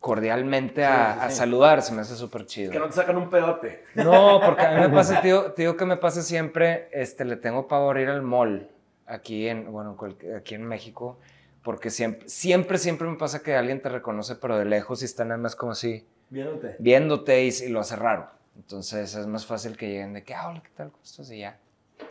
cordialmente 0.00 0.84
a, 0.84 1.12
Sí, 1.14 1.18
sí, 1.20 1.24
a 1.26 1.30
sí. 1.30 1.36
saludar, 1.36 1.82
se 1.82 1.92
me 1.92 2.02
hace 2.02 2.16
súper 2.16 2.46
chido. 2.46 2.70
Que 2.72 2.78
no 2.78 2.86
te 2.86 2.92
sacan 2.92 3.16
un 3.16 3.30
pedote. 3.30 3.84
No, 3.94 4.40
porque 4.44 4.62
a 4.66 4.72
mí 4.72 4.80
me 4.80 4.88
pasa, 4.88 5.20
tío, 5.22 5.52
tío, 5.52 5.76
que 5.76 5.84
me 5.84 5.96
pasa 5.96 6.22
siempre, 6.22 6.88
este, 6.92 7.24
le 7.24 7.36
tengo 7.36 7.66
pavor 7.66 7.98
ir 7.98 8.08
al 8.08 8.22
mall, 8.22 8.68
aquí 9.06 9.48
en, 9.48 9.70
bueno, 9.72 9.96
aquí 10.36 10.54
en 10.54 10.64
México, 10.64 11.18
porque 11.62 11.90
siempre, 11.90 12.28
siempre, 12.28 12.78
siempre 12.78 13.08
me 13.08 13.16
pasa 13.16 13.42
que 13.42 13.56
alguien 13.56 13.80
te 13.80 13.88
reconoce, 13.88 14.36
pero 14.36 14.58
de 14.58 14.64
lejos 14.64 15.02
y 15.02 15.06
está 15.06 15.24
nada 15.24 15.38
más 15.38 15.56
como 15.56 15.72
así, 15.72 16.06
Viéndote. 16.30 16.76
viéndote 16.78 17.44
y, 17.44 17.48
y 17.64 17.68
lo 17.68 17.80
hace 17.80 17.96
raro. 17.96 18.28
Entonces 18.56 19.14
es 19.14 19.26
más 19.26 19.44
fácil 19.46 19.76
que 19.76 19.88
lleguen 19.88 20.12
de 20.14 20.22
que, 20.24 20.34
ah, 20.34 20.48
hola, 20.48 20.62
¿qué 20.62 20.70
tal? 20.76 20.90
¿Cómo 20.90 21.02
estás? 21.04 21.30
Y 21.30 21.38
ya. 21.40 21.58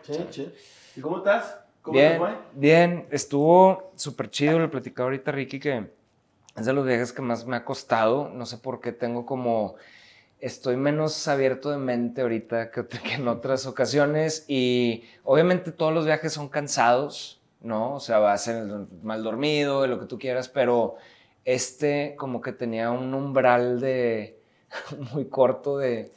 Sí, 0.03 0.25
sí. 0.31 0.53
¿Y 0.95 1.01
cómo 1.01 1.17
estás? 1.17 1.59
¿Cómo 1.85 2.03
te 2.03 2.11
Bien, 2.11 2.17
fue? 2.17 2.31
bien, 2.51 3.07
estuvo 3.11 3.91
súper 3.95 4.29
chido, 4.29 4.59
le 4.59 4.67
platicaba 4.67 5.07
ahorita 5.07 5.31
Ricky 5.31 5.59
que 5.59 5.89
es 6.55 6.65
de 6.65 6.73
los 6.73 6.85
viajes 6.85 7.13
que 7.13 7.21
más 7.21 7.45
me 7.45 7.57
ha 7.57 7.65
costado, 7.65 8.29
no 8.29 8.45
sé 8.45 8.57
por 8.57 8.79
qué 8.79 8.91
tengo 8.93 9.25
como, 9.25 9.75
estoy 10.39 10.77
menos 10.77 11.27
abierto 11.27 11.69
de 11.71 11.77
mente 11.77 12.21
ahorita 12.21 12.71
que, 12.71 12.85
en 13.13 13.27
otras 13.27 13.65
ocasiones 13.65 14.45
y 14.47 15.03
obviamente 15.23 15.71
todos 15.71 15.93
los 15.93 16.05
viajes 16.05 16.33
son 16.33 16.49
cansados, 16.49 17.41
¿no? 17.61 17.95
O 17.95 17.99
sea, 17.99 18.19
vas 18.19 18.47
en 18.47 18.87
mal 19.03 19.23
dormido, 19.23 19.87
lo 19.87 19.99
que 19.99 20.05
tú 20.05 20.17
quieras, 20.19 20.49
pero 20.49 20.95
este 21.45 22.15
como 22.17 22.41
que 22.41 22.53
tenía 22.53 22.91
un 22.91 23.13
umbral 23.13 23.79
de 23.81 24.39
muy 25.13 25.25
corto 25.25 25.77
de, 25.77 26.11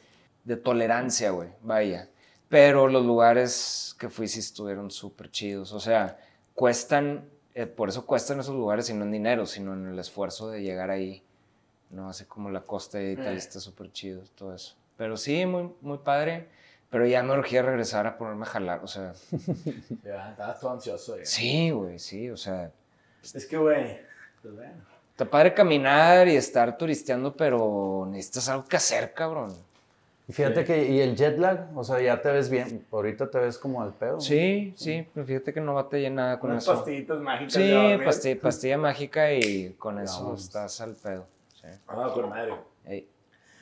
de 0.45 0.57
tolerancia, 0.57 1.31
güey, 1.31 1.51
vaya. 1.63 2.09
Pero 2.49 2.89
los 2.89 3.05
lugares 3.05 3.95
que 3.99 4.09
fui 4.09 4.27
sí 4.29 4.41
estuvieron 4.41 4.91
súper 4.91 5.31
chidos. 5.31 5.73
O 5.73 5.81
sea, 5.81 6.19
cuestan, 6.55 7.29
eh, 7.55 7.67
por 7.67 7.89
eso 7.91 8.07
cuestan 8.07 8.41
esos 8.41 8.55
lugares 8.55 8.89
y 8.91 8.95
no 8.95 9.05
en 9.05 9.13
dinero, 9.13 9.45
sino 9.47 9.75
en 9.75 9.87
el 9.87 9.99
esfuerzo 9.99 10.51
de 10.51 10.63
llegar 10.63 10.91
ahí. 10.91 11.23
No, 11.91 12.09
así 12.09 12.25
como 12.25 12.51
la 12.51 12.61
costa 12.63 12.99
de 12.99 13.13
Italia 13.13 13.33
Eh. 13.33 13.37
está 13.37 13.61
súper 13.61 13.93
chido, 13.93 14.23
todo 14.35 14.55
eso. 14.55 14.77
Pero 14.97 15.17
sí, 15.17 15.45
muy, 15.47 15.71
muy 15.81 15.99
padre. 15.99 16.49
Pero 16.91 17.05
ya 17.07 17.23
me 17.23 17.35
urgía 17.39 17.61
regresar 17.61 18.07
a 18.07 18.17
ponerme 18.17 18.45
a 18.45 18.49
jalar. 18.49 18.81
O 18.83 18.87
sea, 18.87 19.13
Ya, 20.05 20.31
estabas 20.31 20.59
todo 20.61 20.71
ansioso. 20.73 21.19
ya. 21.19 21.25
sí, 21.27 21.71
güey, 21.71 21.99
sí. 21.99 22.31
O 22.31 22.37
sea, 22.37 22.73
Es 23.23 23.45
que, 23.47 23.59
güey. 23.59 23.99
Pues 24.41 24.55
bueno. 24.55 24.73
está 25.11 25.29
padre 25.29 25.53
caminar 25.53 26.29
y 26.29 26.37
estar 26.37 26.79
turisteando, 26.79 27.37
pero 27.37 28.07
necesitas 28.11 28.49
algo 28.49 28.65
que 28.65 28.77
hacer, 28.77 29.13
cabrón. 29.13 29.55
Y 30.29 30.33
fíjate 30.35 30.61
Sí. 30.61 30.67
que, 30.67 30.85
y 30.91 31.01
el 31.01 31.17
jet 31.17 31.39
lag, 31.39 31.71
o 31.75 31.83
sea, 31.83 32.01
ya 32.01 32.21
te 32.21 32.31
ves 32.31 32.51
bien, 32.51 32.87
ahorita 32.93 33.31
te 33.31 33.39
ves 33.39 33.57
como 33.59 33.81
al 33.83 33.95
pedo. 33.95 34.21
Sí, 34.21 34.75
sí, 34.77 35.09
pero 35.15 35.27
fíjate 35.27 35.55
que 35.55 35.61
no 35.63 35.75
batallé 35.75 36.11
nada 36.11 36.39
con 36.39 36.51
Unas 36.51 36.65
eso. 36.65 36.75
pastillitas 36.75 37.19
mágicas. 37.19 37.55
Sí, 37.55 37.75
pastilla, 38.05 38.41
pastilla 38.43 38.79
mágica 38.79 39.33
y 39.33 39.73
con 39.79 39.99
eso 39.99 40.23
Vamos. 40.25 40.45
estás 40.45 40.81
al 40.83 40.95
pedo. 40.95 41.27
Sí. 41.55 41.67
Ah, 41.89 42.11
con 42.13 42.29
madre. 42.29 42.55
Ey, 42.85 43.09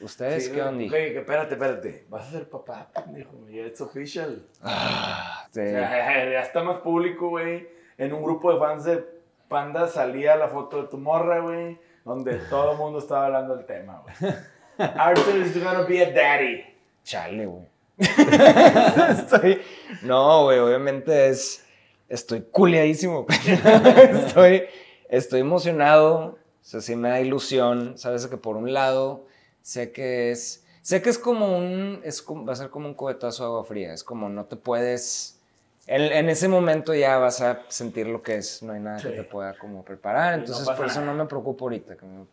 ¿Ustedes 0.01 0.47
Sí, 0.47 0.53
qué 0.53 0.61
onda? 0.63 0.89
que 0.91 1.19
espérate, 1.19 1.55
espérate. 1.55 2.05
Vas 2.11 2.27
a 2.29 2.31
ser 2.33 2.51
papá, 2.51 2.91
pendejo. 2.93 3.49
Ya 3.49 3.63
es 3.63 3.81
official. 3.81 4.43
Ah, 4.63 5.45
O 5.49 5.55
sí. 5.55 5.61
sea, 5.63 6.31
ya 6.33 6.41
está 6.43 6.63
más 6.65 6.81
público, 6.81 7.29
güey. 7.31 7.69
En 7.97 8.13
un 8.13 8.23
grupo 8.23 8.53
de 8.53 8.59
fans 8.59 8.85
de 8.85 9.03
Panda 9.49 9.87
salía 9.87 10.35
la 10.37 10.49
foto 10.49 10.83
de 10.83 10.89
tu 10.89 10.99
morra, 10.99 11.39
güey. 11.39 11.79
Donde 12.05 12.35
todo 12.51 12.73
el 12.73 12.79
mundo 12.79 12.99
estaba 12.99 13.27
hablando 13.27 13.57
del 13.57 13.65
tema, 13.67 14.03
güey. 14.03 14.33
Arthur 14.79 15.37
is 15.37 15.55
gonna 15.63 15.83
be 15.83 16.03
a 16.03 16.11
daddy. 16.13 16.65
Chale, 17.05 17.47
güey. 17.47 17.65
estoy... 17.99 19.61
No, 20.03 20.45
güey, 20.45 20.59
obviamente 20.59 21.29
es... 21.29 21.65
Estoy 22.09 22.43
culiadísimo. 22.51 23.27
estoy, 24.27 24.65
estoy 25.09 25.41
emocionado. 25.41 26.17
O 26.19 26.39
sea, 26.69 26.81
sí 26.81 26.95
me 26.97 27.09
da 27.09 27.21
ilusión. 27.21 27.97
Sabes 27.99 28.27
que 28.27 28.37
por 28.37 28.57
un 28.57 28.73
lado 28.73 29.27
sé 29.63 29.93
que 29.93 30.31
es... 30.31 30.65
Sé 30.83 31.03
que 31.03 31.11
es 31.11 31.19
como 31.19 31.57
un... 31.57 32.01
Es 32.05 32.23
como- 32.23 32.45
va 32.47 32.53
a 32.53 32.57
ser 32.57 32.71
como 32.71 32.87
un 32.87 32.95
cubetazo 32.95 33.43
de 33.43 33.49
agua 33.49 33.65
fría. 33.65 33.93
Es 33.93 34.05
como 34.05 34.29
no 34.29 34.45
te 34.45 34.57
puedes... 34.57 35.41
En, 35.89 36.03
en 36.03 36.29
ese 36.29 36.49
momento 36.49 36.95
ya 36.95 37.17
vas 37.19 37.41
a 37.41 37.63
sentir 37.69 38.09
lo 38.09 38.21
que 38.23 38.37
es. 38.37 38.63
No 38.63 38.73
hay 38.73 38.81
nada 38.81 38.97
que 39.01 39.09
Sí. 39.11 39.15
te 39.15 39.23
pueda 39.25 39.57
como 39.57 39.85
preparar. 39.85 40.33
No 40.35 40.41
Entonces 40.41 40.65
pasa 40.67 40.77
por 40.77 40.87
eso 40.87 41.01
nada. 41.01 41.13
no 41.13 41.19
me 41.25 41.29
preocupo 41.29 41.65
ahorita. 41.67 41.97
que 41.97 42.05
me- 42.07 42.27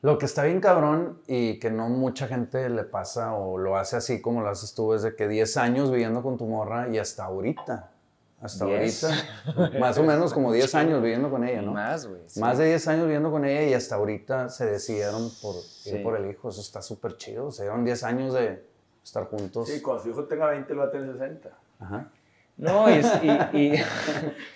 Lo 0.00 0.18
que 0.18 0.26
está 0.26 0.44
bien 0.44 0.60
cabrón 0.60 1.20
y 1.26 1.58
que 1.58 1.70
no 1.70 1.88
mucha 1.88 2.28
gente 2.28 2.68
le 2.68 2.84
pasa 2.84 3.34
o 3.34 3.58
lo 3.58 3.76
hace 3.76 3.96
así 3.96 4.20
como 4.20 4.42
lo 4.42 4.48
haces 4.48 4.74
tú 4.74 4.94
es 4.94 5.02
de 5.02 5.16
que 5.16 5.26
10 5.26 5.56
años 5.56 5.90
viviendo 5.90 6.22
con 6.22 6.36
tu 6.36 6.46
morra 6.46 6.88
y 6.88 6.98
hasta 6.98 7.24
ahorita. 7.24 7.90
Hasta 8.40 8.66
10. 8.66 9.04
ahorita. 9.04 9.78
Más 9.80 9.98
o 9.98 10.04
menos 10.04 10.32
como 10.32 10.52
10 10.52 10.72
años 10.76 11.02
viviendo 11.02 11.28
con 11.30 11.42
ella, 11.42 11.62
¿no? 11.62 11.72
Más, 11.72 12.06
güey. 12.06 12.22
sí. 12.26 12.38
Más 12.38 12.58
de 12.58 12.66
10 12.66 12.88
años 12.88 13.04
viviendo 13.06 13.30
con 13.32 13.44
ella 13.44 13.62
y 13.64 13.74
hasta 13.74 13.96
ahorita 13.96 14.48
se 14.50 14.66
decidieron 14.66 15.30
por 15.42 15.56
ir 15.86 16.02
por 16.04 16.16
el 16.16 16.30
hijo. 16.30 16.48
Eso 16.48 16.60
está 16.60 16.80
súper 16.80 17.16
chido. 17.16 17.50
Se 17.50 17.62
dieron 17.64 17.84
10 17.84 18.04
años 18.04 18.34
de 18.34 18.64
estar 19.02 19.24
juntos. 19.24 19.68
Sí, 19.68 19.82
cuando 19.82 20.04
su 20.04 20.10
hijo 20.10 20.24
tenga 20.24 20.46
20, 20.46 20.72
lo 20.74 20.82
va 20.82 20.86
a 20.86 20.90
tener 20.92 21.12
60. 21.12 21.50
Ajá. 21.80 22.08
No, 22.58 22.90
y, 22.90 23.00
y- 23.52 23.58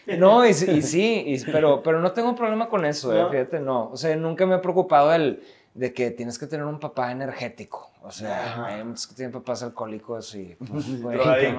y- 0.06 0.16
no, 0.18 0.44
y, 0.44 0.50
y 0.50 0.82
sí, 0.82 1.24
y- 1.26 1.44
pero, 1.50 1.82
pero 1.82 2.00
no 2.00 2.12
tengo 2.12 2.34
problema 2.34 2.68
con 2.68 2.84
eso, 2.84 3.14
eh, 3.14 3.22
¿No? 3.22 3.30
fíjate, 3.30 3.60
no. 3.60 3.90
O 3.90 3.96
sea, 3.96 4.14
nunca 4.16 4.44
me 4.44 4.56
he 4.56 4.58
preocupado 4.58 5.14
el, 5.14 5.42
de 5.74 5.92
que 5.94 6.10
tienes 6.10 6.38
que 6.38 6.46
tener 6.46 6.66
un 6.66 6.80
papá 6.80 7.12
energético. 7.12 7.90
O 8.02 8.10
sea, 8.10 8.44
Ajá. 8.44 8.66
hay 8.66 8.82
muchos 8.84 9.06
que 9.06 9.14
tienen 9.14 9.30
papás 9.32 9.62
alcohólicos 9.62 10.34
y... 10.34 10.56
pues, 10.56 11.00
güey, 11.02 11.16
¿qué? 11.18 11.54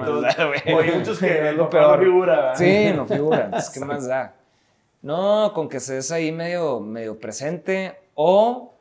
O 0.74 0.78
hay 0.80 0.90
muchos 0.98 1.18
que 1.18 1.26
Es 1.26 1.42
lo 1.56 1.62
el 1.64 1.68
papá 1.70 1.70
peor. 1.70 1.98
no 1.98 2.04
figura, 2.04 2.36
¿verdad? 2.36 2.54
Sí, 2.56 2.92
no 2.94 3.06
figuran. 3.06 3.54
Es 3.54 3.70
que 3.70 3.80
más 3.80 4.06
da. 4.06 4.34
No, 5.00 5.52
con 5.54 5.68
que 5.70 5.80
seas 5.80 6.10
ahí 6.10 6.30
medio, 6.30 6.80
medio 6.80 7.18
presente 7.18 7.96
o, 8.14 8.74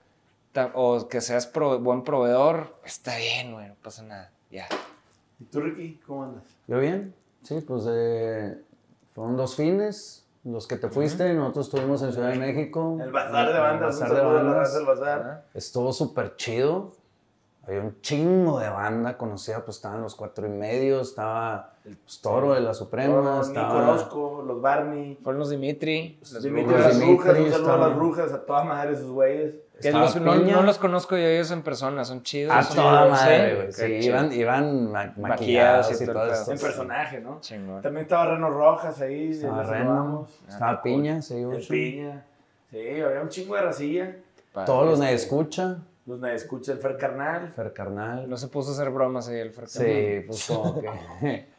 o 0.74 1.08
que 1.08 1.22
seas 1.22 1.48
pro- 1.48 1.80
buen 1.80 2.04
proveedor, 2.04 2.76
está 2.86 3.16
bien, 3.18 3.54
güey, 3.54 3.68
no 3.70 3.76
pasa 3.82 4.04
nada. 4.04 4.30
Ya. 4.52 4.68
¿Y 5.40 5.46
tú, 5.46 5.62
Ricky, 5.62 6.00
cómo 6.06 6.26
andas? 6.26 6.44
¿Yo 6.68 6.80
bien? 6.80 7.14
Sí, 7.44 7.62
pues 7.62 7.84
eh, 7.88 8.58
fueron 9.14 9.38
dos 9.38 9.56
fines 9.56 10.26
los 10.44 10.68
que 10.68 10.76
te 10.78 10.90
fuiste. 10.90 11.34
Nosotros 11.34 11.68
estuvimos 11.68 12.02
en 12.02 12.14
Ciudad 12.14 12.30
de 12.30 12.40
México. 12.40 12.98
El 13.02 13.12
bazar 13.12 13.48
de 13.48 13.54
El 13.54 13.60
bandas. 13.62 14.00
bazar 14.00 14.12
un 14.12 14.18
de 14.18 14.34
bandas. 14.44 14.86
bazar. 14.86 15.46
Estuvo 15.54 15.94
súper 15.94 16.36
chido. 16.36 16.92
Había 17.66 17.80
un 17.80 18.02
chingo 18.02 18.60
de 18.60 18.68
banda 18.68 19.18
conocida, 19.18 19.64
pues 19.64 19.78
estaban 19.78 20.02
los 20.02 20.16
cuatro 20.16 20.46
y 20.46 20.50
medio, 20.50 21.00
estaba 21.00 21.76
pues, 21.82 22.20
Toro 22.20 22.54
de 22.56 22.60
la 22.60 22.74
Suprema, 22.74 23.22
Nico 23.22 23.42
estaba... 23.42 23.90
Orozco, 23.90 24.44
los 24.46 24.62
Barney. 24.62 25.18
Fueron 25.24 25.40
los 25.40 25.50
Dimitri. 25.50 26.20
los 26.34 26.44
Dimitri, 26.44 26.74
Los 26.74 26.82
las 26.82 27.00
Dimitri 27.00 27.16
brujas, 27.16 27.40
un 27.40 27.52
saludo 27.54 27.72
a 27.72 27.78
las 27.78 27.96
brujas, 27.96 28.34
a 28.34 28.46
todas 28.46 28.66
madres 28.66 29.00
sus 29.00 29.12
güeyes. 29.12 29.56
Que 29.84 29.90
estaba 29.90 30.06
los- 30.06 30.16
no, 30.16 30.64
los 30.64 30.78
conozco 30.80 31.16
yo 31.16 31.24
ellos 31.28 31.52
en 31.52 31.62
persona, 31.62 32.04
son 32.04 32.24
chidos. 32.24 32.52
A 32.56 32.64
son 32.64 32.76
toda 32.78 33.06
madre, 33.08 33.50
¿sí? 33.72 33.84
güey. 33.84 34.00
Sí, 34.02 34.08
iban, 34.08 34.34
iban 34.34 34.92
ma- 34.92 35.14
Maquillados 35.16 35.18
maquillados 35.18 35.92
y 35.92 36.04
y 36.04 36.08
todo 36.08 36.16
todo 36.20 36.34
esto. 36.34 36.52
En 36.54 36.60
personaje, 36.60 37.20
¿no? 37.20 37.40
Chingón. 37.42 37.82
También 37.82 38.04
estaba 38.04 38.26
Reno 38.34 38.50
Rojas 38.50 39.00
ahí. 39.02 39.32
Estaba 39.32 39.64
Reno, 39.64 40.28
estaba 40.48 40.72
Ah, 40.72 40.82
Piña, 40.82 41.22
sí, 41.22 41.36
El. 41.44 41.68
Piña. 41.68 42.26
Sí, 42.72 43.02
había 43.02 43.22
un 43.22 43.30
chingo 43.30 43.56
de 43.56 43.62
racilla. 43.62 44.16
Padre. 44.52 44.66
Todos 44.66 44.86
los 44.86 44.94
Este- 44.94 45.04
nadie 45.06 45.16
escucha, 45.16 45.78
Los 46.06 46.20
nadie 46.20 46.36
escucha 46.36 46.72
el 46.74 46.80
Fer 46.80 46.98
Carnal. 46.98 47.54
Fer 47.56 47.72
Carnal. 47.74 48.30
No 48.30 48.36
se 48.38 48.48
puso 48.50 48.72
a 48.72 48.74
hacer 48.74 48.90
bromas 48.90 49.28
ahí 49.30 49.40
el 49.40 49.52
Fercán. 49.52 49.70
Sí, 49.84 50.24
pues 50.28 50.46
como 50.48 50.82
que... 50.82 50.90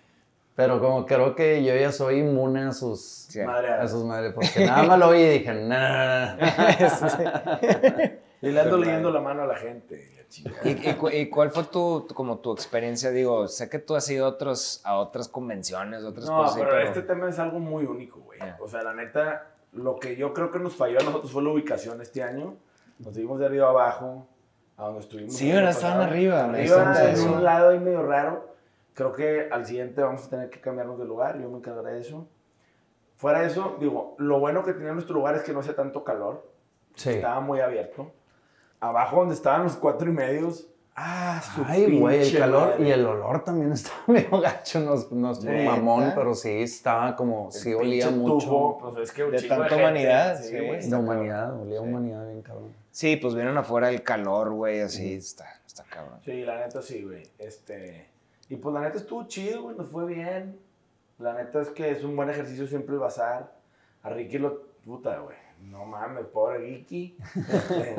Pero 0.57 0.81
como 0.81 1.05
creo 1.05 1.35
que 1.35 1.65
yo 1.65 1.75
ya 1.75 1.91
soy 1.91 2.21
inmune 2.21 2.63
a 2.65 2.73
sus... 2.73 3.01
Sí. 3.29 3.41
A 3.41 3.89
sus 3.89 4.05
madres, 4.05 4.33
porque 4.35 4.65
nada 4.67 4.85
más 4.85 4.99
lo 4.99 5.09
oí 5.09 5.21
y 5.21 5.29
dije, 5.39 5.53
nah. 5.55 6.37
Y 8.43 8.51
le 8.51 8.61
ando 8.61 8.77
leyendo 8.77 9.11
la 9.11 9.21
mano 9.21 9.43
a 9.43 9.47
la 9.47 9.57
gente. 9.57 10.11
la. 10.45 10.71
¿Y, 10.71 10.91
y 10.91 10.95
cu- 10.95 11.09
y 11.09 11.31
cuál 11.31 11.51
fue 11.51 11.65
tu, 11.65 12.03
tu- 12.07 12.15
como 12.15 12.39
tu 12.39 12.53
experiencia? 12.53 13.11
Digo, 13.11 13.49
sé 13.49 13.71
que 13.71 13.79
tú 13.79 13.95
has 13.97 14.09
ido 14.11 14.27
a, 14.27 14.29
otros, 14.29 14.81
a 14.85 14.97
otras 14.99 15.29
convenciones, 15.29 16.05
otras 16.05 16.27
No, 16.27 16.37
cosas. 16.39 16.57
así, 16.57 16.61
pero 16.65 16.79
este 16.81 17.03
tema 17.03 17.29
es 17.31 17.39
algo 17.39 17.59
muy 17.59 17.85
único, 17.85 18.21
güey. 18.21 18.39
Ya. 18.41 18.57
O 18.61 18.69
sea, 18.69 18.83
la 18.83 18.93
neta, 18.93 19.47
lo 19.73 19.99
que 19.99 20.17
yo 20.17 20.35
creo 20.35 20.51
que 20.51 20.59
nos 20.59 20.75
falló 20.77 21.01
a 21.01 21.05
nosotros 21.05 21.33
fue 21.33 21.43
la 21.43 21.51
ubicación 21.51 22.01
este 22.03 22.23
año. 22.23 22.55
Nos 22.99 23.15
dimos 23.15 23.39
de 23.41 23.47
arriba 23.47 23.71
abajo, 23.71 24.27
a 24.77 24.85
donde 24.85 25.01
estuvimos. 25.01 25.35
Sí, 25.35 25.51
¿verdad? 25.51 25.71
Estaban 25.71 26.03
arriba, 26.03 26.47
me 26.47 26.59
Arriba, 26.61 27.11
en 27.11 27.21
un 27.29 27.43
lado 27.45 27.71
ahí 27.71 27.79
medio 27.81 28.03
raro. 28.03 28.54
Creo 28.95 29.13
que 29.13 29.49
al 29.51 29.67
siguiente 29.67 30.01
vamos 30.03 30.25
a 30.27 30.31
tener 30.31 30.51
que 30.51 30.61
cambiarnos 30.61 30.99
de 30.99 31.05
lugar. 31.05 31.41
Yo 31.41 31.49
me 31.51 31.59
encargaré 31.59 31.95
de 31.95 32.01
eso. 32.01 32.27
Fuera 33.17 33.41
de 33.41 33.47
eso, 33.49 33.77
digo, 33.81 34.15
lo 34.19 34.39
bueno 34.41 34.65
que 34.65 34.73
tenía 34.73 34.93
nuestro 34.93 35.15
lugar 35.15 35.35
es 35.37 35.43
que 35.43 35.53
no 35.53 35.61
hacía 35.61 35.75
tanto 35.75 36.05
calor. 36.05 36.49
Sí. 36.95 37.11
Estaba 37.11 37.41
muy 37.41 37.61
abierto. 37.61 38.13
Abajo 38.81 39.17
donde 39.19 39.35
estaban 39.35 39.63
los 39.65 39.77
cuatro 39.77 40.09
y 40.09 40.13
medios. 40.13 40.69
Ah, 40.97 41.43
su 41.43 41.65
Ay, 41.67 41.99
güey, 41.99 42.23
el 42.23 42.39
calor 42.39 42.69
madre. 42.71 42.89
y 42.89 42.93
el 42.93 43.05
olor 43.05 43.43
también 43.43 43.73
estaba 43.73 43.97
medio 44.07 44.41
gacho, 44.41 44.79
no, 44.79 44.95
es- 44.95 45.11
mamón, 45.11 46.13
pero 46.15 46.35
sí 46.37 46.63
estaba 46.63 47.17
como, 47.17 47.47
El 47.47 47.53
sí 47.53 47.75
olía 47.75 48.11
mucho 48.11 48.79
pues 48.81 49.09
es 49.09 49.13
que 49.13 49.25
De 49.25 49.43
tanta 49.43 49.75
humanidad, 49.75 50.37
sí, 50.41 50.51
sí, 50.51 50.65
güey. 50.65 50.89
de 50.89 50.97
humanidad, 50.97 51.61
olía 51.61 51.81
a 51.81 51.83
Sí. 51.83 51.89
humanidad 51.89 52.27
bien 52.29 52.43
cabrón. 52.43 52.73
Sí, 52.93 53.17
pues 53.17 53.35
vienen 53.35 53.57
afuera 53.57 53.89
el 53.91 54.05
calor, 54.05 54.53
güey, 54.53 54.83
así 54.83 55.15
está, 55.15 55.47
está 55.67 55.83
cabrón. 55.83 56.21
Sí, 56.25 56.45
la 56.45 56.59
neta 56.61 56.81
sí, 56.81 57.03
güey. 57.03 57.25
Este, 57.41 58.07
y 58.49 58.57
pues 58.57 58.75
la 58.75 58.81
neta 58.81 58.99
estuvo 58.99 59.27
chido, 59.27 59.63
güey, 59.63 59.77
nos 59.77 59.89
fue 59.89 60.07
bien. 60.07 60.59
La 61.19 61.35
neta 61.35 61.61
es 61.63 61.71
que 61.71 61.91
es 61.91 62.05
un 62.05 62.17
buen 62.17 62.29
ejercicio 62.31 62.67
siempre 62.67 62.95
el 62.95 63.01
bazar. 63.01 63.55
A 64.03 64.11
Ricky 64.11 64.39
lo, 64.39 64.63
puta, 64.85 65.19
güey. 65.19 65.37
No 65.63 65.85
mames, 65.87 66.27
pobre 66.27 66.59
Ricky. 66.59 67.17
Este, 67.35 67.97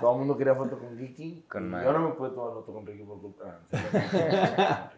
todo 0.00 0.12
el 0.12 0.18
mundo 0.18 0.36
quería 0.36 0.54
foto 0.54 0.78
con 0.78 0.98
Ricky. 0.98 1.44
Con 1.48 1.70
yo 1.70 1.92
no 1.92 2.08
me 2.08 2.14
pude 2.14 2.30
tomar 2.30 2.52
foto 2.54 2.72
con 2.72 2.86
Ricky 2.86 3.04
por 3.04 3.20
culpa. 3.20 3.60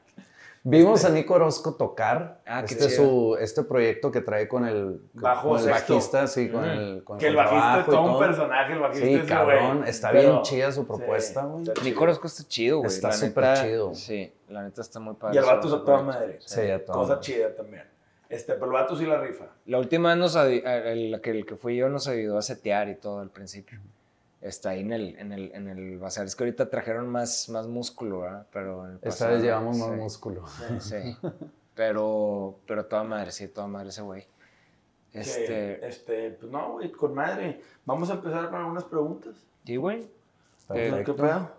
Vimos 0.70 1.04
a 1.04 1.08
Nico 1.10 1.34
Orozco 1.34 1.74
tocar 1.74 2.40
Ah, 2.46 2.62
este, 2.66 2.90
su, 2.90 3.36
este 3.40 3.62
proyecto 3.62 4.10
que 4.10 4.20
trae 4.20 4.46
con 4.48 4.66
el, 4.66 5.00
Bajo 5.14 5.50
con 5.50 5.60
el 5.60 5.70
bajista, 5.70 6.26
sí, 6.26 6.48
con 6.50 6.62
Mm. 6.62 6.64
el 6.70 7.04
con 7.04 7.18
que 7.18 7.26
el 7.28 7.36
bajista 7.36 7.80
es 7.80 7.86
y 7.86 7.90
todo 7.90 8.12
un 8.14 8.18
personaje, 8.18 8.72
el 8.74 8.78
bajista 8.80 9.06
Sí, 9.06 9.14
es 9.14 9.24
cabrón, 9.26 9.78
güey. 9.78 9.90
está 9.90 10.10
Pero- 10.10 10.30
bien 10.30 10.42
chida 10.42 10.72
su 10.72 10.86
propuesta, 10.86 11.44
güey. 11.44 11.64
Nico 11.84 12.02
Orozco 12.02 12.26
está 12.26 12.44
chido, 12.46 12.78
güey. 12.78 12.88
Está 12.90 13.12
súper 13.12 13.56
chido. 13.62 13.94
Sí, 13.94 14.32
la 14.48 14.62
neta 14.62 14.80
está 14.82 15.00
muy 15.00 15.14
padre. 15.14 15.36
Y 15.36 15.38
el 15.38 15.44
vato 15.44 15.74
a 15.74 15.84
toda 15.84 16.02
madre. 16.02 16.38
Sí, 16.40 16.60
a 16.70 16.84
toda 16.84 16.98
Cosa 16.98 17.08
madre. 17.14 17.20
chida 17.22 17.54
también. 17.56 17.84
Este, 18.28 18.52
pero 18.54 18.66
el 18.66 18.72
vato 18.72 18.94
sí 18.94 19.06
la 19.06 19.18
rifa. 19.20 19.46
La 19.64 19.78
última 19.78 20.10
vez 20.10 20.18
nos, 20.18 20.36
el 20.36 21.20
que, 21.22 21.30
el 21.30 21.46
que 21.46 21.56
fui 21.56 21.76
yo 21.76 21.88
nos 21.88 22.06
ayudó 22.08 22.36
a 22.36 22.42
setear 22.42 22.88
y 22.90 22.94
todo 22.96 23.20
al 23.20 23.30
principio. 23.30 23.80
Está 24.40 24.70
ahí 24.70 24.81
en 24.81 24.93
el, 24.93 25.17
en 25.19 25.32
el, 25.32 25.52
en 25.52 25.69
el 25.69 25.99
bazar. 25.99 26.26
Es 26.26 26.37
que 26.37 26.44
ahorita 26.44 26.70
trajeron 26.70 27.08
más, 27.08 27.49
más 27.49 27.67
músculo, 27.67 28.20
¿verdad? 28.20 28.46
Pero 28.52 28.85
en 28.85 28.90
el 28.93 28.96
Esta 28.96 29.08
pasado, 29.08 29.32
vez 29.35 29.43
llevamos 29.43 29.76
más 29.79 29.90
sí, 29.90 29.96
músculo. 29.96 30.44
Sí. 30.81 31.17
Pero, 31.75 32.58
pero 32.67 32.87
toda 32.87 33.05
madre, 33.05 33.31
sí, 33.31 33.46
toda 33.46 33.69
madre 33.69 33.90
ese 33.90 34.02
güey. 34.02 34.26
Este, 35.12 35.75
Este, 35.75 35.87
este, 35.87 36.31
pues 36.32 36.50
no, 36.50 36.73
güey, 36.73 36.90
con 36.90 37.14
madre. 37.14 37.61
Vamos 37.85 38.11
a 38.11 38.14
empezar 38.14 38.50
con 38.50 38.56
algunas 38.56 38.82
preguntas. 38.82 39.37
sí, 39.64 39.76
güey. 39.76 40.11
¿Qué 40.73 41.14
pedo? 41.17 41.52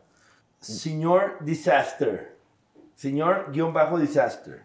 Señor 0.59 1.37
Disaster. 1.39 2.35
Señor 2.95 3.49
guion 3.53 3.71
bajo 3.71 3.97
Disaster. 3.97 4.61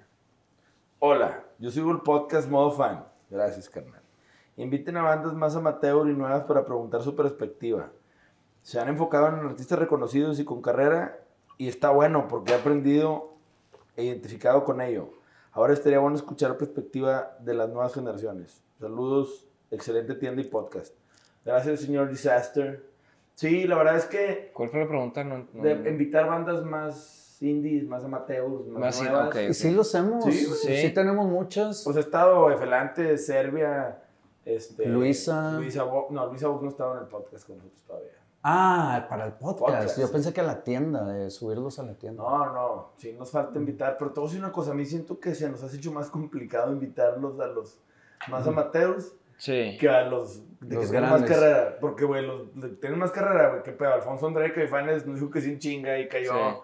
Hola, 0.98 1.44
yo 1.60 1.70
sigo 1.70 1.92
el 1.92 2.00
podcast 2.00 2.48
Modo 2.48 2.72
Fan. 2.72 3.04
Gracias, 3.30 3.68
carnal. 3.68 4.02
Inviten 4.56 4.96
a 4.96 5.02
bandas 5.02 5.34
más 5.34 5.54
amateur 5.54 6.08
y 6.08 6.14
nuevas 6.14 6.42
para 6.44 6.64
preguntar 6.64 7.00
su 7.02 7.14
perspectiva. 7.14 7.90
Se 8.64 8.80
han 8.80 8.88
enfocado 8.88 9.28
en 9.28 9.34
artistas 9.46 9.78
reconocidos 9.78 10.40
y 10.40 10.44
con 10.44 10.60
carrera 10.62 11.20
y 11.58 11.68
está 11.68 11.90
bueno 11.90 12.26
porque 12.28 12.52
he 12.52 12.54
aprendido 12.56 13.34
e 13.96 14.04
identificado 14.04 14.64
con 14.64 14.80
ello. 14.80 15.10
Ahora 15.52 15.72
estaría 15.74 15.98
bueno 16.00 16.16
escuchar 16.16 16.50
la 16.50 16.58
perspectiva 16.58 17.36
de 17.40 17.54
las 17.54 17.68
nuevas 17.68 17.94
generaciones. 17.94 18.62
Saludos, 18.80 19.46
excelente 19.70 20.14
tienda 20.14 20.40
y 20.42 20.46
podcast. 20.46 20.94
Gracias, 21.44 21.80
señor 21.82 22.08
Disaster. 22.10 22.84
Sí, 23.34 23.64
la 23.64 23.76
verdad 23.76 23.96
es 23.98 24.06
que 24.06 24.50
¿Cuál 24.54 24.70
fue 24.70 24.80
la 24.80 24.88
pregunta? 24.88 25.22
No, 25.24 25.46
no- 25.52 25.62
de 25.62 25.90
invitar 25.90 26.26
bandas 26.26 26.64
más 26.64 27.36
indies, 27.42 27.86
más 27.86 28.02
amateurs, 28.02 28.66
más, 28.66 28.80
Más 28.80 29.02
nuevas. 29.02 29.28
ok. 29.28 29.36
Y 29.50 29.54
sí 29.54 29.72
lo 29.72 29.82
hacemos, 29.82 30.24
Sí, 30.24 30.32
sí. 30.32 30.76
Sí. 30.86 30.94
tenemos 30.94 31.26
muchas. 31.28 31.82
Pues 31.84 31.96
ha 31.98 32.00
estado 32.00 32.50
Efelante, 32.50 33.18
Serbia, 33.18 34.02
este, 34.46 34.86
Luisa. 34.86 35.52
Luisa 35.58 35.82
Bo- 35.82 36.06
no, 36.10 36.26
Luisa 36.28 36.48
Vox 36.48 36.62
no 36.62 36.68
estaba 36.70 36.96
en 36.96 37.02
el 37.02 37.08
podcast 37.08 37.46
con 37.46 37.58
nosotros 37.58 37.82
todavía. 37.86 38.10
Ah, 38.46 39.06
para 39.08 39.24
el 39.26 39.32
podcast. 39.32 39.58
Podcast, 39.58 39.98
Yo 39.98 40.12
pensé 40.12 40.32
que 40.34 40.40
a 40.42 40.44
la 40.44 40.62
tienda, 40.62 41.02
de 41.06 41.30
subirlos 41.30 41.78
a 41.78 41.82
la 41.82 41.94
tienda. 41.94 42.22
No, 42.22 42.52
no, 42.52 42.90
sí 42.98 43.14
nos 43.18 43.30
falta 43.30 43.58
invitar, 43.58 43.96
pero 43.98 44.12
te 44.12 44.20
voy 44.20 44.26
a 44.26 44.28
decir 44.30 44.44
una 44.44 44.52
cosa, 44.52 44.72
a 44.72 44.74
mí 44.74 44.84
siento 44.84 45.18
que 45.18 45.34
se 45.34 45.48
nos 45.48 45.64
ha 45.64 45.74
hecho 45.74 45.90
más 45.92 46.10
complicado 46.10 46.70
invitarlos 46.70 47.40
a 47.40 47.46
los 47.46 47.78
más 48.28 48.46
amateurs 48.46 49.14
Sí. 49.38 49.76
que 49.80 49.88
a 49.88 50.02
los 50.04 50.42
de 50.60 50.76
Los 50.76 50.84
que 50.86 50.90
tienen 50.92 51.10
más 51.10 51.22
carrera, 51.22 51.78
porque 51.80 52.04
güey, 52.04 52.24
los 52.24 52.54
de 52.54 52.68
que 52.70 52.76
tienen 52.76 52.98
más 52.98 53.10
carrera, 53.12 53.48
güey, 53.50 53.62
que 53.62 53.72
pedo, 53.72 53.94
Alfonso 53.94 54.26
André 54.26 54.52
Caifanes 54.52 55.06
nos 55.06 55.16
dijo 55.18 55.30
que 55.30 55.40
sin 55.40 55.58
chinga 55.58 55.98
y 55.98 56.06
cayó, 56.08 56.32
Sí. 56.32 56.56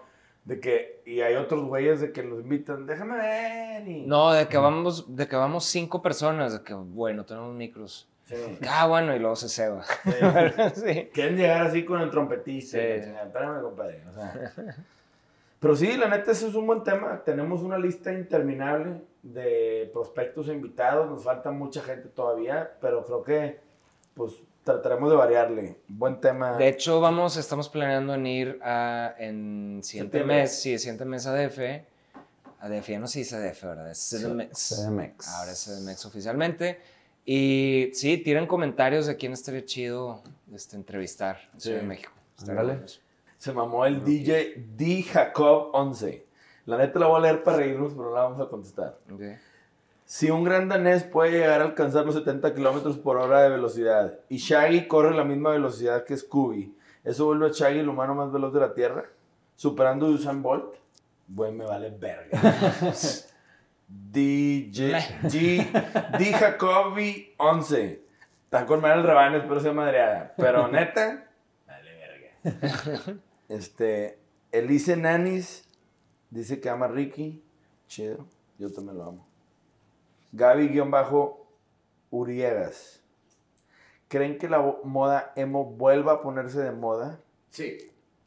de 0.45 0.59
que, 0.59 1.01
y 1.05 1.21
hay 1.21 1.35
otros 1.35 1.63
güeyes 1.65 1.99
de 1.99 2.11
que 2.11 2.21
los 2.23 2.39
invitan, 2.41 2.85
déjame 2.85 3.17
ver, 3.17 3.87
y... 3.87 4.05
No, 4.05 4.31
de 4.31 4.47
que 4.47 4.57
vamos, 4.57 5.15
de 5.15 5.27
que 5.27 5.35
vamos 5.35 5.65
cinco 5.65 6.01
personas, 6.01 6.53
de 6.53 6.63
que, 6.63 6.73
bueno, 6.75 7.25
tenemos 7.25 7.53
micros. 7.55 8.07
Sí. 8.31 8.59
Ah, 8.69 8.87
bueno, 8.87 9.15
y 9.15 9.19
luego 9.19 9.35
se 9.35 9.49
ceba. 9.49 9.83
Sí. 9.83 10.11
sí. 10.85 11.09
Quieren 11.13 11.37
llegar 11.37 11.67
así 11.67 11.83
con 11.85 12.01
el 12.01 12.09
trompetista. 12.09 12.79
Espérame, 12.79 13.61
compadre. 13.61 14.03
o 14.09 14.13
sea. 14.13 14.53
Pero 15.59 15.75
sí, 15.75 15.95
la 15.95 16.07
neta, 16.07 16.31
ese 16.31 16.47
es 16.47 16.55
un 16.55 16.65
buen 16.65 16.83
tema. 16.83 17.21
Tenemos 17.23 17.61
una 17.61 17.77
lista 17.77 18.11
interminable 18.11 19.01
de 19.21 19.89
prospectos 19.93 20.49
e 20.49 20.53
invitados. 20.53 21.07
Nos 21.07 21.23
falta 21.23 21.51
mucha 21.51 21.81
gente 21.81 22.09
todavía, 22.09 22.71
pero 22.81 23.05
creo 23.05 23.23
que 23.23 23.59
pues 24.15 24.33
trataremos 24.63 25.11
de 25.11 25.15
variarle. 25.15 25.77
Buen 25.87 26.19
tema. 26.19 26.57
De 26.57 26.67
hecho, 26.67 26.99
vamos, 26.99 27.37
estamos 27.37 27.69
planeando 27.69 28.15
en 28.15 28.25
ir 28.25 28.59
a, 28.63 29.13
en 29.19 29.81
siguiente 29.83 30.17
Septiembre. 30.17 30.41
mes, 30.41 30.59
sí, 30.59 30.79
siguiente 30.79 31.05
mes 31.05 31.27
a 31.27 31.35
DF. 31.35 31.59
A 32.59 32.69
DF, 32.69 32.87
ya 32.89 32.99
no 32.99 33.07
se 33.07 33.19
dice 33.19 33.39
DF, 33.39 33.63
¿verdad? 33.63 33.91
Es 33.91 33.99
CDMX. 34.09 34.69
CDMX. 34.69 35.27
Ahora 35.27 35.51
es 35.51 35.63
CDMX 35.63 36.05
oficialmente. 36.05 36.79
Y 37.25 37.91
sí, 37.93 38.17
tiren 38.17 38.47
comentarios 38.47 39.05
de 39.05 39.15
quién 39.15 39.33
estaría 39.33 39.63
chido 39.65 40.21
este, 40.53 40.75
entrevistar 40.75 41.37
en 41.53 41.59
Sí. 41.59 41.65
Ciudad 41.69 41.81
de 41.81 41.87
México. 41.87 42.11
Eso. 42.83 42.99
Se 43.37 43.53
mamó 43.53 43.85
el 43.85 44.03
DJ 44.03 44.65
D. 44.75 45.03
Jacob 45.03 45.69
11. 45.73 46.25
La 46.65 46.77
neta 46.77 46.99
la 46.99 47.07
voy 47.07 47.17
a 47.19 47.21
leer 47.21 47.43
para 47.43 47.57
reírnos, 47.57 47.93
pero 47.93 48.09
no 48.09 48.15
la 48.15 48.23
vamos 48.23 48.39
a 48.39 48.49
contestar. 48.49 48.97
Ok. 49.11 49.21
Si 50.05 50.29
un 50.29 50.43
gran 50.43 50.67
danés 50.67 51.03
puede 51.03 51.31
llegar 51.31 51.61
a 51.61 51.65
alcanzar 51.65 52.05
los 52.05 52.15
70 52.15 52.53
kilómetros 52.53 52.97
por 52.97 53.17
hora 53.17 53.43
de 53.43 53.49
velocidad 53.49 54.19
y 54.27 54.37
Shaggy 54.37 54.87
corre 54.87 55.15
la 55.15 55.23
misma 55.23 55.51
velocidad 55.51 56.03
que 56.03 56.17
Scooby, 56.17 56.75
¿eso 57.03 57.25
vuelve 57.25 57.47
a 57.47 57.51
Shaggy 57.51 57.79
el 57.79 57.89
humano 57.89 58.13
más 58.13 58.31
veloz 58.31 58.53
de 58.53 58.59
la 58.59 58.73
Tierra? 58.73 59.05
¿Superando 59.55 60.07
a 60.07 60.09
Usain 60.09 60.41
Bolt? 60.41 60.75
Bueno, 61.27 61.59
me 61.59 61.65
vale 61.65 61.91
verga. 61.91 62.39
DJ 64.11 64.93
G, 65.23 66.17
D 66.17 66.33
Jacobi 66.33 67.33
11. 67.37 68.03
Está 68.45 68.65
con 68.65 68.81
mal 68.81 68.99
el 68.99 69.05
rebane, 69.05 69.37
espero 69.37 69.59
sea 69.59 69.73
madreada. 69.73 70.33
Pero 70.37 70.67
neta, 70.67 71.27
vale 71.67 71.95
verga. 71.95 72.31
Este, 73.47 74.19
Elise 74.51 74.97
Nanis 74.97 75.67
dice 76.29 76.59
que 76.59 76.69
ama 76.69 76.85
a 76.85 76.89
Ricky. 76.89 77.43
Chido, 77.87 78.27
yo 78.57 78.71
también 78.71 78.97
lo 78.97 79.03
amo. 79.03 79.27
Gaby-Uriegas. 80.33 83.03
¿Creen 84.07 84.37
que 84.37 84.47
la 84.49 84.59
moda 84.83 85.33
emo 85.35 85.65
vuelva 85.65 86.13
a 86.13 86.21
ponerse 86.21 86.61
de 86.61 86.71
moda? 86.71 87.19
Sí. 87.49 87.77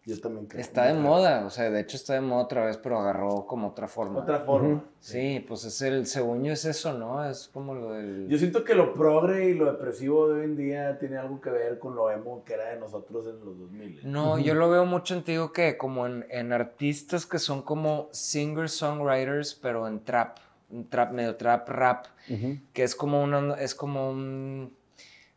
Yo 0.07 0.21
también 0.21 0.47
creo. 0.47 0.61
Está 0.61 0.85
de 0.85 0.95
moda, 0.95 1.47
o 1.47 1.51
sea, 1.51 1.71
de 1.71 1.81
hecho 1.81 1.97
está 1.97 2.13
de 2.13 2.21
moda 2.21 2.43
otra 2.43 2.67
vez, 2.67 2.77
pero 2.77 2.99
agarró 2.99 3.47
como 3.47 3.69
otra 3.69 3.89
forma. 3.89 4.21
Otra 4.21 4.41
forma. 4.41 4.85
Sí, 5.01 5.43
pues 5.49 5.65
es 5.65 5.81
el, 5.81 6.07
según 6.07 6.45
yo 6.45 6.53
es 6.53 6.67
eso, 6.67 6.93
¿no? 6.93 7.25
Es 7.25 7.49
como 7.49 7.75
lo 7.75 7.93
del... 7.93 8.29
Yo 8.29 8.37
siento 8.37 8.65
que 8.65 8.75
lo 8.75 8.93
progre 8.93 9.49
y 9.49 9.55
lo 9.55 9.65
depresivo 9.65 10.29
de 10.29 10.41
hoy 10.41 10.45
en 10.45 10.57
día 10.57 10.99
tiene 10.99 11.17
algo 11.17 11.41
que 11.41 11.49
ver 11.49 11.79
con 11.79 11.95
lo 11.95 12.11
emo 12.11 12.45
que 12.45 12.53
era 12.53 12.69
de 12.71 12.79
nosotros 12.79 13.27
en 13.27 13.43
los 13.43 13.59
2000. 13.59 14.01
No, 14.05 14.39
yo 14.39 14.55
lo 14.55 14.69
veo 14.69 14.85
mucho 14.85 15.15
en, 15.15 15.25
digo 15.25 15.53
que 15.53 15.79
como 15.79 16.07
en, 16.07 16.27
en 16.29 16.53
artistas 16.53 17.25
que 17.25 17.39
son 17.39 17.63
como 17.63 18.11
singer-songwriters, 18.13 19.59
pero 19.63 19.89
en 19.89 20.05
trap, 20.05 20.37
un 20.69 20.87
trap, 20.91 21.13
medio 21.13 21.37
trap 21.37 21.67
rap, 21.71 22.07
que 22.75 22.83
es 22.83 22.95
como, 22.95 23.23
una, 23.23 23.55
es 23.55 23.75
como 23.75 24.11
un, 24.11 24.77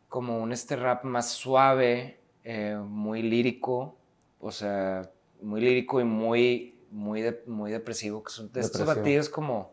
como 0.10 0.40
un 0.40 0.52
este 0.52 0.76
rap 0.76 1.06
más 1.06 1.30
suave, 1.30 2.20
eh, 2.44 2.76
muy 2.76 3.22
lírico, 3.22 3.96
o 4.40 4.52
sea, 4.52 5.10
muy 5.42 5.62
lírico 5.62 6.00
y 6.00 6.04
muy, 6.04 6.80
muy, 6.92 7.22
de- 7.22 7.44
muy 7.48 7.72
depresivo, 7.72 8.24
que 8.24 8.32
son 8.32 8.52
de 8.52 8.62
estos 8.62 8.86
batidos 8.86 9.30
como 9.30 9.72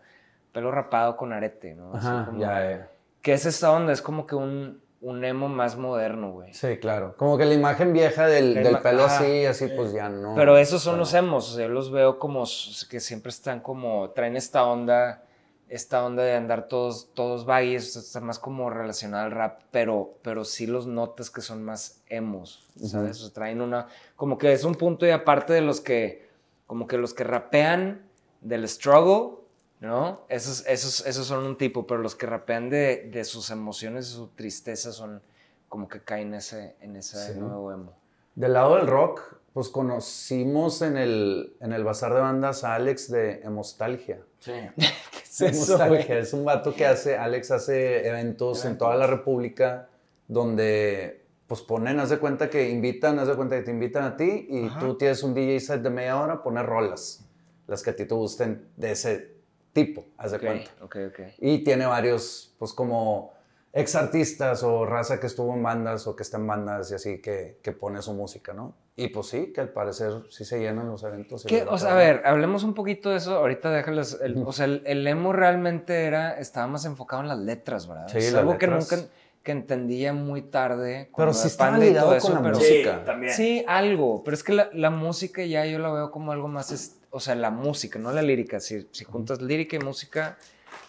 pelo 0.52 0.70
rapado 0.70 1.16
con 1.16 1.32
arete, 1.32 1.74
¿no? 1.74 1.94
Así 1.94 2.06
Ajá, 2.06 2.26
como- 2.26 2.40
ya, 2.40 2.70
ya. 2.70 2.90
Que 3.22 3.32
es 3.32 3.46
esta 3.46 3.72
onda, 3.72 3.92
es 3.92 4.02
como 4.02 4.26
que 4.26 4.34
un, 4.34 4.82
un 5.00 5.24
emo 5.24 5.48
más 5.48 5.76
moderno, 5.76 6.32
güey. 6.32 6.52
Sí, 6.54 6.76
claro. 6.78 7.14
Como 7.16 7.36
que 7.38 7.44
la 7.44 7.54
imagen 7.54 7.92
vieja 7.92 8.26
del, 8.26 8.54
del 8.54 8.78
pelo 8.78 9.04
ajá. 9.04 9.18
así, 9.18 9.46
así, 9.46 9.68
pues 9.74 9.92
ya 9.92 10.08
no. 10.08 10.34
Pero 10.34 10.56
esos 10.58 10.82
son 10.82 10.98
los 10.98 11.12
emos, 11.14 11.50
o 11.52 11.56
sea, 11.56 11.66
yo 11.66 11.72
los 11.72 11.90
veo 11.90 12.18
como 12.18 12.44
que 12.90 13.00
siempre 13.00 13.30
están 13.30 13.60
como, 13.60 14.10
traen 14.10 14.36
esta 14.36 14.64
onda, 14.64 15.24
esta 15.68 16.04
onda 16.04 16.22
de 16.22 16.34
andar 16.34 16.68
todos, 16.68 17.10
todos 17.14 17.46
baggies, 17.46 17.96
está 17.96 18.20
más 18.20 18.38
como 18.38 18.70
relacionado 18.70 19.24
al 19.24 19.30
rap, 19.32 19.60
pero, 19.70 20.14
pero 20.22 20.44
sí 20.44 20.66
los 20.66 20.86
notas 20.86 21.30
que 21.30 21.40
son 21.40 21.62
más 21.64 22.02
emos, 22.08 22.66
¿sabes? 22.84 23.20
O 23.20 23.24
sea, 23.26 23.32
traen 23.34 23.60
una, 23.60 23.88
como 24.16 24.38
que 24.38 24.52
es 24.52 24.64
un 24.64 24.74
punto 24.74 25.06
y 25.06 25.10
aparte 25.10 25.52
de 25.52 25.62
los 25.62 25.80
que, 25.80 26.28
como 26.66 26.86
que 26.86 26.98
los 26.98 27.14
que 27.14 27.24
rapean 27.24 28.02
del 28.40 28.68
struggle, 28.68 29.38
¿no? 29.80 30.20
Esos, 30.28 30.64
esos, 30.66 31.04
esos 31.06 31.26
son 31.26 31.44
un 31.44 31.56
tipo, 31.58 31.86
pero 31.86 32.00
los 32.00 32.14
que 32.14 32.26
rapean 32.26 32.70
de, 32.70 33.08
de 33.10 33.24
sus 33.24 33.50
emociones, 33.50 34.08
de 34.10 34.14
su 34.16 34.28
tristeza, 34.28 34.92
son 34.92 35.22
como 35.68 35.88
que 35.88 36.00
caen 36.02 36.28
en 36.28 36.34
ese, 36.34 36.76
en 36.80 36.96
ese 36.96 37.32
Sí. 37.32 37.38
nuevo 37.40 37.72
emo. 37.72 37.92
Del 38.34 38.52
lado 38.52 38.76
del 38.76 38.86
rock, 38.86 39.20
pues 39.52 39.68
conocimos 39.68 40.82
en 40.82 40.96
el, 40.96 41.56
en 41.60 41.72
el 41.72 41.84
bazar 41.84 42.12
de 42.14 42.20
bandas 42.20 42.64
a 42.64 42.74
Alex 42.74 43.10
de 43.10 43.40
Hemostalgia. 43.42 44.20
Sí. 44.40 44.52
¿Qué 45.36 45.46
Hemostalgia 45.48 46.18
es 46.18 46.32
un 46.32 46.44
vato 46.44 46.74
que 46.74 46.86
hace, 46.86 47.16
Alex 47.16 47.50
hace 47.50 48.06
eventos 48.06 48.64
en 48.64 48.78
toda 48.78 48.96
la 48.96 49.06
República 49.06 49.88
donde 50.28 51.24
pues 51.46 51.60
ponen, 51.60 52.00
haz 52.00 52.10
de 52.10 52.18
cuenta 52.18 52.48
que 52.48 52.70
invitan, 52.70 53.18
haz 53.18 53.28
de 53.28 53.36
cuenta 53.36 53.56
que 53.56 53.62
te 53.62 53.70
invitan 53.70 54.04
a 54.04 54.16
ti 54.16 54.46
y 54.48 54.68
tú 54.80 54.96
tienes 54.96 55.22
un 55.22 55.34
DJ 55.34 55.60
set 55.60 55.82
de 55.82 55.90
media 55.90 56.18
hora, 56.18 56.42
pones 56.42 56.64
rolas, 56.64 57.24
las 57.66 57.82
que 57.82 57.90
a 57.90 57.96
ti 57.96 58.06
te 58.06 58.14
gusten 58.14 58.68
de 58.76 58.92
ese 58.92 59.34
tipo, 59.72 60.06
haz 60.16 60.32
de 60.32 60.38
cuenta. 60.38 60.70
ok, 60.80 60.96
ok. 61.08 61.20
Y 61.38 61.62
tiene 61.62 61.84
varios, 61.84 62.54
pues 62.58 62.72
como 62.72 63.34
ex 63.72 63.94
artistas 63.94 64.62
o 64.62 64.86
raza 64.86 65.20
que 65.20 65.26
estuvo 65.26 65.52
en 65.52 65.62
bandas 65.62 66.06
o 66.06 66.16
que 66.16 66.22
está 66.22 66.38
en 66.38 66.46
bandas 66.46 66.90
y 66.92 66.94
así 66.94 67.20
que, 67.20 67.58
que 67.60 67.72
pone 67.72 68.00
su 68.00 68.14
música, 68.14 68.54
¿no? 68.54 68.74
Y 68.96 69.08
pues 69.08 69.26
sí, 69.26 69.52
que 69.52 69.60
al 69.60 69.70
parecer 69.70 70.12
sí 70.30 70.44
se 70.44 70.60
llenan 70.60 70.88
los 70.88 71.02
eventos. 71.02 71.44
y 71.44 71.48
¿Qué? 71.48 71.64
O 71.68 71.78
sea, 71.78 71.92
a 71.92 71.96
ver, 71.96 72.22
hablemos 72.24 72.62
un 72.62 72.74
poquito 72.74 73.10
de 73.10 73.16
eso. 73.16 73.34
Ahorita 73.36 73.70
déjales. 73.70 74.18
el- 74.22 74.42
o 74.46 74.52
sea, 74.52 74.66
el, 74.66 74.82
el 74.86 75.04
emo 75.06 75.32
realmente 75.32 76.04
era, 76.04 76.38
estaba 76.38 76.68
más 76.68 76.84
enfocado 76.84 77.22
en 77.22 77.28
las 77.28 77.38
letras, 77.40 77.88
¿verdad? 77.88 78.06
Sí, 78.08 78.18
es 78.18 78.32
las 78.32 78.40
algo 78.42 78.56
que 78.56 78.68
nunca 78.68 78.96
que 79.42 79.52
entendía 79.52 80.12
muy 80.12 80.42
tarde. 80.42 81.04
Pero 81.06 81.12
cuando 81.12 81.34
sí 81.34 81.48
estaba 81.48 81.76
ligado 81.76 82.16
con 82.18 82.34
la 82.34 82.42
pero- 82.42 82.54
música. 82.56 82.98
Sí, 83.00 83.04
también. 83.04 83.32
Sí, 83.34 83.64
algo. 83.66 84.22
Pero 84.24 84.34
es 84.36 84.44
que 84.44 84.52
la, 84.52 84.70
la 84.72 84.90
música 84.90 85.44
ya 85.44 85.66
yo 85.66 85.78
la 85.80 85.92
veo 85.92 86.10
como 86.12 86.30
algo 86.32 86.46
más. 86.48 86.70
es- 86.70 86.96
o 87.10 87.18
sea, 87.20 87.34
la 87.34 87.50
música, 87.50 87.98
no 87.98 88.12
la 88.12 88.22
lírica. 88.22 88.60
Si, 88.60 88.88
si 88.92 89.04
juntas 89.04 89.42
lírica 89.42 89.76
y 89.76 89.80
música, 89.80 90.36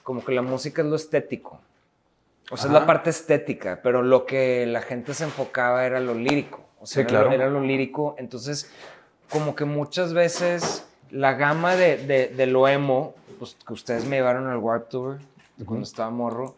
como 0.04 0.24
que 0.24 0.32
la 0.32 0.42
música 0.44 0.84
es 0.84 0.88
lo 0.88 0.96
estético. 0.96 1.60
O 2.52 2.58
sea, 2.58 2.68
es 2.68 2.74
la 2.74 2.86
parte 2.86 3.10
estética, 3.10 3.80
pero 3.82 4.04
lo 4.04 4.26
que 4.28 4.68
la 4.68 4.82
gente 4.84 5.16
se 5.16 5.24
enfocaba 5.24 5.86
era 5.88 6.00
lo 6.00 6.14
lírico. 6.14 6.65
O 6.86 6.88
sea, 6.88 7.04
Sí, 7.04 7.08
era, 7.10 7.22
lo- 7.24 7.28
claro. 7.30 7.44
era 7.44 7.50
lo 7.52 7.62
lírico. 7.62 8.16
Entonces, 8.18 8.72
como 9.30 9.56
que 9.56 9.66
muchas 9.66 10.14
veces 10.14 10.86
la 11.12 11.34
gama 11.34 11.76
de, 11.76 11.98
de, 11.98 12.28
de 12.30 12.46
lo 12.48 12.68
emo, 12.68 13.16
pues 13.40 13.56
que 13.66 13.74
ustedes 13.74 14.06
me 14.06 14.18
llevaron 14.18 14.48
al 14.48 14.58
Warp 14.58 14.88
Tour 14.90 15.20
cuando 15.66 15.84
estaba 15.84 16.10
morro, 16.10 16.56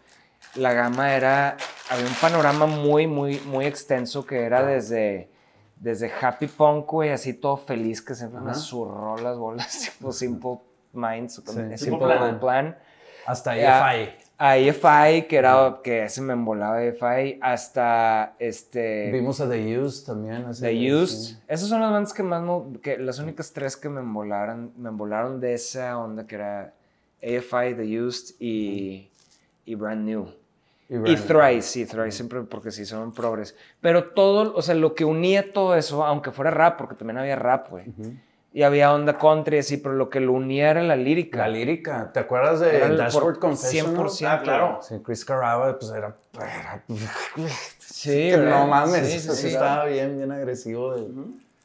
la 0.55 0.73
gama 0.73 1.13
era, 1.15 1.55
había 1.89 2.05
un 2.07 2.13
panorama 2.15 2.65
muy, 2.65 3.05
muy, 3.07 3.39
muy 3.41 3.65
extenso 3.65 4.25
que 4.25 4.43
era 4.43 4.65
desde, 4.65 5.29
desde 5.75 6.11
happy 6.21 6.47
punk, 6.47 6.87
güey, 6.91 7.11
así 7.11 7.33
todo 7.33 7.57
feliz, 7.57 8.01
que 8.01 8.15
siempre 8.15 8.41
me 8.41 8.53
zurró 8.55 9.17
las 9.17 9.37
bolas, 9.37 9.91
tipo 9.97 10.11
Simple 10.11 10.59
Minds, 10.93 11.35
Sí, 11.35 11.41
Simple, 11.45 11.77
Simple 11.77 12.05
Plan. 12.07 12.39
Plan. 12.39 12.77
Hasta 13.27 13.55
Ya. 13.55 13.93
EFI. 13.93 14.11
A 14.39 14.57
EFI, 14.57 15.23
que 15.27 15.37
era, 15.37 15.79
que 15.83 16.03
ese 16.03 16.21
me 16.21 16.33
embolaba 16.33 16.83
EFI, 16.83 17.39
hasta 17.41 18.35
este... 18.37 19.09
Vimos 19.11 19.41
a 19.41 19.49
The 19.49 19.79
Used 19.79 20.05
también. 20.05 20.45
The 20.59 20.93
Used. 20.93 21.07
sí. 21.07 21.37
Esas 21.47 21.69
son 21.69 21.81
las 21.81 21.91
bandas 21.91 22.13
que 22.13 22.21
más 22.21 22.43
que 22.81 22.99
las 22.99 23.17
únicas 23.17 23.51
tres 23.51 23.75
que 23.75 23.89
me 23.89 24.01
embolaron, 24.01 24.73
me 24.77 24.89
embolaron 24.89 25.39
de 25.39 25.55
esa 25.55 25.97
onda 25.97 26.27
que 26.27 26.35
era 26.35 26.73
AFI, 27.21 27.73
The 27.75 27.99
Used 27.99 28.35
y, 28.39 29.09
y 29.65 29.75
Brand 29.75 30.05
New. 30.05 30.27
Y, 30.89 30.95
Y. 30.95 31.15
Thrice, 31.15 31.61
sí, 31.63 31.85
Thrice 31.85 32.11
siempre 32.11 32.41
porque 32.43 32.71
sí 32.71 32.85
son 32.85 33.11
progres. 33.11 33.55
Pero 33.81 34.11
todo, 34.11 34.55
o 34.55 34.61
sea, 34.61 34.75
lo 34.75 34.93
que 34.95 35.03
unía 35.03 35.51
todo 35.51 35.75
eso, 35.75 36.05
aunque 36.05 36.31
fuera 36.31 36.51
rap, 36.51 36.77
porque 36.77 36.95
también 36.95 37.17
había 37.17 37.35
rap, 37.35 37.69
güey. 37.69 37.85
Y 38.57 38.63
había 38.63 38.91
onda 38.91 39.19
country, 39.19 39.59
así, 39.59 39.77
pero 39.77 39.93
lo 39.93 40.09
que 40.09 40.19
lo 40.19 40.33
unía 40.33 40.71
era 40.71 40.81
la 40.81 40.95
lírica. 40.95 41.37
La 41.37 41.47
lírica. 41.47 42.11
¿Te 42.11 42.19
acuerdas 42.21 42.59
de 42.59 42.75
Era 42.75 42.89
Dashboard 42.89 43.37
Confessional? 43.37 44.07
100%. 44.07 44.27
Ah, 44.27 44.41
claro. 44.41 44.79
Sí, 44.81 44.95
Chris 45.05 45.23
Caraba, 45.23 45.77
pues 45.77 45.91
era... 45.91 46.15
era- 46.33 46.83
Sí, 47.77 48.31
que 48.31 48.37
no 48.37 48.65
mames, 48.65 49.11
Sí, 49.11 49.19
sí, 49.19 49.35
sí 49.35 49.47
estaba 49.49 49.85
bien, 49.85 50.17
bien 50.17 50.31
agresivo. 50.31 50.95
De, 50.95 51.07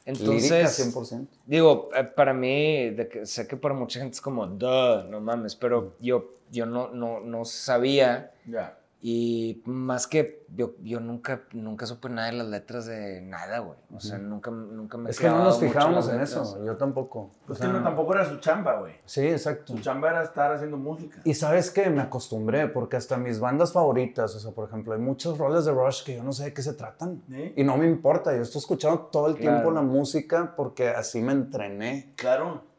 Entonces, 0.05 0.51
lírica 0.51 0.69
100%. 0.69 1.25
Digo, 1.47 1.89
eh, 1.95 2.03
para 2.03 2.31
mí, 2.31 2.91
de 2.91 3.07
que, 3.07 3.25
sé 3.25 3.47
que 3.47 3.57
para 3.57 3.73
mucha 3.73 3.99
gente 3.99 4.13
es 4.13 4.21
como, 4.21 4.45
duh, 4.45 5.03
no 5.09 5.19
mames, 5.19 5.55
pero 5.55 5.95
yo, 5.99 6.35
yo 6.51 6.67
no, 6.67 6.89
no, 6.89 7.19
no 7.21 7.43
sabía 7.43 8.29
Ya. 8.45 8.77
Y 9.05 9.61
más 9.65 10.07
que 10.07 10.45
yo, 10.55 10.75
yo 10.81 11.01
nunca, 11.01 11.41
nunca 11.51 11.85
supe 11.85 12.07
nada 12.07 12.31
de 12.31 12.37
las 12.37 12.47
letras 12.47 12.85
de 12.85 13.19
nada, 13.19 13.59
güey. 13.59 13.77
O 13.93 13.99
sea, 13.99 14.17
nunca, 14.17 14.49
nunca 14.49 14.97
me 14.97 15.09
Es 15.09 15.19
que 15.19 15.27
no 15.27 15.43
nos 15.43 15.59
fijábamos 15.59 16.07
en 16.07 16.21
eso, 16.21 16.63
yo 16.65 16.77
tampoco. 16.77 17.31
Pues 17.45 17.59
O 17.59 17.61
sea, 17.61 17.69
que 17.69 17.79
no, 17.79 17.83
tampoco 17.83 18.13
era 18.13 18.23
su 18.23 18.37
chamba, 18.37 18.79
güey. 18.79 18.93
Sí, 19.03 19.27
exacto. 19.27 19.75
Su 19.75 19.81
chamba 19.81 20.11
era 20.11 20.23
estar 20.23 20.53
haciendo 20.53 20.77
música. 20.77 21.19
Y 21.25 21.33
sabes 21.33 21.69
que 21.69 21.89
me 21.89 22.01
acostumbré, 22.01 22.69
porque 22.69 22.95
hasta 22.95 23.17
mis 23.17 23.41
bandas 23.41 23.73
favoritas, 23.73 24.33
o 24.35 24.39
sea, 24.39 24.51
por 24.51 24.69
ejemplo, 24.69 24.93
hay 24.93 25.01
muchos 25.01 25.37
roles 25.37 25.65
de 25.65 25.73
Rush 25.73 26.05
que 26.05 26.15
yo 26.15 26.23
no 26.23 26.31
sé 26.31 26.45
de 26.45 26.53
qué 26.53 26.61
se 26.61 26.71
tratan. 26.71 27.21
Y 27.57 27.61
no 27.65 27.75
me 27.75 27.85
importa, 27.85 28.33
yo 28.33 28.41
estoy 28.41 28.59
escuchando 28.59 28.99
todo 29.11 29.27
el 29.27 29.35
tiempo 29.35 29.69
la 29.69 29.81
música 29.81 30.53
porque 30.55 30.87
así 30.87 31.21
me 31.21 31.33
entrené. 31.33 32.13
Claro. 32.15 32.72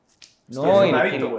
No, 0.46 0.84
y, 0.84 0.92
hábito, 0.94 1.36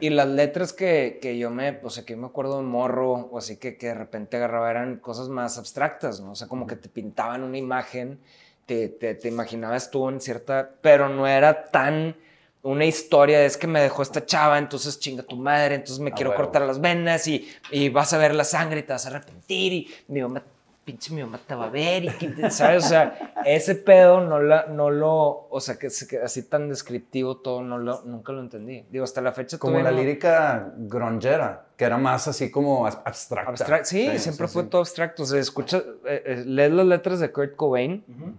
y- 0.00 0.10
las 0.10 0.26
letras 0.28 0.72
que, 0.72 1.18
que 1.22 1.38
yo 1.38 1.50
me, 1.50 1.78
o 1.82 1.90
sea, 1.90 2.04
que 2.04 2.14
yo 2.14 2.18
me 2.18 2.26
acuerdo 2.26 2.56
de 2.58 2.64
morro, 2.64 3.12
o 3.12 3.38
así 3.38 3.56
que, 3.56 3.76
que 3.76 3.86
de 3.88 3.94
repente 3.94 4.36
agarraba 4.36 4.70
eran 4.70 4.96
cosas 4.98 5.28
más 5.28 5.58
abstractas, 5.58 6.20
¿no? 6.20 6.32
O 6.32 6.34
sea, 6.34 6.48
como 6.48 6.66
que 6.66 6.76
te 6.76 6.88
pintaban 6.88 7.42
una 7.44 7.56
imagen, 7.58 8.18
te, 8.66 8.88
te, 8.88 9.14
te 9.14 9.28
imaginabas 9.28 9.90
tú 9.90 10.08
en 10.08 10.20
cierta, 10.20 10.70
pero 10.82 11.08
no 11.08 11.26
era 11.26 11.66
tan 11.70 12.16
una 12.62 12.84
historia, 12.84 13.44
es 13.44 13.56
que 13.56 13.68
me 13.68 13.80
dejó 13.80 14.02
esta 14.02 14.26
chava, 14.26 14.58
entonces 14.58 14.98
chinga 14.98 15.22
tu 15.22 15.36
madre, 15.36 15.76
entonces 15.76 16.00
me 16.00 16.10
Ah, 16.10 16.14
quiero 16.16 16.34
cortar 16.34 16.62
las 16.62 16.80
venas 16.80 17.28
y, 17.28 17.48
y 17.70 17.90
vas 17.90 18.12
a 18.12 18.18
ver 18.18 18.34
la 18.34 18.42
sangre 18.42 18.80
y 18.80 18.82
te 18.82 18.92
vas 18.92 19.06
a 19.06 19.10
arrepentir 19.10 19.72
y 19.72 19.88
mi 20.08 20.20
mamá, 20.20 20.42
pinche 20.86 21.12
mi 21.12 21.20
mamá 21.20 21.40
te 21.44 21.54
va 21.56 21.66
a 21.66 21.70
ver 21.70 22.04
y 22.04 22.08
que- 22.10 22.48
¿sabes? 22.50 22.84
O 22.84 22.88
sea, 22.88 23.32
ese 23.44 23.74
pedo 23.74 24.20
no, 24.20 24.40
la, 24.40 24.66
no 24.66 24.88
lo, 24.88 25.48
o 25.50 25.60
sea, 25.60 25.76
que, 25.78 25.88
que 26.08 26.18
así 26.20 26.44
tan 26.44 26.68
descriptivo 26.68 27.38
todo, 27.38 27.60
no 27.60 27.76
lo, 27.76 28.02
nunca 28.04 28.32
lo 28.32 28.40
entendí. 28.40 28.86
Digo, 28.88 29.02
hasta 29.02 29.20
la 29.20 29.32
fecha 29.32 29.58
Como 29.58 29.80
la 29.80 29.90
no- 29.90 29.96
lírica 29.98 30.72
grongera, 30.76 31.66
que 31.76 31.84
era 31.84 31.98
más 31.98 32.28
así 32.28 32.50
como 32.52 32.86
ab- 32.86 33.02
abstracta. 33.04 33.50
Abstract- 33.52 33.84
sí, 33.84 34.18
siempre 34.18 34.46
sí, 34.46 34.52
fue 34.54 34.62
sí. 34.62 34.68
todo 34.68 34.80
abstracto. 34.80 35.24
O 35.24 35.26
sea, 35.26 35.40
escucha, 35.40 35.78
eh, 36.06 36.22
eh, 36.24 36.44
lees 36.46 36.70
las 36.72 36.86
letras 36.86 37.18
de 37.18 37.32
Kurt 37.32 37.56
Cobain 37.56 38.04
Ujú. 38.08 38.32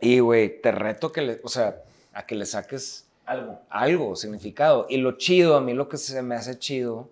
y, 0.00 0.20
güey, 0.20 0.60
te 0.62 0.70
reto 0.70 1.10
que 1.10 1.20
le, 1.22 1.40
o 1.42 1.48
sea, 1.48 1.82
a 2.14 2.24
que 2.24 2.36
le 2.36 2.46
saques 2.46 3.06
Algo. 3.26 3.58
algo, 3.70 4.14
significado. 4.14 4.86
Y 4.88 4.98
lo 4.98 5.18
chido, 5.18 5.56
a 5.56 5.60
mí 5.60 5.74
lo 5.74 5.88
que 5.88 5.96
se 5.96 6.22
me 6.22 6.36
hace 6.36 6.58
chido, 6.60 7.08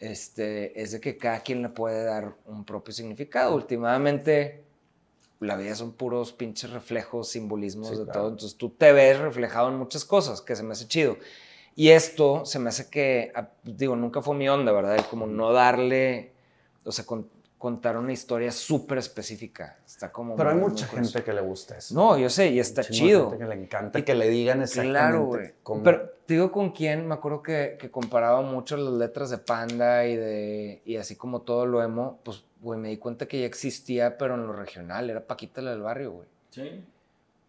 este, 0.00 0.80
es 0.80 0.92
de 0.92 1.00
que 1.00 1.16
cada 1.16 1.40
quien 1.40 1.62
le 1.62 1.68
puede 1.68 2.04
dar 2.04 2.34
un 2.46 2.64
propio 2.64 2.92
significado. 2.92 3.54
Últimamente, 3.54 4.64
la 5.40 5.56
vida 5.56 5.74
son 5.74 5.92
puros 5.92 6.32
pinches 6.32 6.70
reflejos, 6.70 7.28
simbolismos 7.28 7.88
Sí, 7.90 7.96
de 7.98 8.04
claro. 8.04 8.20
todo. 8.20 8.28
Entonces 8.30 8.58
tú 8.58 8.70
te 8.70 8.92
ves 8.92 9.18
reflejado 9.18 9.68
en 9.68 9.76
muchas 9.76 10.04
cosas, 10.04 10.40
que 10.40 10.56
se 10.56 10.62
me 10.62 10.72
hace 10.72 10.88
chido. 10.88 11.16
Y 11.76 11.90
esto 11.90 12.44
se 12.44 12.58
me 12.58 12.70
hace 12.70 12.90
que, 12.90 13.30
ah, 13.34 13.50
digo, 13.62 13.94
nunca 13.94 14.20
fue 14.22 14.34
mi 14.34 14.48
onda, 14.48 14.72
¿verdad? 14.72 14.96
El 14.96 15.04
como 15.04 15.26
no 15.26 15.52
darle, 15.52 16.32
o 16.84 16.92
sea, 16.92 17.06
con- 17.06 17.28
contar 17.60 17.98
una 17.98 18.10
historia 18.14 18.50
súper 18.52 18.96
específica. 18.96 19.76
Está 19.84 20.10
como... 20.10 20.34
Pero 20.34 20.48
hay 20.48 20.56
mucha 20.56 20.86
gente 20.86 21.22
que 21.22 21.30
le 21.34 21.42
gusta 21.42 21.76
eso. 21.76 21.94
No, 21.94 22.16
yo 22.16 22.30
sé, 22.30 22.48
y 22.48 22.58
está 22.58 22.82
chido. 22.82 23.28
gente 23.28 23.44
que 23.44 23.50
le 23.54 23.62
encanta 23.62 24.02
que 24.02 24.14
le 24.14 24.30
digan 24.30 24.62
exactamente 24.62 24.98
Claro, 24.98 25.24
güey. 25.26 25.52
cómo- 25.62 25.82
Pero 25.82 26.08
te 26.24 26.34
digo 26.34 26.50
con 26.50 26.70
quién, 26.70 27.06
me 27.06 27.12
acuerdo 27.12 27.42
que, 27.42 27.76
que 27.78 27.90
comparaba 27.90 28.40
mucho 28.40 28.78
las 28.78 28.94
letras 28.94 29.28
de 29.28 29.36
Panda 29.36 30.06
y 30.06 30.16
de 30.16 30.80
y 30.86 30.96
así 30.96 31.16
como 31.16 31.42
todo 31.42 31.66
lo 31.66 31.82
emo, 31.82 32.18
pues, 32.24 32.42
güey, 32.62 32.80
me 32.80 32.88
di 32.88 32.96
cuenta 32.96 33.26
que 33.26 33.40
ya 33.40 33.46
existía, 33.46 34.16
pero 34.16 34.36
en 34.36 34.46
lo 34.46 34.54
regional, 34.54 35.10
era 35.10 35.20
Paquita 35.26 35.60
la 35.60 35.72
del 35.72 35.82
barrio, 35.82 36.12
güey. 36.12 36.28
Sí. 36.48 36.82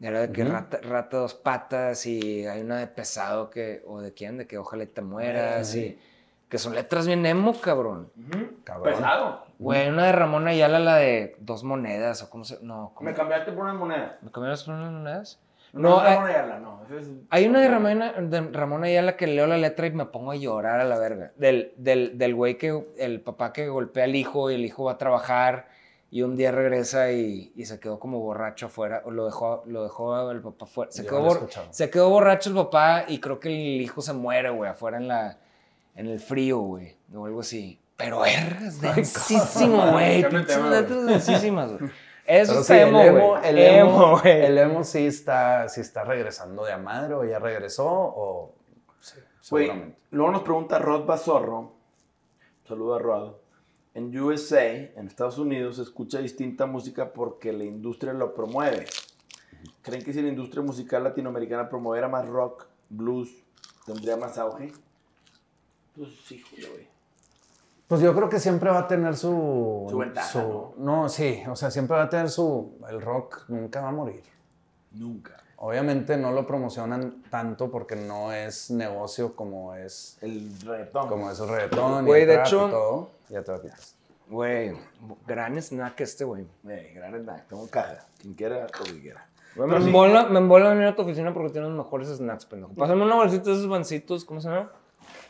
Era 0.02 0.28
de 0.28 0.32
que 0.34 0.44
rata, 0.44 0.80
rata 0.82 1.18
dos 1.18 1.36
patas 1.36 2.06
y 2.06 2.46
hay 2.48 2.60
una 2.62 2.80
de 2.80 2.88
pesado 2.88 3.50
que, 3.50 3.82
o 3.88 4.02
de 4.02 4.12
quién, 4.14 4.38
de 4.38 4.46
que 4.46 4.58
ojalá 4.58 4.84
y 4.84 4.88
te 4.88 5.02
mueras 5.02 5.74
y 5.76 5.98
que 6.50 6.58
son 6.58 6.76
letras 6.76 7.08
bien 7.08 7.26
emo, 7.26 7.54
cabrón. 7.62 8.12
Cabrón. 8.66 8.94
Pesado. 8.96 9.46
Güey, 9.62 9.90
una 9.90 10.06
de 10.08 10.12
Ramón 10.12 10.48
Ayala, 10.48 10.80
la 10.80 10.96
de 10.98 11.36
dos 11.40 11.64
monedas, 11.64 12.24
o 12.24 12.30
cómo 12.30 12.44
se, 12.44 12.58
no, 12.64 12.92
¿cómo? 12.96 13.10
Me 13.10 13.16
cambiaste 13.16 13.52
por 13.52 13.64
una 13.66 13.74
moneda. 13.74 14.18
¿Me 14.22 14.32
cambiaste 14.32 14.66
por 14.66 14.76
unas 14.76 14.92
monedas? 14.92 15.40
No, 15.74 15.82
No, 15.92 16.00
hay- 16.02 16.16
Ramón 16.16 16.30
Ayala, 16.30 16.60
no. 16.60 16.82
es- 16.98 17.10
Hay 17.30 17.48
una 17.48 17.62
de 17.62 17.68
Ramón, 17.70 18.30
de 18.30 18.42
Ramón 18.52 18.84
Ayala 18.84 19.16
que 19.16 19.28
leo 19.28 19.48
la 19.48 19.58
letra 19.58 19.88
y 19.88 19.92
me 19.92 20.06
pongo 20.06 20.32
a 20.32 20.36
llorar 20.36 20.82
a 20.82 20.84
la 20.84 20.98
verga. 21.00 21.32
Del, 21.38 21.74
del, 21.78 22.18
del 22.18 22.36
güey 22.36 22.58
que, 22.58 22.86
el 22.98 23.22
papá 23.22 23.54
que 23.54 23.70
golpea 23.70 24.04
al 24.06 24.16
hijo 24.16 24.50
y 24.52 24.56
el 24.56 24.66
hijo 24.66 24.86
va 24.86 24.94
a 24.94 24.98
trabajar 24.98 25.68
y 26.10 26.24
un 26.24 26.36
día 26.36 26.52
regresa 26.52 27.12
y, 27.14 27.54
y 27.56 27.66
se 27.66 27.80
quedó 27.80 28.00
como 28.00 28.20
borracho 28.20 28.66
afuera, 28.66 29.02
o 29.06 29.12
lo 29.12 29.26
dejó, 29.26 29.64
lo 29.66 29.84
dejó 29.84 30.30
el 30.32 30.42
papá 30.42 30.66
afuera. 30.66 30.92
Se 30.92 31.06
quedó, 31.06 31.22
bor- 31.24 31.48
se 31.70 31.90
quedó 31.90 32.10
borracho 32.10 32.50
el 32.50 32.56
papá 32.56 33.06
y 33.08 33.20
creo 33.22 33.40
que 33.40 33.48
el 33.48 33.82
hijo 33.82 34.02
se 34.02 34.12
muere, 34.12 34.50
güey, 34.50 34.70
afuera 34.72 34.98
en, 34.98 35.08
la, 35.08 35.38
en 35.96 36.08
el 36.08 36.20
frío, 36.20 36.58
güey, 36.60 36.98
o 37.16 37.26
algo 37.28 37.40
así. 37.40 37.80
Pero 38.02 38.20
vergas, 38.22 38.82
densísimo, 38.82 39.92
güey. 39.92 40.22
Letras 40.24 41.06
densísimas, 41.06 41.78
güey. 41.78 41.92
Eso 42.26 42.52
Pero 42.52 42.62
está 42.62 42.74
sí, 42.76 42.80
el 42.80 42.88
emo, 42.90 43.02
emo, 43.02 43.38
el 43.40 43.58
emo, 43.58 43.90
Emo, 43.90 44.20
güey. 44.22 44.46
el 44.46 44.58
emo 44.58 44.84
sí 44.84 45.06
está, 45.06 45.68
sí 45.68 45.82
está 45.82 46.04
regresando 46.04 46.64
de 46.64 46.72
a 46.72 46.78
madre 46.78 47.16
o 47.16 47.26
ya 47.26 47.40
regresó 47.40 47.88
o 47.90 48.56
sí, 49.02 49.20
seguramente. 49.42 49.98
luego 50.12 50.32
nos 50.32 50.42
pregunta 50.44 50.80
Rod 50.80 51.06
Bazorro. 51.06 51.74
Saludo 52.68 52.96
a 52.96 53.00
Rod. 53.00 53.34
En 53.96 54.18
USA, 54.18 54.66
en 54.66 55.08
Estados 55.08 55.38
Unidos, 55.40 55.76
se 55.78 55.82
escucha 55.82 56.20
distinta 56.20 56.66
música 56.68 57.12
porque 57.12 57.52
la 57.52 57.66
industria 57.66 58.14
lo 58.14 58.34
promueve. 58.34 58.86
¿Creen 59.82 60.04
que 60.04 60.14
si 60.14 60.22
la 60.22 60.30
industria 60.30 60.64
musical 60.64 61.04
latinoamericana 61.04 61.68
promoviera 61.68 62.08
más 62.08 62.28
rock, 62.30 62.68
blues, 62.88 63.30
tendría 63.86 64.16
más 64.16 64.38
auge? 64.38 64.72
Pues 65.96 66.10
sí, 66.26 66.42
güey. 66.58 66.88
Pues 67.92 68.00
yo 68.00 68.16
creo 68.16 68.30
que 68.30 68.40
siempre 68.40 68.70
va 68.70 68.80
a 68.80 68.88
tener 68.88 69.18
su... 69.18 69.86
Su 69.90 69.98
ventaja, 69.98 70.30
su- 70.30 70.74
¿no? 70.78 71.10
sí, 71.10 71.44
o 71.50 71.58
sea, 71.58 71.70
siempre 71.70 71.98
va 71.98 72.04
a 72.04 72.10
tener 72.10 72.30
su... 72.30 72.78
El 72.90 73.02
rock 73.02 73.44
nunca 73.50 73.82
va 73.82 73.90
a 73.90 73.92
morir. 73.92 74.24
Nunca. 74.94 75.36
Obviamente 75.58 76.16
no 76.16 76.32
lo 76.32 76.48
promocionan 76.48 77.22
tanto 77.30 77.70
porque 77.70 77.98
no 77.98 78.32
es 78.32 78.72
negocio 78.72 79.36
como 79.36 79.76
es, 79.76 80.18
El 80.22 80.58
reggaetón. 80.66 81.10
como 81.10 81.30
es 81.32 81.40
el 81.42 81.50
reggaetón 81.50 82.06
Güey, 82.06 82.22
y 82.22 82.24
el 82.24 82.30
de 82.30 82.36
hecho- 82.40 82.68
y 82.70 82.72
todo. 82.72 83.10
Ya 83.28 83.44
te 83.44 83.52
lo 83.52 83.62
quitas. 83.62 83.96
Güey, 84.30 84.72
gran 85.28 85.62
snack 85.62 86.00
este, 86.00 86.24
güey. 86.24 86.48
Eh, 86.70 86.94
gran 86.96 87.14
snack. 87.16 87.48
Tengo 87.50 87.68
caja. 87.70 88.06
Quien 88.22 88.36
quiera, 88.36 88.62
lo 88.62 88.86
que 88.86 89.02
quiera. 89.02 89.28
Güey, 89.58 89.70
me, 89.70 89.82
sí. 89.82 89.88
embola, 89.88 90.28
me 90.28 90.40
embola 90.40 90.70
venir 90.70 90.86
a 90.86 90.96
tu 90.96 91.02
oficina 91.02 91.34
porque 91.34 91.50
tienes 91.50 91.70
los 91.72 91.78
mejores 91.78 92.08
snacks, 92.08 92.46
pendejo. 92.46 92.72
Pásame 92.74 93.04
una 93.04 93.16
bolsita 93.16 93.50
de 93.50 93.58
esos 93.58 93.68
bancitos, 93.68 94.24
¿cómo 94.24 94.40
se 94.40 94.48
llama? 94.48 94.72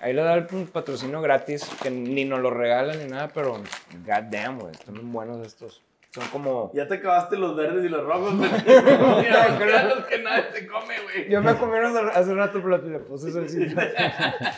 Ahí 0.01 0.13
le 0.13 0.23
da 0.23 0.33
el 0.33 0.45
patrocinio 0.67 1.21
gratis, 1.21 1.69
que 1.81 1.91
ni 1.91 2.25
nos 2.25 2.39
lo 2.39 2.49
regalan 2.49 2.97
ni 2.97 3.05
nada, 3.05 3.27
pero 3.27 3.61
goddamn, 4.03 4.59
güey, 4.59 4.71
están 4.71 5.11
buenos 5.11 5.45
estos. 5.45 5.81
Son 6.13 6.25
como... 6.27 6.71
Ya 6.73 6.85
te 6.89 6.95
acabaste 6.95 7.37
los 7.37 7.55
verdes 7.55 7.85
y 7.85 7.87
los 7.89 8.03
rojos. 8.03 8.33
que 8.33 8.73
los 8.75 10.05
que 10.09 10.19
nadie 10.19 10.43
se 10.53 10.67
come, 10.67 10.95
güey. 11.03 11.29
Yo 11.29 11.41
me 11.41 11.55
comí 11.55 11.77
unos 11.77 11.95
hace 12.13 12.33
rato, 12.33 12.59
pero 12.61 12.77
le 12.79 12.99
puse 12.99 13.31
salsita. 13.31 13.81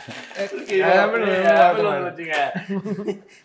Ah. 0.84 1.74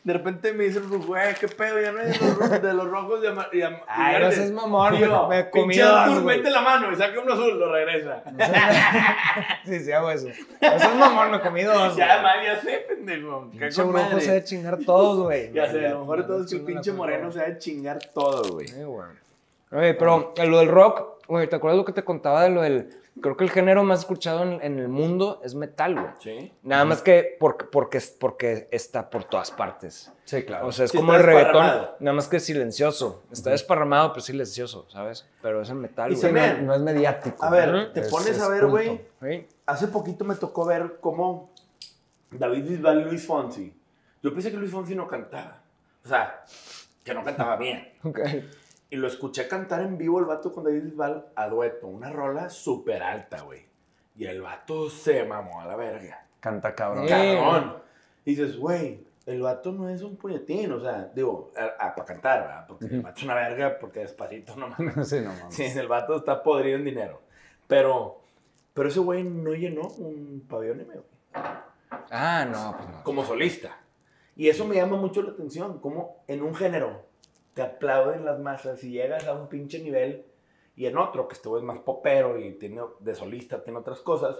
De 0.03 0.13
repente 0.13 0.53
me 0.53 0.63
dice 0.65 0.79
Rujo, 0.79 1.05
güey, 1.07 1.35
qué 1.35 1.47
pedo, 1.47 1.79
ya 1.79 1.91
no 1.91 1.99
hay 1.99 2.07
de 2.07 2.17
los, 2.19 2.37
ro- 2.37 2.59
de 2.59 2.73
los 2.73 2.87
rojos 2.89 3.19
y, 3.53 3.61
Ay, 3.87 4.21
no 4.23 4.31
seas 4.31 4.51
mamón, 4.51 4.99
me 5.29 5.49
comí 5.49 5.67
pinche 5.75 5.83
dos, 5.83 6.21
güey. 6.21 6.37
mete 6.37 6.49
la 6.49 6.61
mano 6.61 6.91
y 6.91 6.95
saca 6.95 7.19
uno 7.19 7.33
azul, 7.33 7.59
lo 7.59 7.71
regresa. 7.71 8.23
sí, 9.65 9.79
sí, 9.81 9.91
hago 9.91 10.09
eso. 10.11 10.27
Eso 10.29 10.43
es 10.61 10.95
mamón, 10.95 11.31
me 11.31 11.39
comí 11.41 11.63
dos. 11.63 11.95
ya, 11.95 12.21
güey. 12.21 12.23
man, 12.23 12.45
ya 12.45 12.59
sé, 12.61 12.85
pendejo. 12.87 13.49
Qué 13.51 13.59
Pinche 13.59 13.81
con 13.83 13.91
brujo 13.91 14.05
madre. 14.09 14.21
se 14.21 14.31
debe 14.31 14.43
chingar 14.43 14.77
todos, 14.85 15.19
güey. 15.25 15.51
Ya 15.53 15.69
sé, 15.71 15.85
a 15.85 15.89
lo 15.91 15.99
mejor 16.01 16.17
de 16.21 16.23
todo 16.23 16.43
es 16.43 16.49
que 16.49 16.55
el 16.57 16.63
pinche 16.63 16.91
moreno 16.91 17.27
madre. 17.27 17.33
se 17.33 17.39
va 17.51 17.55
a 17.55 17.57
chingar 17.59 17.98
todo, 17.99 18.53
güey. 18.53 18.67
Sí, 18.67 18.83
güey. 18.83 19.07
Oye, 19.71 19.93
pero 19.93 20.33
lo 20.45 20.57
del 20.59 20.67
rock, 20.69 21.23
güey, 21.27 21.47
¿te 21.47 21.55
acuerdas 21.55 21.77
lo 21.77 21.85
que 21.85 21.93
te 21.93 22.03
contaba 22.03 22.43
de 22.43 22.49
lo 22.49 22.61
del... 22.61 22.89
Creo 23.21 23.35
que 23.35 23.43
el 23.43 23.49
género 23.51 23.83
más 23.83 23.99
escuchado 23.99 24.43
en, 24.43 24.61
en 24.61 24.79
el 24.79 24.87
mundo 24.87 25.41
es 25.43 25.53
metal, 25.53 25.93
güey. 25.93 26.07
Sí. 26.21 26.53
Nada 26.63 26.85
más 26.85 27.01
que 27.01 27.35
porque, 27.37 27.65
porque, 27.65 28.01
porque 28.17 28.69
está 28.71 29.09
por 29.09 29.25
todas 29.25 29.51
partes. 29.51 30.09
Sí, 30.23 30.43
claro. 30.43 30.67
O 30.67 30.71
sea, 30.71 30.85
es 30.85 30.91
Sí, 30.91 30.97
como 30.97 31.11
está 31.13 31.19
el 31.19 31.25
reggaetón, 31.27 31.53
desparramado. 31.63 31.95
nada 31.99 32.15
más 32.15 32.27
que 32.29 32.39
silencioso. 32.39 33.23
Está 33.29 33.49
desparramado, 33.49 34.13
pero 34.13 34.21
silencioso, 34.21 34.85
¿sabes? 34.89 35.27
Pero 35.41 35.61
es 35.61 35.69
el 35.69 35.75
metal, 35.75 36.11
Y 36.11 36.15
güey. 36.15 36.21
se 36.21 36.31
me- 36.31 36.53
no, 36.59 36.67
no 36.67 36.73
es 36.75 36.81
mediático. 36.81 37.43
A 37.43 37.49
ver, 37.49 37.67
¿no? 37.69 37.91
te 37.91 37.99
Es- 37.99 38.07
pones 38.09 38.29
es 38.29 38.41
a 38.41 38.47
ver, 38.47 38.61
culto. 38.61 38.71
güey. 38.77 39.01
Sí. 39.21 39.47
Hace 39.65 39.87
poquito 39.87 40.23
me 40.23 40.35
tocó 40.35 40.63
ver 40.65 40.99
cómo 41.01 41.51
David 42.31 42.69
Bisbal 42.69 43.01
y 43.01 43.03
Luis 43.03 43.25
Fonsi. 43.27 43.73
Yo 44.23 44.33
pensé 44.33 44.49
que 44.49 44.57
Luis 44.57 44.71
Fonsi 44.71 44.95
no 44.95 45.07
cantaba. 45.09 45.61
O 46.05 46.07
sea, 46.07 46.45
que 47.09 47.15
no 47.15 47.23
cantaba 47.23 47.57
bien. 47.57 47.91
Ok. 48.03 48.19
Y 48.91 48.95
lo 48.95 49.07
escuché 49.07 49.47
cantar 49.47 49.81
en 49.81 49.97
vivo 49.97 50.19
el 50.19 50.25
vato 50.25 50.51
con 50.51 50.63
David 50.63 50.83
Bisbal 50.83 51.27
a 51.35 51.47
dueto. 51.47 51.85
Una 51.87 52.09
rola 52.09 52.49
súper 52.49 53.03
alta, 53.03 53.41
güey. 53.41 53.61
Y 54.17 54.25
el 54.25 54.41
vato 54.41 54.89
se 54.89 55.23
mamó 55.25 55.61
a 55.61 55.65
la 55.67 55.75
verga. 55.75 56.25
Canta 56.39 56.73
cabrón. 56.73 57.07
Cabrón. 57.07 57.75
Y 58.25 58.31
dices, 58.31 58.57
güey, 58.57 59.05
el 59.27 59.41
vato 59.43 59.71
no 59.71 59.89
es 59.89 60.01
un 60.01 60.15
puñetín. 60.17 60.71
O 60.71 60.81
sea, 60.81 61.11
digo, 61.13 61.51
para 61.77 62.03
cantar, 62.05 62.41
¿verdad? 62.41 62.65
Porque 62.67 62.85
el 62.85 63.01
vato 63.01 63.17
es 63.19 63.23
una 63.25 63.35
verga, 63.35 63.77
porque 63.79 63.99
despacito 63.99 64.55
no 64.55 64.69
mames. 64.69 65.07
sí, 65.07 65.19
no 65.19 65.33
mames. 65.33 65.53
Sí, 65.55 65.65
el 65.65 65.87
vato 65.87 66.15
está 66.17 66.41
podrido 66.41 66.77
en 66.79 66.85
dinero. 66.85 67.21
Pero, 67.67 68.21
pero 68.73 68.89
ese 68.89 69.01
güey 69.01 69.23
no 69.23 69.53
llenó 69.53 69.83
un 69.87 70.43
pabellón 70.49 70.79
M, 70.81 70.93
güey, 70.95 71.05
Ah, 72.09 72.45
no, 72.49 72.75
pues 72.75 72.89
no. 72.89 73.03
como 73.03 73.23
solista. 73.23 73.77
Y 74.35 74.49
eso 74.49 74.65
me 74.65 74.75
llama 74.75 74.97
mucho 74.97 75.21
la 75.21 75.31
atención, 75.31 75.79
como 75.79 76.23
en 76.27 76.41
un 76.43 76.55
género 76.55 77.03
te 77.53 77.61
aplauden 77.61 78.23
las 78.25 78.39
masas 78.39 78.83
y 78.83 78.91
llegas 78.91 79.25
a 79.27 79.33
un 79.33 79.49
pinche 79.49 79.79
nivel 79.79 80.25
y 80.75 80.85
en 80.85 80.97
otro, 80.97 81.27
que 81.27 81.33
este 81.35 81.49
es 81.57 81.63
más 81.63 81.79
popero 81.79 82.39
y 82.39 82.53
tiene 82.53 82.81
de 83.01 83.15
solista, 83.15 83.61
tiene 83.63 83.79
otras 83.79 83.99
cosas, 83.99 84.37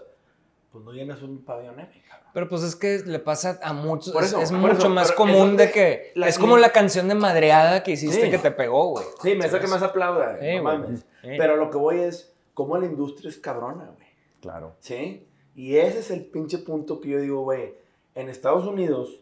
pues 0.71 0.86
no 0.86 0.93
llenas 0.93 1.21
un 1.21 1.43
pabellón 1.43 1.80
M, 1.80 2.04
cabrón. 2.08 2.30
Pero 2.34 2.47
pues 2.47 2.62
es 2.63 2.75
que 2.78 2.99
le 3.06 3.19
pasa 3.19 3.60
a 3.62 3.73
muchos. 3.73 4.13
Por 4.13 4.23
es- 4.23 4.30
eso, 4.30 4.39
es 4.39 4.52
por 4.52 4.60
mucho 4.60 4.73
eso, 4.78 4.89
más 4.89 5.12
común 5.12 5.58
de 5.58 5.71
que. 5.71 6.12
la- 6.15 6.28
es 6.30 6.38
como 6.39 6.58
la 6.58 6.71
canción 6.71 7.10
de 7.10 7.15
madreada 7.15 7.84
que 7.84 7.91
hiciste 7.91 8.21
Sí. 8.25 8.32
que 8.32 8.38
te 8.38 8.52
pegó, 8.52 8.91
güey. 8.91 9.04
Sí, 9.21 9.36
me 9.36 9.45
hace 9.45 9.60
que 9.60 9.67
más 9.67 9.82
aplauda, 9.82 10.39
Sí, 10.39 10.56
no 10.58 10.63
mames. 10.63 10.99
Sí. 11.21 11.30
Pero 11.38 11.58
lo 11.58 11.69
que 11.71 11.78
voy 11.78 11.99
es, 12.02 12.34
cómo 12.54 12.78
la 12.78 12.86
industria 12.86 13.30
es 13.30 13.38
cabrona, 13.39 13.91
güey. 13.97 14.08
Claro. 14.41 14.75
¿Sí? 14.80 15.28
Y 15.56 15.75
ese 15.78 15.99
es 15.99 16.12
el 16.12 16.25
pinche 16.28 16.60
punto 16.60 17.02
que 17.02 17.10
yo 17.10 17.19
digo, 17.19 17.41
güey, 17.41 17.73
en 18.15 18.30
Estados 18.30 18.65
Unidos 18.65 19.19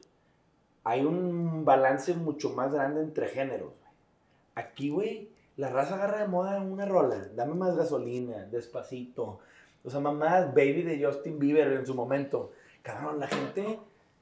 hay 0.89 1.05
un 1.05 1.65
balance 1.65 2.13
mucho 2.13 2.51
más 2.51 2.71
grande 2.71 3.01
entre 3.01 3.27
géneros. 3.27 3.73
Aquí, 4.55 4.89
güey, 4.89 5.29
la 5.57 5.69
raza 5.69 5.95
agarra 5.95 6.19
de 6.21 6.27
moda 6.27 6.59
una 6.61 6.85
rola, 6.85 7.27
dame 7.35 7.55
más 7.55 7.75
gasolina, 7.75 8.45
despacito. 8.51 9.39
O 9.83 9.89
sea, 9.89 9.99
mamás, 9.99 10.53
Baby 10.53 10.83
de 10.83 11.03
Justin 11.05 11.39
Bieber 11.39 11.71
en 11.73 11.85
su 11.85 11.93
momento. 11.93 12.51
Cabrón, 12.83 13.19
la 13.19 13.27
gente 13.27 13.79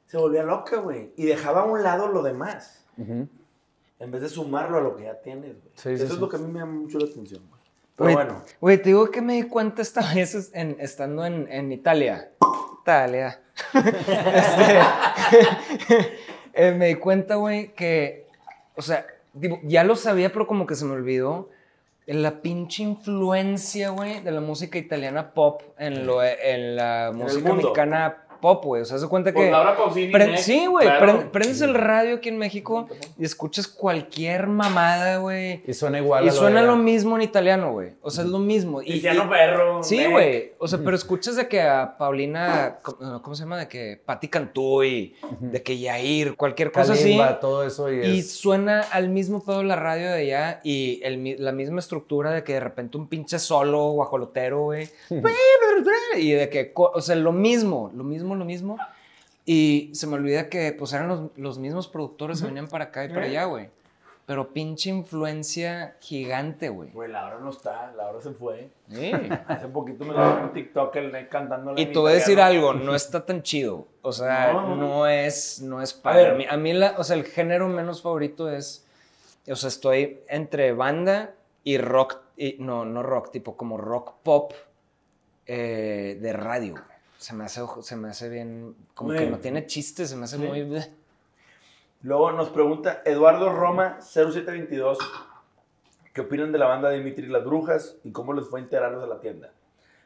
se 0.08 0.18
volvía 0.18 0.44
loca, 0.44 0.78
güey. 0.78 1.12
Y 1.16 1.26
dejaba 1.26 1.62
a 1.62 1.66
un 1.66 1.84
lado 1.84 2.08
lo 2.08 2.24
demás, 2.24 2.86
en 2.98 4.12
vez 4.12 4.22
de 4.22 4.30
sumarlo 4.30 4.78
a 4.78 4.82
lo 4.82 4.96
que 4.96 5.04
ya 5.04 5.22
tienes, 5.22 5.52
güey. 5.62 5.74
Sí, 5.76 5.90
Eso 5.90 5.98
sí, 5.98 6.04
es 6.10 6.14
sí. 6.14 6.20
lo 6.20 6.30
que 6.30 6.38
a 6.38 6.40
mí 6.40 6.52
me 6.52 6.60
llama 6.60 6.74
mucho 6.74 6.98
la 7.00 7.06
atención, 7.06 7.42
güey. 7.50 7.62
Pero 7.98 8.12
bueno, 8.14 8.42
Güey, 8.60 8.78
te 8.78 8.90
digo 8.90 9.10
que 9.10 9.22
me 9.22 9.34
di 9.36 9.44
cuenta 9.44 9.82
esta 9.82 10.02
vez 10.14 10.52
en- 10.54 10.76
estando 10.80 11.26
en, 11.26 11.48
en 11.52 11.72
Italia. 11.72 12.32
Italia. 12.82 13.42
Este, 14.36 14.80
eh, 16.56 16.72
me 16.72 16.88
di 16.88 16.96
cuenta, 16.96 17.36
güey, 17.36 17.74
que, 17.74 18.28
o 18.76 18.82
sea, 18.82 19.06
ya 19.64 19.84
lo 19.84 19.96
sabía, 19.96 20.32
pero 20.32 20.48
como 20.48 20.66
que 20.66 20.76
se 20.76 20.86
me 20.86 20.94
olvidó. 20.94 21.50
La 22.08 22.42
pinche 22.42 22.84
influencia, 22.84 23.90
güey, 23.90 24.22
de 24.22 24.32
la 24.32 24.40
música 24.40 24.78
italiana 24.78 25.34
pop 25.34 25.62
en, 25.80 26.06
lo, 26.06 26.24
en 26.24 26.76
la 26.76 27.12
música 27.14 27.54
mexicana 27.54 28.25
pop, 28.46 28.64
güey. 28.64 28.84
O 28.84 28.86
sea, 28.86 29.00
se 29.00 29.08
cuenta 29.08 29.34
Pues 29.34 29.46
que. 29.46 29.52
Laura 29.52 29.76
Pausini, 29.76 30.12
Pre- 30.12 30.38
sí, 30.38 30.68
güey. 30.68 30.86
claro. 30.86 31.18
pre- 31.20 31.30
Prendes 31.32 31.62
el 31.62 31.74
radio 31.74 32.18
aquí 32.18 32.30
en 32.30 32.38
México 32.38 32.88
y 33.18 33.26
escuchas 33.26 33.68
cualquier 33.68 34.46
mamada, 34.46 35.18
güey. 35.18 35.64
Y 35.66 35.74
suena 35.74 35.98
igual 35.98 36.26
Y 36.26 36.30
a 36.30 36.32
lo 36.32 36.38
suena 36.38 36.62
de 36.62 36.68
lo 36.68 36.76
mismo 36.76 37.16
en 37.16 37.24
italiano, 37.24 37.72
güey. 37.72 37.94
O 38.04 38.12
sea, 38.12 38.24
es 38.24 38.30
lo 38.30 38.38
mismo. 38.38 38.84
Y, 38.84 38.86
Tiziano 38.86 39.28
Ferro. 39.28 39.82
Sí, 39.84 40.06
güey. 40.06 40.54
O 40.60 40.68
sea, 40.68 40.78
pero 40.86 40.96
escuchas 40.96 41.36
de 41.36 41.48
que 41.48 41.62
a 41.62 41.98
Paulina, 41.98 42.78
¿cómo 42.84 43.22
cómo 43.24 43.36
se 43.36 43.44
llama? 43.44 43.58
De 43.58 43.68
que 43.68 44.00
Patti 44.06 44.28
Cantú 44.28 44.84
y 44.84 45.16
de 45.40 45.64
que 45.64 45.80
Yair, 45.80 46.36
cualquier 46.36 46.72
cosa 46.72 46.94
así. 46.94 47.04
Kalimba, 47.04 47.40
todo 47.40 47.66
eso 47.66 47.92
y, 47.92 48.06
Y 48.06 48.20
es... 48.20 48.32
suena 48.36 48.82
al 48.92 49.10
mismo 49.10 49.44
pedo 49.44 49.64
la 49.64 49.76
radio 49.76 50.08
de 50.08 50.14
allá 50.14 50.62
y 50.64 51.00
el 51.04 51.16
la 51.40 51.52
misma 51.52 51.80
estructura 51.80 52.32
de 52.32 52.44
que 52.44 52.54
de 52.54 52.60
repente 52.60 52.98
un 52.98 53.08
pinche 53.08 53.40
solo 53.40 53.90
guajolotero, 53.92 54.64
güey. 54.66 54.88
y 56.18 56.32
de 56.32 56.50
que, 56.50 56.72
o 56.76 57.02
sea, 57.02 57.16
lo 57.16 57.32
mismo, 57.32 57.92
lo 57.96 58.04
mismo, 58.04 58.35
lo 58.40 58.46
mismo. 58.46 58.78
Y 59.46 59.92
se 59.94 60.08
me 60.08 60.16
olvida 60.16 60.50
que 60.50 60.72
pues 60.74 60.94
eran 60.94 61.08
los, 61.08 61.30
los 61.38 61.58
mismos 61.60 61.88
productores 61.88 62.42
que 62.42 62.48
venían 62.48 62.68
para 62.68 62.86
acá 62.86 63.06
y 63.06 63.10
para 63.10 63.26
allá, 63.26 63.46
güey. 63.46 63.70
Pero 64.26 64.54
pinche 64.54 64.90
influencia 64.90 65.98
gigante, 66.02 66.70
güey. 66.70 66.90
Güey, 66.90 67.12
Laura 67.12 67.38
no 67.40 67.52
está, 67.52 67.92
Laura 67.96 68.20
se 68.22 68.32
fue. 68.32 68.70
Sí. 68.90 69.12
Hace 69.48 69.68
poquito 69.68 70.04
me 70.04 70.14
lo 70.16 70.40
en 70.40 70.52
TikTok 70.52 70.96
el 70.96 71.12
Neck 71.12 71.30
cantando 71.30 71.74
Y 71.78 71.86
te 71.86 72.00
voy 72.00 72.14
a 72.14 72.16
decir 72.16 72.42
algo, 72.42 72.74
no 72.74 72.96
está 72.96 73.24
tan 73.24 73.44
chido. 73.44 73.88
O 74.02 74.12
sea, 74.12 74.52
No. 74.52 74.76
no, 74.76 75.06
es, 75.08 75.62
no 75.62 75.80
es 75.80 75.96
A 76.00 76.02
padre. 76.02 76.24
ver. 76.24 76.32
A 76.32 76.36
mí, 76.38 76.46
a 76.50 76.58
mí 76.58 76.74
la, 76.74 76.96
o 76.98 77.04
sea, 77.04 77.16
el 77.16 77.26
género 77.26 77.68
menos 77.68 78.02
favorito 78.02 78.50
es, 78.52 78.88
o 79.48 79.56
sea, 79.56 79.68
estoy 79.68 80.22
entre 80.28 80.74
banda 80.74 81.36
y 81.64 81.78
rock, 81.78 82.18
y, 82.36 82.56
no, 82.58 82.84
no 82.84 83.04
rock, 83.04 83.30
tipo 83.30 83.56
como 83.56 83.78
rock 83.78 84.16
pop 84.24 84.54
eh, 85.46 86.18
de 86.20 86.34
radio. 86.34 86.72
güey. 86.74 86.95
Se 87.18 87.34
me 87.34 87.46
hace, 87.46 87.62
se 87.82 87.96
me 87.96 88.10
hace 88.10 88.30
bien, 88.30 88.76
como 88.94 89.12
que 89.12 89.18
Güey. 89.18 89.30
no 89.30 89.40
tiene 89.40 89.66
chiste, 89.66 90.06
se 90.06 90.16
me 90.16 90.26
hace 90.26 90.38
Sí. 90.38 90.44
muy... 90.44 90.64
bleh. 90.64 90.92
Luego 92.02 92.32
nos 92.34 92.50
pregunta 92.50 93.02
Eduardo 93.06 93.52
Roma 93.52 93.98
0722 94.02 95.00
¿Qué 96.14 96.22
opinan 96.22 96.52
de 96.54 96.60
la 96.60 96.68
banda 96.68 96.90
de 96.90 96.98
Dimitri 97.00 97.26
y 97.26 97.30
las 97.30 97.44
Brujas 97.44 97.98
y 98.06 98.12
cómo 98.12 98.32
les 98.32 98.48
fue 98.48 98.62
integrarlos 98.62 99.04
a 99.04 99.08
la 99.08 99.20
tienda? 99.20 99.52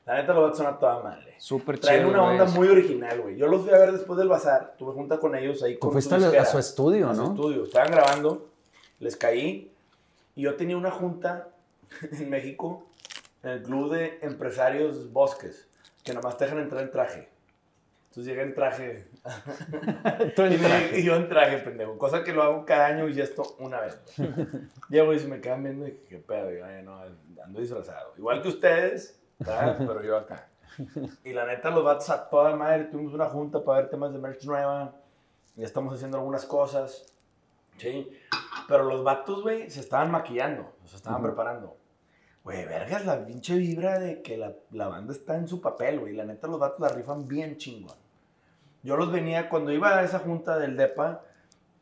La 0.07 0.15
neta 0.15 0.33
vatos 0.33 0.57
son 0.57 0.65
a 0.65 0.79
toda 0.79 1.03
madre. 1.03 1.35
Súper 1.37 1.77
Traen 1.79 1.99
chido. 1.99 2.09
una 2.09 2.23
onda 2.23 2.45
muy 2.45 2.67
original, 2.67 3.21
güey. 3.21 3.35
Yo 3.37 3.45
los 3.47 3.61
fui 3.61 3.69
a 3.71 3.77
ver 3.77 3.91
después 3.91 4.17
del 4.17 4.27
bazar. 4.27 4.73
Tuve 4.79 4.93
junta 4.93 5.19
con 5.19 5.35
ellos 5.35 5.61
ahí 5.61 5.77
con 5.77 5.91
fuiste 5.91 6.19
su 6.19 6.25
a, 6.35 6.41
a 6.41 6.45
su 6.45 6.57
estudio, 6.57 7.09
a 7.11 7.15
su 7.15 7.21
¿no? 7.21 7.29
estudio. 7.35 7.63
Estaban 7.65 7.91
grabando, 7.91 8.47
les 8.99 9.15
caí 9.15 9.71
y 10.35 10.41
yo 10.41 10.55
tenía 10.55 10.77
una 10.77 10.89
junta 10.89 11.49
en 12.11 12.27
México 12.27 12.87
en 13.43 13.49
el 13.51 13.61
club 13.61 13.91
de 13.91 14.17
empresarios 14.23 15.11
Bosques 15.13 15.67
que 16.09 16.15
nomás 16.15 16.37
te 16.37 16.45
dejan 16.45 16.59
entrar 16.59 16.81
en 16.81 16.89
traje. 16.89 17.29
Entonces 18.09 18.25
llegué 18.25 18.41
en 18.41 18.55
traje. 18.55 19.07
Tú 20.35 20.41
en 20.41 20.57
traje. 20.59 20.99
y 20.99 21.03
yo 21.03 21.15
en 21.15 21.29
traje, 21.29 21.59
pendejo. 21.59 21.99
Cosa 21.99 22.23
que 22.23 22.33
lo 22.33 22.41
hago 22.41 22.65
cada 22.65 22.87
año 22.87 23.07
y 23.07 23.21
esto 23.21 23.43
una 23.59 23.79
vez. 23.81 24.01
Llego 24.89 25.13
y 25.13 25.19
se 25.19 25.27
me 25.27 25.39
quedan 25.39 25.61
viendo 25.63 25.85
y 25.87 25.91
dije, 25.91 26.03
qué 26.09 26.17
pedo. 26.17 26.49
Yo, 26.51 26.65
"Ay, 26.65 26.81
no, 26.81 26.99
ando 27.43 27.59
disfrazado. 27.59 28.13
Igual 28.17 28.41
que 28.41 28.47
ustedes, 28.47 29.21
pero 29.37 30.01
yo 30.01 30.17
acá. 30.17 30.47
Y 31.23 31.33
la 31.33 31.45
neta, 31.45 31.69
los 31.69 31.83
vatos 31.83 32.09
a 32.09 32.27
toda 32.27 32.55
madre. 32.55 32.85
Tuvimos 32.85 33.13
una 33.13 33.27
junta 33.29 33.63
para 33.63 33.81
ver 33.81 33.89
temas 33.91 34.11
de 34.11 34.17
merch 34.17 34.43
nueva. 34.45 34.95
Y 35.55 35.63
estamos 35.63 35.93
haciendo 35.93 36.17
algunas 36.17 36.45
cosas. 36.45 37.05
Sí. 37.77 38.09
Pero 38.67 38.85
los 38.85 39.03
vatos, 39.03 39.43
güey, 39.43 39.69
se 39.69 39.81
estaban 39.81 40.09
maquillando. 40.09 40.73
Se 40.85 40.95
estaban 40.95 41.21
preparando. 41.21 41.77
Güey, 42.43 42.65
vergas, 42.65 43.05
la 43.05 43.25
pinche 43.25 43.57
vibra 43.57 43.99
de 43.99 44.21
que 44.21 44.37
la, 44.37 44.53
la 44.71 44.87
banda 44.87 45.13
está 45.13 45.35
en 45.35 45.47
su 45.47 45.61
papel, 45.61 45.99
güey. 45.99 46.15
La 46.15 46.25
neta, 46.25 46.47
los 46.47 46.59
vatos 46.59 46.79
la 46.79 46.89
rifan 46.89 47.27
bien 47.27 47.57
chingón. 47.57 47.97
Yo 48.81 48.95
los 48.95 49.11
venía, 49.11 49.49
cuando 49.49 49.71
iba 49.71 49.97
a 49.97 50.03
esa 50.03 50.19
junta 50.19 50.57
del 50.57 50.77
DEPA, 50.77 51.21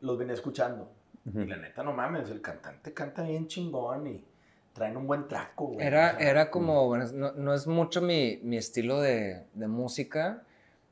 los 0.01 0.17
venía 0.17 0.33
escuchando. 0.33 0.89
Y 1.33 1.45
la 1.45 1.57
neta, 1.57 1.83
no 1.83 1.91
mames, 1.91 2.29
el 2.29 2.41
cantante 2.41 2.93
canta 2.93 3.21
bien 3.23 3.47
chingón 3.47 4.07
y 4.07 4.23
traen 4.71 4.95
un 4.95 5.05
buen 5.05 5.27
traco, 5.27 5.67
güey. 5.67 5.85
Era, 5.85 6.13
O 6.15 6.19
sea, 6.19 6.29
era 6.29 6.49
como, 6.49 6.97
no, 6.97 7.33
no 7.33 7.53
es 7.53 7.67
mucho 7.67 8.01
mi, 8.01 8.39
mi 8.43 8.57
estilo 8.57 9.01
de, 9.01 9.43
de 9.53 9.67
música, 9.67 10.43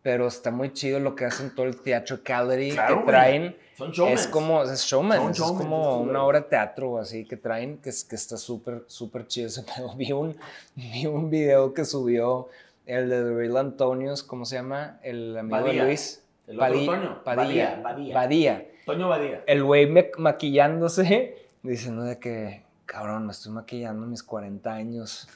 pero 0.05 0.27
está 0.27 0.51
muy 0.51 0.71
chido 0.71 0.99
lo 0.99 1.15
que 1.15 1.25
hacen 1.25 1.55
todo 1.55 1.65
el 1.65 1.77
theatricality 1.81 2.73
Claro, 2.73 2.99
que 2.99 3.05
traen. 3.07 3.55
Son. 3.91 4.07
Es 4.09 4.27
como, 4.27 4.61
es 4.61 4.83
showman, 4.85 5.33
Son 5.33 5.47
es 5.47 5.57
como 5.57 5.99
una 6.01 6.23
obra 6.23 6.41
de 6.41 6.45
teatro 6.45 6.99
así 6.99 7.25
que 7.25 7.37
traen, 7.37 7.79
que, 7.79 7.89
es- 7.89 8.03
que 8.03 8.15
está 8.15 8.37
súper, 8.37 8.83
súper 8.85 9.25
chido 9.25 9.47
ese 9.47 9.63
pedo. 9.75 9.95
Vi 9.95 10.11
un, 10.11 10.37
vi 10.75 11.07
un 11.07 11.31
video 11.31 11.73
que 11.73 11.85
subió 11.85 12.49
el 12.85 13.09
de 13.09 13.33
Real 13.33 13.57
Antonios, 13.57 14.21
¿cómo 14.21 14.45
se 14.45 14.57
llama? 14.57 14.99
El 15.01 15.35
amigo 15.39 15.57
Badía. 15.57 15.81
de 15.81 15.87
Luis. 15.87 16.21
El 16.45 16.59
otro 16.61 16.85
Toño. 16.85 17.23
Padilla. 17.23 17.79
Badía, 17.81 17.81
Badía. 17.81 18.13
Badía. 18.15 18.65
Toño 18.85 19.09
Badía. 19.09 19.43
El 19.47 19.63
güey 19.63 19.87
maquillándose, 20.19 21.35
diciendo 21.63 22.03
de 22.03 22.19
que, 22.19 22.61
cabrón, 22.85 23.25
me 23.25 23.31
estoy 23.31 23.51
maquillando 23.53 24.05
mis 24.05 24.21
40 24.21 24.71
años. 24.71 25.27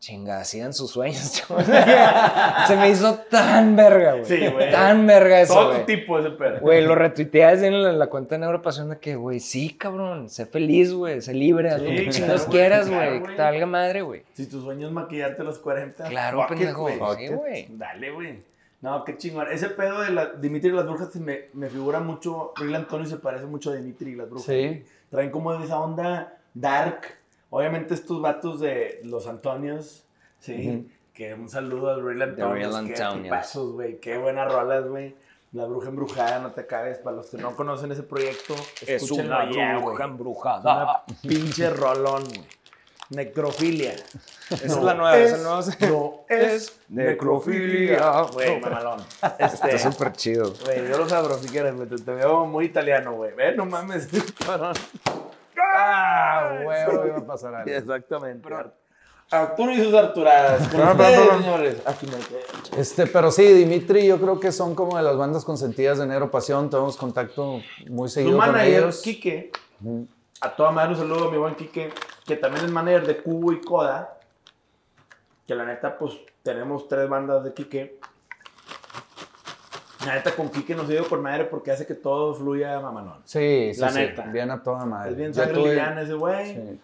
Chinga, 0.00 0.44
sigan 0.44 0.72
sus 0.72 0.92
sueños. 0.92 1.42
Se 2.68 2.76
me 2.76 2.88
hizo 2.90 3.14
tan 3.30 3.74
verga, 3.74 4.12
güey. 4.12 4.24
Sí, 4.26 4.46
güey. 4.46 4.70
Tan 4.70 5.06
verga 5.08 5.40
eso, 5.40 5.54
Todo 5.54 5.66
tu 5.70 5.72
güey. 5.74 5.86
tipo 5.86 6.18
ese 6.20 6.30
pedo. 6.30 6.60
Güey, 6.60 6.84
lo 6.84 6.94
retuiteas 6.94 7.62
en 7.62 7.82
la, 7.82 7.92
la 7.92 8.06
cuenta 8.06 8.36
de 8.36 8.40
Neuropasión 8.40 8.90
de 8.90 8.98
que, 8.98 9.16
güey, 9.16 9.40
sí, 9.40 9.74
cabrón, 9.74 10.28
sé 10.28 10.46
feliz, 10.46 10.92
güey, 10.92 11.20
sé 11.20 11.34
libre, 11.34 11.70
haz 11.70 11.82
lo 11.82 11.88
Sí, 11.88 11.96
que 11.96 12.02
claro, 12.02 12.12
chingados 12.12 12.46
güey, 12.46 12.50
quieras, 12.58 12.86
claro, 12.86 13.10
güey, 13.10 13.22
que 13.22 13.36
te 13.36 13.42
valga 13.42 13.66
madre, 13.66 14.02
güey. 14.02 14.22
Si 14.34 14.46
tu 14.46 14.62
sueño 14.62 14.86
es 14.86 14.92
maquillarte 14.92 15.42
a 15.42 15.44
los 15.44 15.58
40. 15.58 16.04
Claro, 16.08 16.46
pendejo, 16.48 16.82
güey. 16.82 16.98
sí, 17.16 17.34
güey. 17.34 17.66
Dale, 17.70 18.10
güey. 18.12 18.42
No, 18.80 19.02
qué 19.02 19.16
chingón. 19.16 19.48
Ese 19.50 19.70
pedo 19.70 20.02
de 20.02 20.10
la, 20.10 20.26
Dimitri 20.26 20.70
y 20.70 20.72
las 20.72 20.86
brujas 20.86 21.12
se 21.12 21.18
me, 21.18 21.46
me 21.54 21.68
figura 21.68 21.98
mucho. 21.98 22.52
Real 22.54 22.76
Antonio 22.76 23.06
se 23.08 23.16
parece 23.16 23.46
mucho 23.46 23.70
a 23.70 23.74
Dimitri 23.74 24.12
y 24.12 24.14
las 24.14 24.28
brujas. 24.30 24.46
Sí. 24.46 24.84
Traen 25.10 25.30
como 25.30 25.52
esa 25.54 25.80
onda 25.80 26.38
dark. 26.54 27.17
Obviamente 27.50 27.94
estos 27.94 28.20
vatos 28.20 28.60
de 28.60 29.00
los 29.04 29.26
Antonios, 29.26 30.04
sí. 30.38 30.90
Que 31.14 31.34
un 31.34 31.48
saludo 31.48 31.90
al 31.90 32.02
Real 32.04 32.22
Antonios. 32.22 32.72
Real 32.72 32.86
Qué 32.86 33.02
Antonios. 33.02 33.22
tipazos, 33.24 33.72
güey. 33.72 33.98
Qué 34.00 34.18
buenas 34.18 34.52
rolas, 34.52 34.86
güey. 34.86 35.16
La 35.52 35.64
bruja 35.64 35.88
embrujada, 35.88 36.38
no 36.40 36.52
te 36.52 36.60
acabes. 36.60 36.98
Para 36.98 37.16
los 37.16 37.26
que 37.30 37.38
no 37.38 37.56
conocen 37.56 37.90
ese 37.90 38.02
proyecto, 38.02 38.54
escúchenlo 38.86 39.50
ya, 39.50 39.78
güey. 39.78 39.96
embrujada. 40.02 41.04
Una 41.06 41.18
pinche 41.22 41.70
rolón, 41.70 42.24
güey. 42.24 42.46
Necrofilia. 43.10 43.94
Esa 44.50 44.64
es 44.66 44.76
la 44.76 44.92
nueva, 44.92 45.16
esa 45.18 45.38
nueva. 45.38 45.60
No 45.88 46.24
es 46.28 46.78
necrofilia. 46.90 48.22
Güey, 48.32 48.60
mamalón. 48.60 49.00
Este, 49.38 49.70
Está 49.74 49.90
súper 49.90 50.12
chido. 50.12 50.52
güey, 50.64 50.86
yo 50.88 50.98
lo 50.98 51.08
sabro 51.08 51.38
si 51.38 51.48
quieres, 51.48 51.74
güey. 51.74 51.88
Te, 51.88 51.96
te 51.96 52.12
veo 52.12 52.44
muy 52.44 52.66
italiano, 52.66 53.14
güey. 53.14 53.32
Ve, 53.34 53.54
no 53.56 53.64
mames, 53.64 54.08
cabrón. 54.46 54.74
Ah, 55.80 56.60
huevo, 56.64 57.06
iba 57.06 57.18
a 57.18 57.26
pasar 57.26 57.54
algo. 57.54 57.70
Exactamente. 57.70 58.48
Arturo 59.30 59.72
y 59.72 59.84
sus 59.84 59.92
Arturadas. 59.92 60.68
Con 60.68 60.80
ustedes, 60.80 61.28
señores. 61.28 61.82
Aquí 61.84 62.06
me 62.06 62.16
quedo. 62.16 62.78
Este, 62.78 63.06
pero 63.06 63.30
sí, 63.30 63.44
Dimitri, 63.44 64.06
yo 64.06 64.18
creo 64.18 64.40
que 64.40 64.50
son 64.52 64.74
como 64.74 64.96
de 64.96 65.02
las 65.02 65.16
bandas 65.16 65.44
consentidas 65.44 65.98
de 65.98 66.06
Negro 66.06 66.30
Pasión. 66.30 66.70
Tenemos 66.70 66.96
contacto 66.96 67.60
muy 67.88 68.08
Su 68.08 68.14
seguido 68.14 68.38
con 68.38 68.46
manager, 68.46 68.82
ellos. 68.84 69.02
Quique, 69.02 69.52
a 70.40 70.56
toda 70.56 70.70
madre 70.70 70.92
un 70.92 70.96
saludo 70.96 71.28
a 71.28 71.30
mi 71.30 71.36
buen 71.36 71.54
Quique, 71.56 71.92
que 72.24 72.36
también 72.36 72.64
es 72.64 72.70
manager 72.70 73.06
de 73.06 73.22
Cubo 73.22 73.52
y 73.52 73.60
Coda. 73.60 74.18
Que 75.46 75.54
la 75.54 75.64
neta, 75.64 75.98
pues 75.98 76.14
tenemos 76.42 76.88
tres 76.88 77.08
bandas 77.08 77.44
de 77.44 77.52
Quique. 77.52 78.00
La 80.06 80.14
neta, 80.14 80.34
con 80.36 80.48
Quique 80.50 80.74
nos 80.74 80.88
ido 80.90 81.04
por 81.04 81.20
madre 81.20 81.44
porque 81.44 81.70
hace 81.72 81.84
que 81.86 81.94
todo 81.94 82.34
fluya 82.34 82.78
mamalón. 82.80 83.18
Sí, 83.24 83.70
sí, 83.74 83.80
La 83.80 83.90
sí, 83.90 83.98
neta. 83.98 84.22
Bien 84.26 84.50
a 84.50 84.62
toda 84.62 84.84
madre. 84.86 85.10
Es 85.10 85.16
bien 85.16 85.34
sangre 85.34 85.54
tuve- 85.54 85.68
liviana 85.70 86.02
ese 86.02 86.14
güey. 86.14 86.54
sí. 86.54 86.80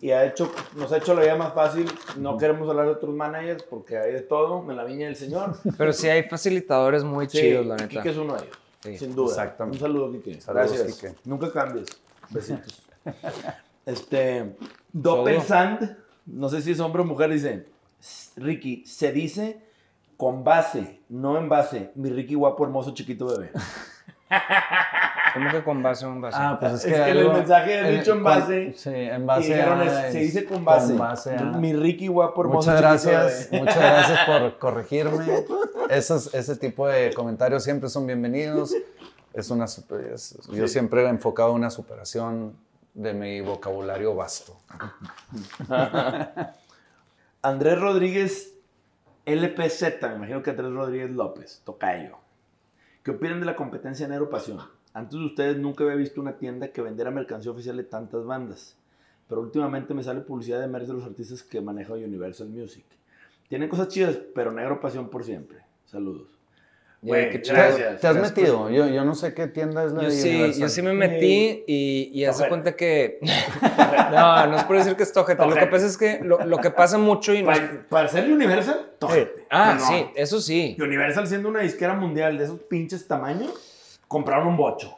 Y 0.00 0.10
ha 0.10 0.24
hecho, 0.26 0.52
nos 0.76 0.92
ha 0.92 0.98
hecho 0.98 1.14
la 1.14 1.22
vida 1.22 1.36
más 1.36 1.54
fácil. 1.54 1.90
No 2.18 2.36
queremos 2.36 2.68
hablar 2.68 2.86
de 2.86 2.92
otros 2.92 3.14
managers 3.14 3.62
porque 3.62 3.96
hay 3.96 4.12
de 4.12 4.20
todo 4.20 4.68
en 4.70 4.76
la 4.76 4.84
viña 4.84 5.06
del 5.06 5.16
señor. 5.16 5.56
Pero 5.78 5.92
sí 5.94 6.08
hay 6.08 6.24
facilitadores 6.24 7.04
muy 7.04 7.26
Sí, 7.28 7.38
chidos, 7.38 7.64
la 7.66 7.76
neta. 7.76 7.88
Quique 7.88 8.10
es 8.10 8.16
uno 8.16 8.34
de 8.34 8.42
ellos. 8.44 8.56
Sí, 8.82 8.98
sin 8.98 9.14
duda. 9.14 9.30
exactamente. 9.30 9.78
Un 9.78 9.80
saludo, 9.80 10.12
Quique. 10.12 10.40
Saludos, 10.40 10.72
Gracias. 10.72 10.94
Quique. 11.00 11.14
Nunca 11.24 11.50
cambies. 11.52 11.86
Besitos. 12.30 12.82
este. 13.86 14.56
Doppel 14.92 15.40
Sand, 15.42 15.96
no 16.26 16.48
sé 16.48 16.62
si 16.62 16.72
es 16.72 16.80
hombre 16.80 17.02
o 17.02 17.04
mujer, 17.04 17.30
dice: 17.30 17.66
Ricky, 18.36 18.84
se 18.86 19.10
dice 19.12 19.58
con 20.16 20.44
base, 20.44 21.02
no 21.08 21.36
en 21.38 21.48
base. 21.48 21.92
Mi 21.94 22.10
Ricky 22.10 22.34
guapo, 22.34 22.64
hermoso, 22.64 22.92
chiquito 22.94 23.26
bebé. 23.26 23.50
¿Cómo 25.34 25.50
que 25.50 25.64
con 25.64 25.82
base 25.82 26.06
o 26.06 26.10
un 26.10 26.20
base? 26.20 26.36
Ah, 26.40 26.56
pues 26.60 26.72
es 26.74 26.84
Es 26.84 26.92
que, 26.92 26.92
que 27.04 27.10
en 27.10 27.16
el 27.18 27.28
mensaje 27.32 27.78
el- 27.88 27.98
dicho 27.98 28.12
en 28.12 28.16
con- 28.18 28.24
base, 28.24 28.72
Sí, 28.76 28.90
en 28.90 29.22
Y 29.22 29.26
base 29.26 29.48
dijeron, 29.48 29.80
a- 29.80 29.84
es- 29.84 30.12
se 30.12 30.22
es- 30.22 30.32
dice 30.34 30.44
con 30.44 30.64
base. 30.64 30.88
con 30.88 30.98
base 30.98 31.36
a- 31.36 31.42
Mi 31.42 31.72
Ricky 31.72 32.06
guapo, 32.06 32.42
hermoso, 32.42 32.70
Muchas 32.70 32.92
chiquito 33.02 33.10
gracias, 33.18 33.50
bebé. 33.50 33.64
muchas 33.64 33.78
gracias 33.78 34.18
por 34.26 34.58
corregirme. 34.58 35.44
Esos, 35.90 36.32
ese 36.34 36.56
tipo 36.56 36.86
de 36.86 37.12
comentarios 37.14 37.64
siempre 37.64 37.88
son 37.88 38.06
bienvenidos. 38.06 38.74
Es 39.32 39.50
una, 39.50 39.66
super- 39.66 40.12
es- 40.14 40.38
yo 40.52 40.68
siempre 40.68 41.02
he 41.04 41.08
enfocado 41.08 41.50
en 41.50 41.56
una 41.56 41.70
superación 41.70 42.56
de 42.94 43.12
mi 43.12 43.40
vocabulario 43.40 44.14
vasto. 44.14 44.56
Andrés 47.42 47.78
Rodríguez 47.80 48.53
LPZ, 49.26 50.02
me 50.02 50.16
imagino 50.16 50.42
que 50.42 50.50
Andrés 50.50 50.70
Rodríguez 50.70 51.10
López, 51.10 51.62
Tocayo. 51.64 52.18
¿Qué 53.02 53.12
opinan 53.12 53.40
de 53.40 53.46
la 53.46 53.56
competencia 53.56 54.04
en 54.04 54.12
Aeropasión? 54.12 54.58
Antes 54.92 55.18
de 55.18 55.24
ustedes 55.24 55.56
nunca 55.56 55.82
había 55.82 55.96
visto 55.96 56.20
una 56.20 56.36
tienda 56.36 56.68
que 56.68 56.82
vendiera 56.82 57.10
mercancía 57.10 57.50
oficial 57.50 57.78
de 57.78 57.84
tantas 57.84 58.26
bandas. 58.26 58.76
Pero 59.26 59.40
últimamente 59.40 59.94
me 59.94 60.02
sale 60.02 60.20
publicidad 60.20 60.60
de 60.60 60.68
merch 60.68 60.86
de 60.86 60.92
los 60.92 61.04
artistas 61.04 61.42
que 61.42 61.62
maneja 61.62 61.94
Universal 61.94 62.50
Music. 62.50 62.84
Tienen 63.48 63.70
cosas 63.70 63.88
chidas, 63.88 64.18
pero 64.34 64.52
negro 64.52 64.78
pasión 64.78 65.08
por 65.08 65.24
siempre. 65.24 65.60
Saludos. 65.86 66.33
Güey, 67.06 67.30
qué 67.30 67.42
chido. 67.42 67.56
gracias. 67.56 68.00
¿Te 68.00 68.06
has 68.06 68.16
Gracias 68.16 68.36
metido? 68.36 68.70
Yo, 68.70 68.86
yo 68.88 69.04
no 69.04 69.14
sé 69.14 69.34
qué 69.34 69.46
tienda 69.46 69.84
es 69.84 69.92
la 69.92 70.02
Yo 70.02 70.08
de 70.08 70.14
sí, 70.14 70.30
Universal. 70.30 70.60
yo 70.62 70.68
sí 70.70 70.82
me 70.82 70.92
metí 70.94 71.64
y, 71.66 72.10
y 72.14 72.24
hace 72.24 72.48
cuenta 72.48 72.74
que... 72.76 73.18
no, 74.10 74.46
no 74.46 74.56
es 74.56 74.64
por 74.64 74.76
decir 74.78 74.96
que 74.96 75.02
es 75.02 75.12
tojete. 75.12 75.46
Lo 75.46 75.54
que 75.54 75.66
pasa 75.66 75.86
es 75.86 75.98
que 75.98 76.20
lo, 76.22 76.44
lo 76.46 76.58
que 76.58 76.70
pasa 76.70 76.96
mucho 76.98 77.34
y 77.34 77.42
no 77.42 77.48
Para, 77.52 77.86
para 77.88 78.08
ser 78.08 78.30
Universal, 78.30 78.92
tojete. 78.98 79.46
Ah, 79.50 79.76
No. 79.78 79.86
sí, 79.86 80.06
eso 80.14 80.40
sí. 80.40 80.76
Universal 80.80 81.26
siendo 81.26 81.48
una 81.48 81.60
disquera 81.60 81.94
mundial 81.94 82.38
de 82.38 82.44
esos 82.44 82.60
pinches 82.60 83.06
tamaños, 83.06 83.98
compraron 84.08 84.48
un 84.48 84.56
bocho 84.56 84.94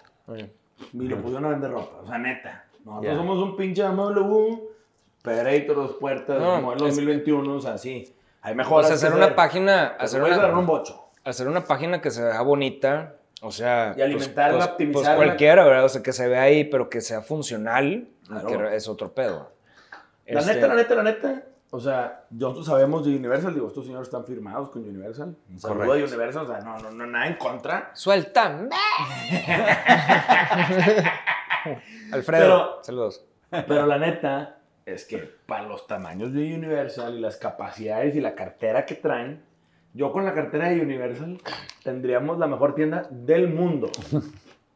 y 0.92 1.08
lo 1.08 1.16
pusieron 1.20 1.44
a 1.46 1.48
vender 1.48 1.70
ropa. 1.72 2.02
O 2.02 2.06
sea, 2.06 2.18
neta. 2.18 2.64
Nosotros 2.84 3.12
Ya. 3.12 3.18
somos 3.18 3.38
un 3.42 3.56
pinche 3.56 3.82
MW, 3.88 4.60
Operator, 5.20 5.74
dos 5.74 5.96
puertas, 5.96 6.40
No, 6.40 6.60
modelo 6.60 6.86
es- 6.86 6.94
2021, 6.94 7.52
o 7.56 7.60
sea, 7.60 7.76
sí. 7.78 8.14
Hay 8.42 8.52
O 8.52 8.56
mejoras. 8.56 8.86
sea, 8.86 8.94
hacer 8.94 9.12
una 9.12 9.24
hacer. 9.24 9.34
página, 9.34 9.86
hacer 9.98 10.20
voy 10.20 10.30
a 10.30 10.34
agarrar 10.34 10.52
un 10.52 10.58
una, 10.58 10.66
bocho. 10.68 11.02
Hacer 11.30 11.48
una 11.48 11.64
página 11.64 12.00
que 12.00 12.10
se 12.10 12.22
vea 12.24 12.40
bonita, 12.42 13.14
o 13.42 13.50
sea... 13.50 13.94
Y 13.96 14.02
alimentarla, 14.02 14.58
pues, 14.58 14.70
optimizarla. 14.70 15.16
Pues 15.16 15.26
cualquiera, 15.26 15.64
¿verdad? 15.64 15.84
O 15.84 15.88
sea, 15.88 16.02
que 16.02 16.12
se 16.12 16.28
vea 16.28 16.42
ahí, 16.42 16.64
pero 16.64 16.88
que 16.88 17.00
sea 17.00 17.20
funcional, 17.22 18.08
Claro. 18.26 18.46
que 18.48 18.76
es 18.76 18.88
otro 18.88 19.12
pedo. 19.12 19.52
La 20.26 20.40
Este, 20.40 20.54
neta, 20.54 20.66
la 20.68 20.74
neta, 20.74 20.94
la 20.94 21.02
neta. 21.02 21.42
O 21.70 21.80
sea, 21.80 22.24
nosotros 22.30 22.66
sabemos 22.66 23.04
de 23.04 23.14
Universal, 23.16 23.52
digo, 23.52 23.66
estos 23.68 23.84
señores 23.84 24.06
están 24.08 24.24
firmados 24.24 24.70
con 24.70 24.82
Universal. 24.88 25.36
Un 25.50 25.60
saludo 25.60 25.82
a 25.82 25.86
Correcto. 25.86 26.08
Universal, 26.08 26.44
o 26.44 26.46
sea, 26.48 26.60
no, 26.60 26.78
no, 26.78 26.90
no, 26.92 27.06
nada 27.06 27.26
en 27.26 27.34
contra. 27.36 27.90
Suelta. 27.92 28.68
Alfredo, 32.12 32.40
Pero- 32.40 32.78
saludos. 32.84 33.24
Pero 33.50 33.86
la 33.86 33.98
neta 33.98 34.58
es 34.84 35.04
que 35.04 35.18
para 35.18 35.64
los 35.64 35.86
tamaños 35.86 36.32
de 36.32 36.54
Universal 36.54 37.14
y 37.16 37.20
las 37.20 37.36
capacidades 37.36 38.14
y 38.16 38.20
la 38.20 38.34
cartera 38.34 38.84
que 38.86 38.94
traen, 38.96 39.42
yo 39.96 40.12
con 40.12 40.24
la 40.24 40.34
cartera 40.34 40.68
de 40.68 40.80
Universal 40.80 41.38
tendríamos 41.82 42.38
la 42.38 42.46
mejor 42.46 42.74
tienda 42.74 43.08
del 43.10 43.48
mundo. 43.48 43.90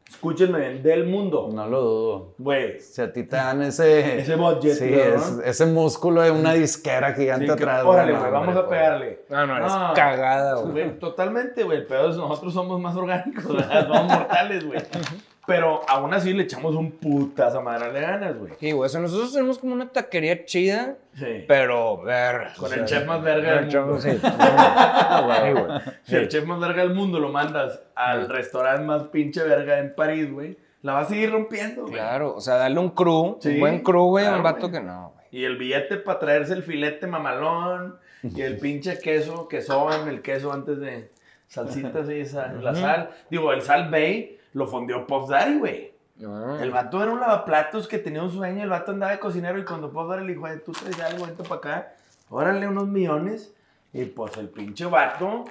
Escúchenme 0.09 0.59
bien, 0.59 0.83
del 0.83 1.05
mundo. 1.07 1.49
No 1.53 1.67
lo 1.67 1.81
dudo. 1.81 2.33
Güey, 2.37 2.79
Si 2.81 3.01
a 3.01 3.11
ti 3.13 3.23
te 3.23 3.37
dan 3.37 3.61
ese... 3.61 4.19
ese 4.19 4.35
budget, 4.35 4.73
Sí, 4.73 4.93
es- 4.93 5.39
ese 5.45 5.65
músculo 5.65 6.21
de 6.21 6.31
una 6.31 6.53
disquera 6.53 7.13
gigante 7.13 7.45
Sí, 7.47 7.55
que- 7.55 7.63
atrás. 7.63 7.83
órale, 7.85 8.11
no, 8.13 8.19
güey, 8.19 8.31
hombre, 8.33 8.39
vamos 8.47 8.55
a 8.57 8.67
pues. 8.67 8.77
pegarle. 8.79 9.25
No, 9.29 9.47
no, 9.47 9.57
eres 9.57 9.71
No. 9.73 9.93
cagada, 9.95 10.55
güey. 10.61 10.99
Totalmente, 10.99 11.63
güey. 11.63 11.77
El 11.79 11.85
pedo 11.87 12.09
es 12.09 12.17
nosotros 12.17 12.53
somos 12.53 12.79
más 12.81 12.95
orgánicos, 12.95 13.47
¿verdad? 13.55 13.87
somos 13.87 14.11
mortales, 14.11 14.65
güey. 14.65 14.79
Pero 15.53 15.81
aún 15.89 16.13
así 16.13 16.33
le 16.33 16.43
echamos 16.43 16.75
un 16.75 16.91
putazo 16.91 17.59
a 17.59 17.61
madre 17.61 17.91
de 17.91 17.99
ganas, 18.01 18.37
güey. 18.37 18.53
Sí, 18.59 18.71
güey, 18.71 18.85
o 18.85 18.89
sea, 18.89 19.01
nosotros 19.01 19.33
tenemos 19.33 19.57
como 19.59 19.73
una 19.73 19.89
taquería 19.89 20.45
chida, 20.45 20.95
Sí. 21.15 21.43
pero 21.47 22.01
ver. 22.03 22.47
Con 22.57 22.71
o 22.71 22.73
el 22.73 22.85
chef 22.85 23.05
más 23.05 23.21
verga 23.21 23.55
del 23.55 23.67
chef- 23.69 23.81
mundo. 23.85 23.99
sí. 23.99 24.11
Sí, 24.11 25.51
güey. 25.51 25.81
Si 26.03 26.15
el 26.15 26.27
chef 26.29 26.45
más 26.45 26.59
verga 26.59 26.83
del 26.83 26.93
mundo 26.93 27.19
lo 27.19 27.29
mandas 27.29 27.81
al 27.95 28.29
restaurante 28.29 28.83
más 28.85 29.03
pinche 29.09 29.43
verga 29.43 29.79
en 29.79 29.93
París, 29.95 30.31
güey, 30.31 30.57
la 30.83 30.93
va 30.93 30.99
a 31.01 31.05
seguir 31.05 31.31
rompiendo, 31.31 31.81
güey. 31.83 31.93
Claro, 31.93 32.35
o 32.35 32.41
sea, 32.41 32.55
darle 32.55 32.79
un 32.79 32.89
crew, 32.91 33.37
Sí, 33.41 33.49
un 33.55 33.59
buen 33.59 33.79
crew, 33.83 34.05
güey, 34.05 34.25
a 34.25 34.29
un 34.29 34.41
claro, 34.41 34.55
vato 34.55 34.69
güey. 34.69 34.81
que 34.81 34.87
no, 34.87 35.13
güey. 35.15 35.25
Y 35.31 35.45
el 35.45 35.57
billete 35.57 35.97
para 35.97 36.19
traerse 36.19 36.53
el 36.53 36.63
filete 36.63 37.07
mamalón 37.07 37.97
y 38.23 38.41
el 38.41 38.57
pinche 38.57 38.99
queso, 38.99 39.47
quesón, 39.47 40.07
el 40.09 40.21
queso 40.21 40.51
antes 40.51 40.79
de 40.79 41.09
salsitas 41.47 42.09
y 42.09 42.25
sal, 42.25 42.63
la 42.63 42.73
sal. 42.75 43.09
Digo, 43.29 43.51
el 43.53 43.61
sal 43.61 43.89
bay 43.89 44.37
lo 44.53 44.67
fondeó 44.67 45.05
Puff 45.07 45.29
Daddy, 45.29 45.57
güey. 45.59 45.93
No. 46.17 46.59
El 46.59 46.69
vato 46.71 47.01
era 47.01 47.11
un 47.11 47.19
lavaplatos 47.19 47.87
que 47.87 47.97
tenía 47.97 48.21
un 48.21 48.31
sueño, 48.31 48.63
el 48.63 48.69
vato 48.69 48.91
andaba 48.91 49.11
de 49.13 49.19
cocinero 49.19 49.57
y 49.57 49.65
cuando 49.65 49.91
Puff 49.91 50.09
Daddy 50.09 50.25
le 50.27 50.33
dijo, 50.33 50.45
"Ay, 50.45 50.59
tú 50.65 50.71
traes 50.71 50.99
algo, 50.99 51.25
vente 51.25 51.43
para 51.43 51.55
acá, 51.55 51.93
órale 52.29 52.67
unos 52.67 52.87
millones. 52.87 53.53
Y 53.93 54.05
pues 54.05 54.37
el 54.37 54.49
pinche 54.49 54.85
vato, 54.85 55.45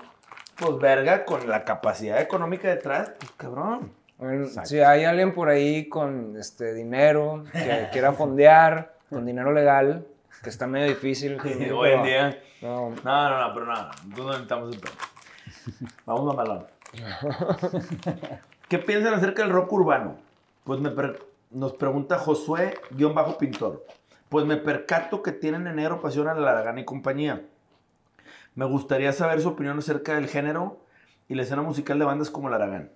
pues 0.56 0.78
verga, 0.78 1.24
con 1.24 1.48
la 1.48 1.64
capacidad 1.64 2.20
económica 2.20 2.68
detrás, 2.68 3.12
pues 3.18 3.32
cabrón. 3.36 3.92
Bueno, 4.18 4.46
si 4.64 4.80
hay 4.80 5.04
alguien 5.04 5.32
por 5.34 5.48
ahí 5.48 5.88
con 5.88 6.36
este 6.38 6.74
dinero 6.74 7.44
que 7.52 7.88
quiera 7.92 8.12
fondear, 8.12 8.94
con 9.08 9.26
dinero 9.26 9.52
legal, 9.52 10.06
que 10.42 10.50
está 10.50 10.66
medio 10.66 10.86
difícil. 10.88 11.38
Hoy 11.74 11.90
en 11.90 12.02
día. 12.02 12.42
No, 12.62 12.90
No, 13.02 13.28
no, 13.30 13.48
no, 13.48 13.54
pero 13.54 13.66
no, 13.66 13.74
no 13.74 13.88
no 14.16 14.28
necesitamos 14.28 14.74
el. 14.74 14.80
Vamos 16.06 16.32
a 16.32 16.36
malón. 16.36 16.66
¿Qué 18.70 18.78
piensan 18.78 19.14
acerca 19.14 19.42
del 19.42 19.50
rock 19.50 19.72
urbano? 19.72 20.16
Pues 20.62 20.78
me 20.78 20.92
per- 20.92 21.26
nos 21.50 21.72
pregunta 21.72 22.20
Josué-Pintor. 22.20 23.84
Pues 24.28 24.46
me 24.46 24.56
percato 24.58 25.24
que 25.24 25.32
tienen 25.32 25.66
en 25.66 25.74
negro 25.74 26.00
pasión 26.00 26.28
a 26.28 26.34
la 26.34 26.78
y 26.78 26.84
compañía. 26.84 27.44
Me 28.54 28.64
gustaría 28.66 29.12
saber 29.12 29.40
su 29.40 29.48
opinión 29.48 29.76
acerca 29.76 30.14
del 30.14 30.28
género 30.28 30.78
y 31.26 31.34
la 31.34 31.42
escena 31.42 31.62
musical 31.62 31.98
de 31.98 32.04
bandas 32.04 32.30
como 32.30 32.48
la 32.48 32.56
Aragán. 32.56 32.92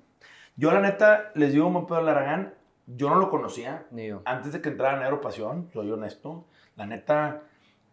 Yo, 0.54 0.70
la 0.70 0.78
neta, 0.80 1.32
les 1.34 1.52
digo 1.52 1.66
un 1.66 1.86
pedo 1.88 1.98
al 1.98 2.08
Aragán. 2.08 2.54
Yo 2.86 3.10
no 3.10 3.16
lo 3.16 3.28
conocía 3.28 3.84
ni 3.90 4.06
yo. 4.06 4.22
antes 4.26 4.52
de 4.52 4.60
que 4.60 4.68
entrara 4.68 5.00
Negro 5.00 5.20
Pasión, 5.20 5.70
soy 5.72 5.90
honesto, 5.90 6.44
la 6.76 6.86
neta, 6.86 7.42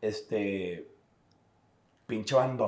este, 0.02 0.88
pinche 2.06 2.36
bando 2.36 2.65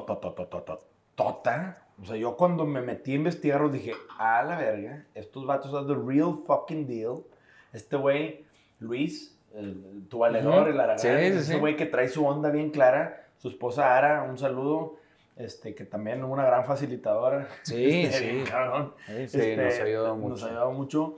tota. 1.15 1.59
O 2.03 2.05
sea, 2.05 2.17
yo 2.17 2.35
cuando 2.35 2.65
me 2.65 2.81
metí 2.81 3.13
a 3.13 3.15
investigarlos 3.15 3.71
dije, 3.71 3.93
a 4.19 4.43
la 4.43 4.57
verga, 4.57 5.05
estos 5.15 5.45
vatos 5.45 5.71
son 5.71 5.87
the 5.87 5.95
real 5.95 6.35
fucking 6.45 6.85
deal. 6.85 7.23
Este 7.71 7.95
güey, 7.95 8.45
Luis, 8.79 9.39
el, 9.55 10.05
tu 10.09 10.19
valedor, 10.19 10.63
Ujú. 10.63 10.71
el 10.71 10.79
Aragán, 10.81 10.99
Sí, 10.99 11.07
sí, 11.07 11.13
ese 11.13 11.43
sí. 11.53 11.59
güey 11.59 11.77
que 11.77 11.85
trae 11.85 12.09
su 12.09 12.25
onda 12.25 12.49
bien 12.49 12.71
clara. 12.71 13.27
Su 13.37 13.47
esposa 13.47 13.97
Ara, 13.97 14.23
un 14.23 14.37
saludo, 14.37 14.97
este, 15.37 15.73
que 15.75 15.85
también 15.85 16.23
una 16.25 16.45
gran 16.45 16.65
facilitadora. 16.65 17.47
Sí, 17.63 18.01
Este, 18.03 18.43
sí. 18.43 18.49
cabrón. 18.49 18.93
Sí, 19.07 19.13
Este, 19.13 19.57
nos 19.57 19.79
ha 19.79 19.83
ayudado 19.83 20.07
Nos 20.17 20.17
mucho. 20.19 20.45
ha 20.45 20.49
ayudado 20.49 20.71
mucho. 20.73 21.17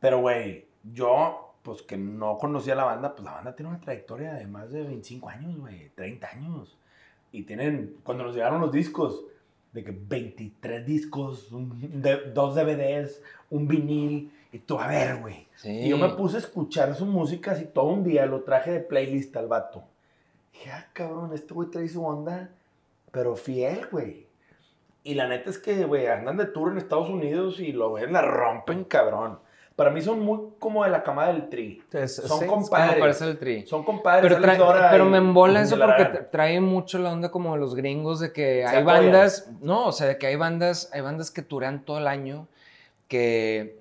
Pero, 0.00 0.18
güey, 0.20 0.66
yo, 0.92 1.54
pues 1.62 1.82
que 1.82 1.96
no 1.96 2.38
conocía 2.38 2.74
la 2.74 2.84
banda, 2.84 3.14
pues 3.14 3.24
la 3.24 3.32
banda 3.34 3.54
tiene 3.54 3.70
una 3.70 3.80
trayectoria 3.80 4.34
de 4.34 4.46
más 4.48 4.70
de 4.72 4.82
25 4.82 5.28
años, 5.28 5.56
güey, 5.58 5.90
30 5.94 6.28
años. 6.28 6.76
Y 7.32 7.44
tienen, 7.44 7.96
cuando 8.02 8.24
nos 8.24 8.34
llegaron 8.34 8.60
los 8.60 8.70
discos, 8.72 9.24
de 9.74 9.84
que 9.84 9.90
23 9.90 10.86
discos, 10.86 11.52
un- 11.52 12.00
de- 12.00 12.30
dos 12.32 12.54
DVDs, 12.54 13.20
un 13.50 13.68
vinil, 13.68 14.32
y 14.52 14.58
tú, 14.60 14.78
a 14.78 14.86
ver, 14.86 15.16
güey. 15.20 15.46
Sí. 15.56 15.68
Y 15.70 15.88
yo 15.90 15.98
me 15.98 16.08
puse 16.10 16.36
a 16.36 16.40
escuchar 16.40 16.94
su 16.94 17.04
música 17.06 17.50
así 17.52 17.64
todo 17.66 17.86
un 17.86 18.04
día, 18.04 18.24
lo 18.24 18.42
traje 18.42 18.70
de 18.70 18.80
playlist 18.80 19.36
al 19.36 19.48
vato. 19.48 19.84
Dije, 20.52 20.70
ah, 20.70 20.86
cabrón, 20.92 21.32
este 21.34 21.52
güey 21.52 21.68
trae 21.70 21.88
su 21.88 22.04
onda, 22.06 22.50
pero 23.10 23.34
fiel, 23.36 23.86
güey. 23.90 24.26
Y 25.02 25.14
la 25.14 25.26
neta 25.28 25.50
es 25.50 25.58
que, 25.58 25.84
güey, 25.84 26.06
andan 26.06 26.36
de 26.38 26.46
tour 26.46 26.70
en 26.72 26.78
Estados 26.78 27.10
Unidos 27.10 27.58
y 27.60 27.72
lo 27.72 27.92
ven, 27.94 28.12
la 28.12 28.22
rompen, 28.22 28.84
cabrón. 28.84 29.38
Para 29.76 29.90
mí 29.90 30.00
son 30.00 30.20
muy 30.20 30.38
como 30.60 30.84
de 30.84 30.90
la 30.90 31.02
camada 31.02 31.32
del 31.32 31.48
tri. 31.48 31.82
Es- 31.92 32.14
Son 32.16 32.38
sí, 32.40 32.46
compadres. 32.46 32.96
parece 33.00 33.24
el 33.24 33.38
tri. 33.38 33.66
Son 33.66 33.82
compadres. 33.82 34.22
Pero, 34.32 34.40
trae- 34.40 34.88
pero 34.90 35.04
me 35.06 35.18
embola 35.18 35.62
eso 35.62 35.76
porque 35.76 36.04
trae 36.30 36.60
mucho 36.60 36.98
la 37.00 37.12
onda 37.12 37.30
como 37.30 37.54
de 37.54 37.60
los 37.60 37.74
gringos 37.74 38.20
de 38.20 38.32
que 38.32 38.60
Se 38.62 38.66
hay 38.66 38.82
apoyan. 38.82 39.02
bandas, 39.06 39.50
no, 39.60 39.86
o 39.86 39.92
sea, 39.92 40.06
de 40.06 40.16
que 40.18 40.28
hay 40.28 40.36
bandas, 40.36 40.90
hay 40.92 41.00
bandas 41.00 41.30
que 41.32 41.42
turean 41.42 41.84
todo 41.84 41.98
el 41.98 42.06
año, 42.06 42.46
que 43.08 43.78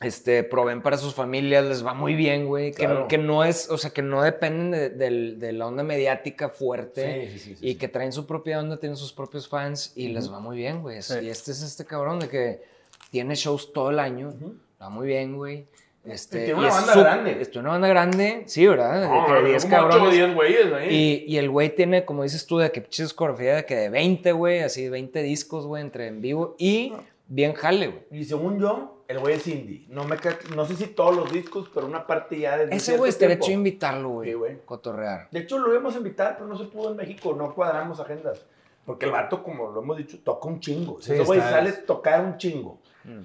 este, 0.00 0.42
proveen 0.44 0.82
para 0.82 0.98
sus 0.98 1.14
familias, 1.14 1.64
les 1.64 1.86
va 1.86 1.94
muy 1.94 2.14
bien, 2.14 2.46
güey, 2.46 2.70
que, 2.72 2.84
Claro. 2.84 3.08
que 3.08 3.16
no 3.16 3.44
es, 3.44 3.70
o 3.70 3.78
sea, 3.78 3.90
que 3.92 4.02
no 4.02 4.22
dependen 4.22 4.98
de, 4.98 5.52
la 5.52 5.66
onda 5.66 5.82
mediática 5.84 6.48
fuerte 6.50 7.28
Sí, 7.30 7.38
sí, 7.38 7.56
sí, 7.56 7.66
y 7.70 7.74
que 7.76 7.88
traen 7.88 8.12
su 8.12 8.26
propia 8.26 8.58
onda, 8.60 8.76
tienen 8.78 8.96
sus 8.96 9.12
propios 9.12 9.48
fans 9.48 9.92
y 9.96 10.08
les 10.08 10.30
va 10.30 10.38
muy 10.40 10.56
bien, 10.56 10.82
güey. 10.82 10.96
Y 10.96 11.28
este 11.28 11.52
es 11.52 11.62
este 11.62 11.84
cabrón 11.86 12.18
de 12.20 12.28
que 12.28 12.62
tiene 13.10 13.34
shows 13.36 13.72
todo 13.72 13.88
el 13.90 13.98
año, 13.98 14.28
Ujú. 14.30 14.54
Va 14.80 14.88
muy 14.88 15.06
bien, 15.06 15.36
güey. 15.36 15.66
Este, 16.04 16.44
tiene 16.44 16.60
una 16.60 16.70
banda 16.70 16.94
grande. 16.94 17.40
es 17.40 17.56
una 17.56 17.70
banda 17.70 17.88
grande, 17.88 18.44
sí, 18.46 18.64
¿verdad? 18.66 19.00
De 19.00 19.08
No, 19.08 19.28
no, 19.28 19.42
10 19.42 19.64
como 19.64 19.76
ocho 19.76 19.86
o 19.86 19.90
cabrones. 19.90 20.14
10 20.14 20.34
güeyes 20.34 20.72
ahí. 20.72 20.88
Y, 20.88 21.34
y 21.34 21.38
el 21.38 21.50
güey 21.50 21.74
tiene, 21.74 22.04
como 22.04 22.22
dices 22.22 22.46
tú, 22.46 22.58
de 22.58 22.70
que 22.70 22.80
pinche 22.80 23.02
discografía 23.02 23.56
de 23.56 23.66
que 23.66 23.74
de 23.74 23.88
20, 23.88 24.30
güey, 24.32 24.60
así 24.60 24.88
20 24.88 25.22
discos, 25.22 25.66
güey, 25.66 25.82
entre 25.82 26.06
en 26.06 26.20
vivo 26.20 26.54
y 26.58 26.92
bien 27.26 27.54
jale, 27.54 27.88
güey. 27.88 28.02
Y 28.12 28.24
según 28.24 28.60
yo, 28.60 29.02
el 29.08 29.18
güey 29.18 29.34
es 29.34 29.46
indie. 29.46 29.84
No, 29.88 30.04
me 30.04 30.16
no 30.54 30.64
sé 30.64 30.76
si 30.76 30.86
todos 30.86 31.16
los 31.16 31.32
discos, 31.32 31.70
pero 31.74 31.86
una 31.86 32.06
parte 32.06 32.38
ya 32.38 32.56
de 32.56 32.74
Ese 32.74 32.96
güey 32.96 33.08
estaría 33.08 33.36
hecho 33.36 33.50
invitarlo, 33.50 34.10
güey. 34.10 34.30
Sí, 34.30 34.34
güey. 34.34 34.58
Cotorrear. 34.64 35.28
De 35.30 35.40
hecho, 35.40 35.58
lo 35.58 35.72
íbamos 35.72 35.94
a 35.94 35.98
invitar, 35.98 36.36
pero 36.36 36.48
no 36.48 36.56
se 36.56 36.64
pudo 36.64 36.90
en 36.90 36.96
México. 36.96 37.34
No 37.36 37.54
cuadramos 37.54 38.00
agendas. 38.00 38.44
Porque 38.84 39.06
el 39.06 39.12
vato, 39.12 39.42
como 39.42 39.70
lo 39.72 39.82
hemos 39.82 39.96
dicho, 39.96 40.18
toca 40.22 40.46
un 40.46 40.60
chingo. 40.60 41.00
Sí, 41.00 41.12
Ese 41.12 41.24
güey 41.24 41.40
sale 41.40 41.70
a 41.70 41.84
tocar 41.84 42.24
un 42.24 42.38
chingo. 42.38 42.78
Mm. 43.04 43.22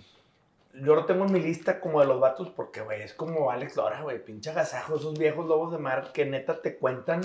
Yo 0.74 0.96
lo 0.96 1.06
tengo 1.06 1.26
en 1.26 1.34
mi 1.34 1.40
lista 1.40 1.80
como 1.80 2.00
de 2.00 2.08
los 2.08 2.20
vatos 2.20 2.50
porque, 2.50 2.82
güey, 2.82 3.02
es 3.02 3.14
como 3.14 3.52
Alex 3.52 3.76
Dora, 3.76 4.02
güey. 4.02 4.24
Pinche 4.24 4.50
agasajo, 4.50 4.96
esos 4.96 5.18
viejos 5.18 5.46
lobos 5.46 5.72
de 5.72 5.78
mar 5.78 6.12
que 6.14 6.26
neta 6.26 6.62
te 6.62 6.78
cuentan 6.78 7.22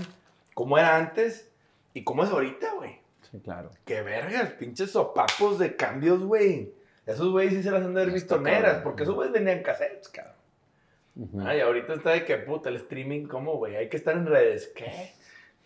cómo 0.54 0.78
era 0.78 0.96
antes 0.96 1.50
y 1.94 2.04
cómo 2.04 2.24
es 2.24 2.30
ahorita, 2.30 2.74
güey. 2.74 3.00
Sí, 3.30 3.40
claro. 3.40 3.70
Qué 3.84 4.02
vergas, 4.02 4.50
pinches 4.52 4.92
sopapos 4.92 5.58
de 5.58 5.76
cambios, 5.76 6.22
güey. 6.22 6.72
Esos 7.06 7.30
güeyes 7.30 7.54
sí 7.54 7.62
se 7.62 7.70
las 7.70 7.82
han 7.82 7.94
de 7.94 8.02
haber 8.02 8.12
visto 8.12 8.40
negras, 8.40 8.82
porque 8.82 9.04
esos 9.04 9.14
güeyes 9.14 9.32
vendían 9.32 9.62
cassettes, 9.62 10.08
cabrón. 10.08 10.34
Ay, 11.46 11.60
ahorita 11.60 11.94
está 11.94 12.10
de 12.10 12.24
que 12.24 12.36
puta, 12.36 12.68
el 12.68 12.76
streaming, 12.76 13.26
¿cómo, 13.26 13.56
güey? 13.56 13.76
Hay 13.76 13.88
que 13.88 13.96
estar 13.96 14.16
en 14.16 14.26
redes. 14.26 14.70
¿Qué? 14.74 15.12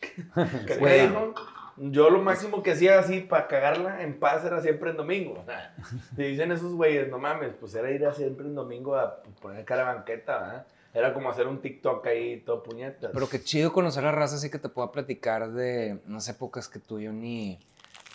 ¿Qué 0.67 0.75
te 0.77 1.03
dijo? 1.03 1.35
Yo 1.83 2.11
lo 2.11 2.21
máximo 2.21 2.63
que 2.63 2.73
hacía 2.73 2.99
así 2.99 3.21
para 3.21 3.49
cagarla 3.49 4.03
en 4.03 4.19
paz 4.19 4.45
era 4.45 4.61
siempre 4.61 4.91
en 4.91 4.99
domingo. 4.99 5.43
Si 6.15 6.23
dicen 6.23 6.53
esos 6.53 6.75
güeyes, 6.75 7.09
no 7.09 7.19
mames, 7.19 7.55
pues 7.59 7.75
era 7.75 7.91
ir 7.91 8.07
siempre 8.15 8.45
en 8.45 8.55
domingo 8.55 8.97
a 8.97 9.23
poner 9.41 9.65
cara 9.65 9.89
a 9.89 9.95
banqueta, 9.95 10.41
¿verdad? 10.41 10.67
Era 10.93 11.15
como 11.15 11.31
hacer 11.31 11.47
un 11.47 11.63
TikTok 11.63 12.07
ahí, 12.07 12.43
todo 12.45 12.63
puñetas. 12.63 13.13
Pero 13.15 13.29
qué 13.31 13.43
chido 13.43 13.73
conocer 13.73 14.05
a 14.05 14.13
raza 14.13 14.37
así 14.37 14.51
que 14.51 14.59
te 14.59 14.69
pueda 14.69 14.93
platicar 14.93 15.51
de 15.53 16.01
unas 16.07 16.29
épocas 16.29 16.69
que 16.69 16.81
tú 16.81 16.99
y 16.99 17.05
yo 17.05 17.13
ni... 17.13 17.59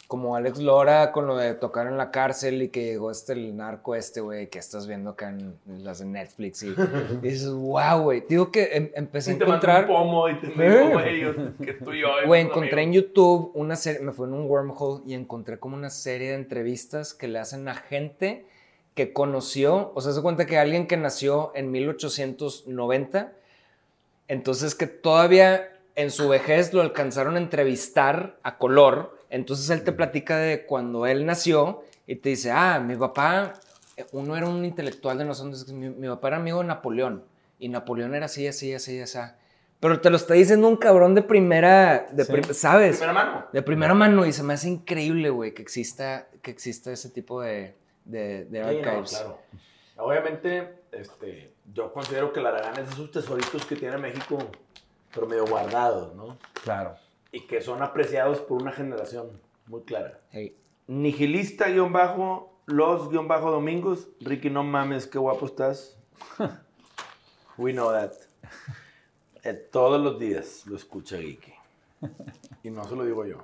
Como 0.07 0.35
Alex 0.35 0.59
Lora 0.59 1.11
con 1.11 1.25
lo 1.25 1.35
de 1.35 1.55
tocar 1.55 1.87
en 1.87 1.97
la 1.97 2.11
cárcel 2.11 2.61
y 2.61 2.69
que 2.69 2.83
llegó 2.85 3.09
este 3.09 3.33
el 3.33 3.57
narco 3.57 3.95
este, 3.95 4.21
güey, 4.21 4.49
que 4.49 4.59
estás 4.59 4.85
viendo 4.85 5.09
acá 5.09 5.29
en, 5.29 5.55
las 5.83 5.97
de 5.99 6.05
Netflix 6.05 6.61
y, 6.61 6.67
y 7.23 7.27
dices, 7.27 7.49
wow, 7.49 8.01
güey. 8.03 8.23
Digo 8.29 8.51
que 8.51 8.69
em- 8.73 8.91
empecé 8.93 9.31
a 9.31 9.33
Sí, 9.33 9.39
te 9.39 9.45
mandó 9.45 9.55
encontrar... 9.67 9.89
un 9.89 9.95
pomo 9.97 10.29
y 10.29 10.39
te 10.39 10.47
dijo, 10.47 10.89
güey, 10.91 11.19
yo- 11.21 11.33
que 11.57 11.73
tú 11.73 11.93
y 11.93 12.01
yo. 12.01 12.07
Güey, 12.27 12.41
encontré 12.41 12.83
en. 12.83 12.93
YouTube 12.93 13.51
una 13.55 13.75
serie, 13.75 14.01
me 14.01 14.11
fui 14.11 14.27
en 14.27 14.33
un 14.33 14.49
wormhole 14.49 15.01
y 15.07 15.15
encontré 15.15 15.57
como 15.57 15.75
una 15.75 15.89
serie 15.89 16.29
de 16.29 16.35
entrevistas 16.35 17.13
que 17.13 17.27
le 17.27 17.39
hacen 17.39 17.67
a 17.67 17.73
gente 17.75 18.45
que 18.93 19.11
conoció, 19.11 19.91
o 19.95 20.01
sea, 20.01 20.13
se 20.13 20.21
cuenta 20.21 20.45
que 20.45 20.57
alguien 20.57 20.87
que 20.87 20.95
nació 20.95 21.51
en 21.55 21.69
1890, 21.71 23.33
entonces 24.27 24.75
que 24.75 24.87
todavía 24.87 25.69
en 25.95 26.11
su 26.11 26.29
vejez 26.29 26.73
lo 26.73 26.81
alcanzaron 26.81 27.35
a 27.35 27.39
entrevistar 27.39 28.37
a 28.43 28.57
color, 28.57 29.14
entonces 29.29 29.69
él 29.69 29.83
te 29.83 29.91
platica 29.91 30.37
de 30.37 30.65
cuando 30.65 31.05
él 31.05 31.25
nació 31.25 31.83
y 32.07 32.15
te 32.17 32.29
dice, 32.29 32.51
ah, 32.51 32.79
mi 32.79 32.95
papá, 32.95 33.53
eh, 33.97 34.05
uno 34.11 34.35
era 34.37 34.47
un 34.47 34.63
intelectual 34.65 35.17
de 35.17 35.25
nosotros, 35.25 35.67
mi, 35.71 35.89
mi 35.89 36.07
papá 36.07 36.27
era 36.29 36.37
amigo 36.37 36.59
de 36.59 36.65
Napoleón 36.65 37.23
y 37.59 37.69
Napoleón 37.69 38.13
era 38.15 38.25
así, 38.25 38.47
así, 38.47 38.73
así, 38.73 38.99
así. 39.01 39.19
Pero 39.79 39.99
te 40.01 40.09
lo 40.09 40.15
está 40.17 40.33
diciendo 40.33 40.67
un 40.67 40.77
cabrón 40.77 41.15
de 41.15 41.21
primera, 41.21 42.07
de 42.11 42.23
Sí. 42.25 42.31
prim- 42.31 42.53
¿sabes? 42.53 42.97
Primera 42.97 43.13
mano. 43.13 43.45
De 43.51 43.61
primera 43.61 43.93
mano 43.93 44.25
y 44.25 44.31
se 44.33 44.41
me 44.43 44.53
hace 44.53 44.69
increíble, 44.69 45.29
güey, 45.29 45.53
que 45.53 45.61
exista, 45.61 46.27
que 46.41 46.49
exista 46.51 46.91
ese 46.91 47.09
tipo 47.09 47.41
de, 47.41 47.75
de, 48.05 48.45
de 48.45 48.63
Sí, 48.63 48.75
no, 48.81 48.89
archives. 48.89 49.09
claro. 49.11 49.39
Obviamente, 49.97 50.83
este, 50.91 51.53
yo 51.73 51.91
considero 51.93 52.33
que 52.33 52.41
la 52.41 52.49
Aragán 52.49 52.79
es 52.79 52.87
de 52.87 52.93
esos 52.93 53.11
tesoritos 53.11 53.65
que 53.65 53.75
tiene 53.75 53.97
México, 53.97 54.37
pero 55.13 55.27
medio 55.27 55.45
guardados, 55.45 56.13
¿no? 56.15 56.37
Claro. 56.63 56.95
Y 57.35 57.41
que 57.47 57.59
son 57.59 57.83
apreciados 57.83 58.39
por 58.39 58.61
una 58.61 58.71
generación 58.71 59.41
muy 59.67 59.81
clara. 59.81 60.21
Hey, 60.31 60.55
Nihilista 60.87 61.67
guion 61.67 61.91
bajo, 61.91 62.61
los 62.65 63.09
guion 63.09 63.27
bajo 63.27 63.51
domingos. 63.51 64.07
Ricky, 64.21 64.49
no 64.49 64.63
mames, 64.63 65.05
qué 65.05 65.19
guapo 65.19 65.45
estás. 65.45 65.99
We 67.57 67.73
know 67.73 67.91
that. 67.91 68.13
Eh, 69.43 69.53
todos 69.53 70.01
los 70.01 70.17
días 70.17 70.65
lo 70.65 70.77
escucha 70.77 71.17
Ricky. 71.17 71.51
Y 72.63 72.69
no 72.69 72.85
se 72.85 72.95
lo 72.95 73.03
digo 73.03 73.25
yo. 73.25 73.39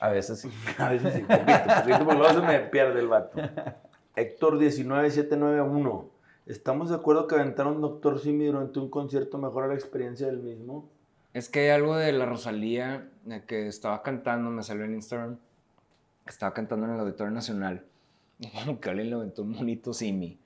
A 0.00 0.08
veces 0.08 0.40
sí. 0.40 0.50
A 0.78 0.88
veces 0.88 1.12
sí, 1.12 1.20
poquito, 1.20 1.82
poquito, 1.82 1.98
porque 1.98 2.18
luego 2.18 2.32
se 2.32 2.46
me 2.46 2.60
pierde 2.60 2.98
el 2.98 3.08
vato. 3.08 3.42
Héctor 4.16 4.58
19791. 4.58 6.08
¿Estamos 6.46 6.88
de 6.88 6.94
acuerdo 6.94 7.26
que 7.26 7.34
aventar 7.34 7.66
un 7.66 7.82
Doctor 7.82 8.18
Simi 8.18 8.46
durante 8.46 8.78
un 8.78 8.88
concierto 8.88 9.36
mejora 9.36 9.66
la 9.66 9.74
experiencia 9.74 10.26
del 10.28 10.38
mismo? 10.38 10.93
Es 11.34 11.48
que 11.48 11.60
hay 11.60 11.68
algo 11.70 11.96
de 11.96 12.12
la 12.12 12.24
Rosalía 12.26 13.06
de 13.24 13.44
que 13.44 13.66
estaba 13.66 14.02
cantando, 14.02 14.50
me 14.50 14.62
salió 14.62 14.84
en 14.84 14.94
Instagram, 14.94 15.36
que 16.24 16.30
estaba 16.30 16.54
cantando 16.54 16.86
en 16.86 16.94
el 16.94 17.00
Auditorio 17.00 17.32
Nacional. 17.32 17.84
Y 18.40 18.48
como 18.48 18.80
que 18.80 18.90
alguien 18.90 19.10
le 19.10 19.16
aventó 19.16 19.42
un 19.42 19.50
monito 19.52 19.92
Simi. 19.92 20.36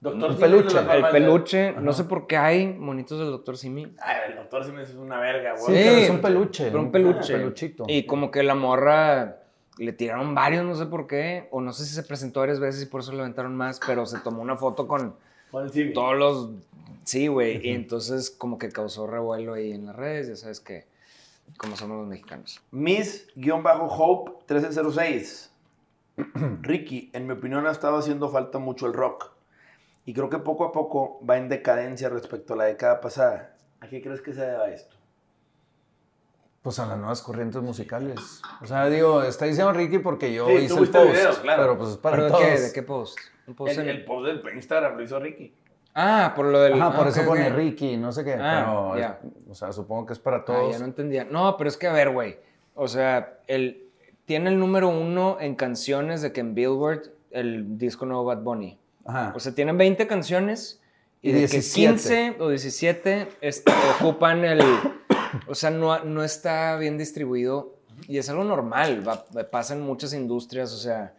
Doctor 0.00 0.30
Un 0.30 0.36
Simi 0.36 0.40
peluche. 0.48 0.78
El 0.78 1.04
peluche, 1.10 1.68
Ajá. 1.70 1.80
no 1.80 1.92
sé 1.92 2.04
por 2.04 2.26
qué 2.26 2.36
hay 2.36 2.66
monitos 2.72 3.18
del 3.18 3.30
Dr. 3.30 3.56
Simi. 3.56 3.92
Ay, 4.00 4.16
el 4.30 4.36
Doctor 4.36 4.64
Simi 4.64 4.82
es 4.82 4.94
una 4.94 5.18
verga, 5.18 5.56
Sí, 5.56 5.62
güey. 5.72 5.82
pero 5.84 5.96
es 5.96 6.10
un 6.10 6.20
peluche. 6.20 6.64
Pero 6.66 6.80
un 6.80 6.92
peluche. 6.92 7.32
peluchito. 7.34 7.84
Y 7.88 8.04
como 8.06 8.30
que 8.30 8.42
la 8.44 8.54
morra 8.54 9.38
le 9.78 9.92
tiraron 9.92 10.34
varios, 10.34 10.64
no 10.64 10.74
sé 10.76 10.86
por 10.86 11.06
qué, 11.08 11.48
o 11.50 11.60
no 11.60 11.72
sé 11.72 11.84
si 11.86 11.94
se 11.94 12.02
presentó 12.04 12.40
varias 12.40 12.60
veces 12.60 12.82
y 12.82 12.86
por 12.86 13.00
eso 13.00 13.12
le 13.12 13.20
aventaron 13.20 13.56
más, 13.56 13.80
pero 13.84 14.06
se 14.06 14.18
tomó 14.20 14.40
una 14.42 14.56
foto 14.56 14.86
con 14.86 15.16
Con 15.50 15.64
el 15.64 15.70
Simi. 15.72 15.92
todos 15.92 16.16
los... 16.16 16.50
Sí, 17.04 17.26
güey, 17.28 17.66
y 17.66 17.70
entonces 17.72 18.30
como 18.30 18.58
que 18.58 18.68
causó 18.70 19.06
revuelo 19.06 19.54
ahí 19.54 19.72
en 19.72 19.86
las 19.86 19.96
redes, 19.96 20.28
ya 20.28 20.36
sabes 20.36 20.60
que, 20.60 20.86
como 21.58 21.76
somos 21.76 21.98
los 21.98 22.06
mexicanos. 22.06 22.60
Miss-Hope1306. 22.72 25.48
Ricky, 26.62 27.10
en 27.12 27.26
mi 27.26 27.32
opinión 27.32 27.66
ha 27.66 27.72
estado 27.72 27.96
haciendo 27.98 28.28
falta 28.30 28.58
mucho 28.58 28.86
el 28.86 28.92
rock. 28.92 29.32
Y 30.06 30.12
creo 30.14 30.28
que 30.30 30.38
poco 30.38 30.64
a 30.64 30.72
poco 30.72 31.18
va 31.28 31.36
en 31.38 31.48
decadencia 31.48 32.08
respecto 32.08 32.54
a 32.54 32.56
la 32.56 32.64
década 32.64 33.00
pasada. 33.00 33.56
¿A 33.80 33.88
qué 33.88 34.00
crees 34.02 34.20
que 34.20 34.32
se 34.34 34.42
deba 34.42 34.68
esto? 34.70 34.94
Pues 36.62 36.78
a 36.78 36.86
las 36.86 36.96
nuevas 36.98 37.20
corrientes 37.22 37.60
musicales. 37.62 38.40
O 38.62 38.66
sea, 38.66 38.86
digo, 38.88 39.22
está 39.22 39.44
diciendo 39.46 39.72
Ricky 39.72 39.98
porque 39.98 40.32
yo 40.32 40.46
Sí, 40.46 40.52
hice 40.54 40.78
el 40.78 40.88
post. 40.90 41.10
video, 41.10 41.34
claro. 41.42 41.62
Pero 41.62 41.78
pues 41.78 41.90
es 41.90 41.96
para 41.98 42.16
¿Pero 42.16 42.24
de 42.26 42.30
todos. 42.30 42.44
qué, 42.44 42.60
de 42.60 42.72
qué 42.72 42.82
post? 42.82 43.18
¿Un 43.46 43.54
post 43.54 43.72
El, 43.72 43.80
en- 43.80 43.88
el 43.88 44.04
post 44.04 44.26
del 44.26 44.42
Instagram 44.54 44.96
lo 44.96 45.02
hizo 45.02 45.18
Ricky. 45.18 45.54
Ah, 45.94 46.32
por 46.34 46.46
lo 46.46 46.60
del... 46.60 46.74
Ajá, 46.74 46.96
por 46.96 47.06
ah, 47.06 47.10
eso 47.10 47.20
ok, 47.20 47.26
pone. 47.26 47.48
Ricky, 47.50 47.96
no 47.96 48.10
sé 48.12 48.24
qué. 48.24 48.34
Ah, 48.34 48.64
pero, 48.66 48.98
ya. 48.98 49.20
o 49.48 49.54
sea, 49.54 49.72
supongo 49.72 50.06
que 50.06 50.12
es 50.14 50.18
para 50.18 50.38
Ah, 50.38 50.44
todos. 50.44 50.72
ya 50.72 50.78
no 50.80 50.86
entendía. 50.86 51.24
No, 51.24 51.56
pero 51.56 51.68
es 51.68 51.76
que 51.76 51.86
a 51.86 51.92
ver, 51.92 52.10
güey. 52.10 52.36
O 52.74 52.88
sea, 52.88 53.38
el, 53.46 53.84
tiene 54.24 54.50
el 54.50 54.58
número 54.58 54.88
uno 54.88 55.36
en 55.40 55.54
canciones 55.54 56.20
de 56.22 56.32
que 56.32 56.40
en 56.40 56.54
Billboard 56.54 57.02
el 57.30 57.78
disco 57.78 58.06
nuevo 58.06 58.24
Bad 58.24 58.38
Bunny. 58.42 58.78
Ajá. 59.04 59.32
O 59.36 59.40
sea, 59.40 59.54
tienen 59.54 59.78
20 59.78 60.06
canciones 60.08 60.80
y, 61.22 61.30
Y 61.30 61.32
de 61.32 61.38
17. 61.40 61.86
que 61.86 61.90
15 61.92 62.36
o 62.40 62.48
17 62.48 63.28
este, 63.40 63.72
ocupan 64.00 64.44
el... 64.44 64.62
O 65.46 65.54
sea, 65.54 65.70
no, 65.70 66.04
no 66.04 66.24
está 66.24 66.76
bien 66.76 66.98
distribuido 66.98 67.74
y 68.08 68.18
es 68.18 68.28
algo 68.28 68.42
normal. 68.44 69.06
va- 69.06 69.24
pasa 69.50 69.74
en 69.74 69.80
muchas 69.82 70.12
industrias, 70.12 70.72
o 70.72 70.76
sea... 70.78 71.14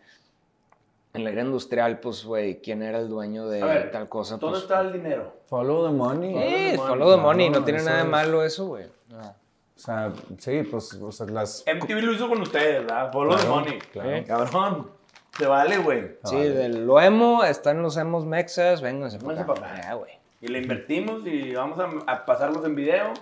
En 1.16 1.24
la 1.24 1.30
era 1.32 1.42
industrial, 1.42 2.00
pues, 2.00 2.24
güey, 2.26 2.62
¿quién 2.62 2.82
era 2.84 3.00
el 3.00 3.08
dueño 3.10 3.48
de 3.48 3.64
ver, 3.64 3.92
tal 3.92 4.08
cosa? 4.10 4.38
¿Dónde 4.38 4.52
Pues, 4.54 4.64
está 4.64 4.82
el 4.82 4.94
dinero? 4.94 5.34
Follow 5.48 5.86
the 5.88 5.94
money. 5.94 6.30
Sí, 6.34 6.76
Follow 6.76 6.76
the 6.76 6.78
follow 6.78 7.16
the 7.16 7.22
money, 7.22 7.48
Claro, 7.48 7.60
no 7.60 7.66
tiene 7.66 7.84
nada 7.84 7.98
de 8.00 8.04
malo 8.10 8.44
eso, 8.44 8.68
güey. 8.68 8.86
No. 9.10 9.20
O 9.30 9.34
sea, 9.80 10.12
sí, 10.38 10.64
pues, 10.64 10.94
o 10.94 11.12
sea, 11.12 11.26
las... 11.28 11.64
MTV 11.68 12.02
lo 12.02 12.14
hizo 12.14 12.30
con 12.30 12.42
ustedes, 12.42 12.82
¿verdad? 12.82 13.12
Follow 13.12 13.36
the 13.36 13.42
Claro, 13.44 13.56
money. 13.60 13.80
claro. 13.92 14.12
Eh. 14.12 14.24
Cabrón. 14.28 14.92
Se 15.38 15.46
vale, 15.48 15.78
güey. 15.80 16.18
Sí, 16.24 16.36
vale. 16.36 16.50
del 16.52 16.86
lo 16.88 17.02
emo, 17.02 17.44
están 17.44 17.82
los 17.82 17.98
emos 17.98 18.26
mexas, 18.26 18.82
vénganse 18.82 19.20
para 19.20 19.46
pa' 19.46 19.54
acá. 19.54 19.94
güey. 19.96 20.12
Y 20.42 20.48
le 20.48 20.60
invertimos 20.60 21.26
y 21.28 21.54
vamos 21.54 21.78
a, 21.80 21.90
a 22.12 22.26
pasarlos 22.26 22.64
en 22.66 22.76
video. 22.76 23.14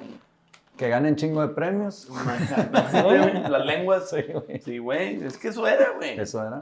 Que 0.77 0.89
ganen 0.89 1.15
chingo 1.15 1.41
de 1.41 1.47
premios. 1.53 2.07
Las 3.49 3.65
lenguas. 3.65 4.09
Sí, 4.13 4.21
güey. 4.33 4.59
Sí, 4.61 4.77
güey. 4.77 5.23
Es 5.23 5.37
que 5.37 5.47
eso 5.49 5.65
era, 5.67 5.91
güey. 5.95 6.19
Eso 6.19 6.41
era. 6.45 6.61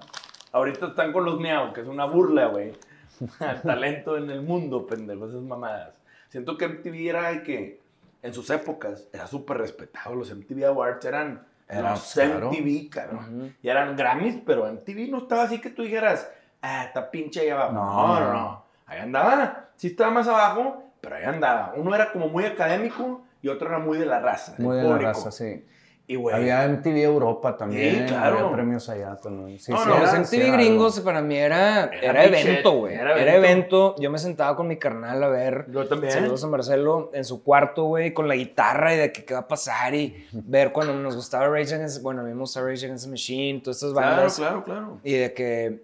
Ahorita 0.52 0.88
están 0.88 1.14
con 1.14 1.26
los 1.26 1.40
miau, 1.40 1.74
que 1.74 1.82
es 1.82 1.88
una 1.88 2.06
burla, 2.06 2.48
güey. 2.48 2.74
Al 3.40 3.62
talento 3.62 4.18
en 4.18 4.30
el 4.30 4.42
mundo, 4.42 4.86
pendejo, 4.86 5.28
esas 5.28 5.42
mamadas. 5.42 5.94
Siento 6.30 6.58
que 6.58 6.68
MTV 6.68 7.10
era 7.10 7.30
de 7.32 7.44
que 7.44 7.82
en 8.22 8.34
sus 8.34 8.50
épocas 8.50 9.08
era 9.14 9.28
súper 9.28 9.58
respetado. 9.58 10.16
Los 10.16 10.34
MTV 10.34 10.66
Awards 10.66 11.06
eran 11.06 11.46
Era, 11.68 11.92
los 11.92 12.14
claro. 12.14 12.52
MTV, 12.52 12.90
cabrón. 12.90 13.38
Ujú. 13.38 13.52
Y 13.62 13.70
eran 13.70 13.96
Grammys, 13.96 14.38
pero 14.46 14.66
MTV 14.72 15.10
no 15.10 15.20
estaba 15.20 15.44
así 15.44 15.60
que 15.62 15.70
tú 15.70 15.84
dijeras, 15.84 16.30
ah, 16.62 16.84
está 16.86 17.10
pinche 17.12 17.42
ahí 17.42 17.50
abajo. 17.50 17.74
No, 17.74 18.20
No, 18.20 18.34
no. 18.34 18.66
Ahí 18.88 19.00
andaba. 19.00 19.70
Sí 19.78 19.88
estaba 19.88 20.12
más 20.12 20.28
abajo, 20.28 20.84
pero 21.00 21.16
ahí 21.16 21.24
andaba. 21.24 21.74
Uno 21.78 21.96
era 21.96 22.12
como 22.12 22.28
muy 22.28 22.44
académico 22.46 23.22
y 23.42 23.48
otro 23.48 23.70
era 23.70 23.80
muy 23.80 23.98
de 23.98 24.06
la 24.06 24.20
raza. 24.20 24.54
Muy 24.58 24.76
de 24.78 24.84
la 24.84 24.90
público. 24.90 25.08
raza, 25.12 25.32
sí. 25.32 25.66
Y, 26.08 26.16
güey, 26.16 26.36
Había 26.36 26.68
MTV 26.68 26.98
Europa 27.04 27.56
también. 27.56 28.00
Sí, 28.00 28.06
claro. 28.14 28.40
Había 28.40 28.52
premios 28.52 28.90
allá 28.90 29.16
también. 29.16 29.58
Sí, 29.60 29.72
No, 29.72 29.78
sí, 29.82 29.88
no, 29.88 29.96
era- 29.98 30.12
MTV 30.20 30.42
era 30.48 30.54
gringos 30.58 30.98
algo. 30.98 31.06
para 31.06 31.22
mí 31.22 31.38
era, 31.38 31.86
Era 31.86 32.26
evento, 32.26 32.72
güey. 32.74 32.96
era 32.96 33.18
Era, 33.22 33.36
evento. 33.36 33.96
Yo 33.98 34.12
me 34.12 34.18
sentaba 34.18 34.58
con 34.58 34.68
mi 34.68 34.76
carnal 34.76 35.24
a 35.24 35.30
ver. 35.30 35.68
yo 35.72 35.88
también. 35.88 36.12
Saludos 36.12 36.44
a 36.44 36.48
Marcelo 36.48 37.12
en 37.14 37.24
su 37.24 37.42
cuarto, 37.44 37.86
güey, 37.86 38.14
con 38.14 38.28
la 38.28 38.36
guitarra 38.36 38.94
y 38.94 38.98
de 38.98 39.12
que 39.14 39.24
qué 39.24 39.34
va 39.36 39.42
a 39.42 39.48
pasar 39.48 39.96
y 39.96 40.28
ver 40.34 40.74
cuando 40.74 40.94
nos 40.96 41.16
gustaba 41.16 41.48
Rage 41.48 41.76
Against, 41.76 42.02
bueno, 42.02 42.22
a 42.22 42.24
mí 42.26 42.34
me 42.34 42.40
gusta 42.40 42.60
Rage 42.62 42.86
Against 42.86 43.06
the 43.06 43.12
Machine, 43.12 43.62
todas 43.62 43.78
estas 43.78 43.94
Claro, 43.94 44.16
bandas. 44.18 44.36
claro, 44.36 44.64
claro. 44.66 44.98
Y 45.06 45.14
de 45.14 45.34
que 45.34 45.80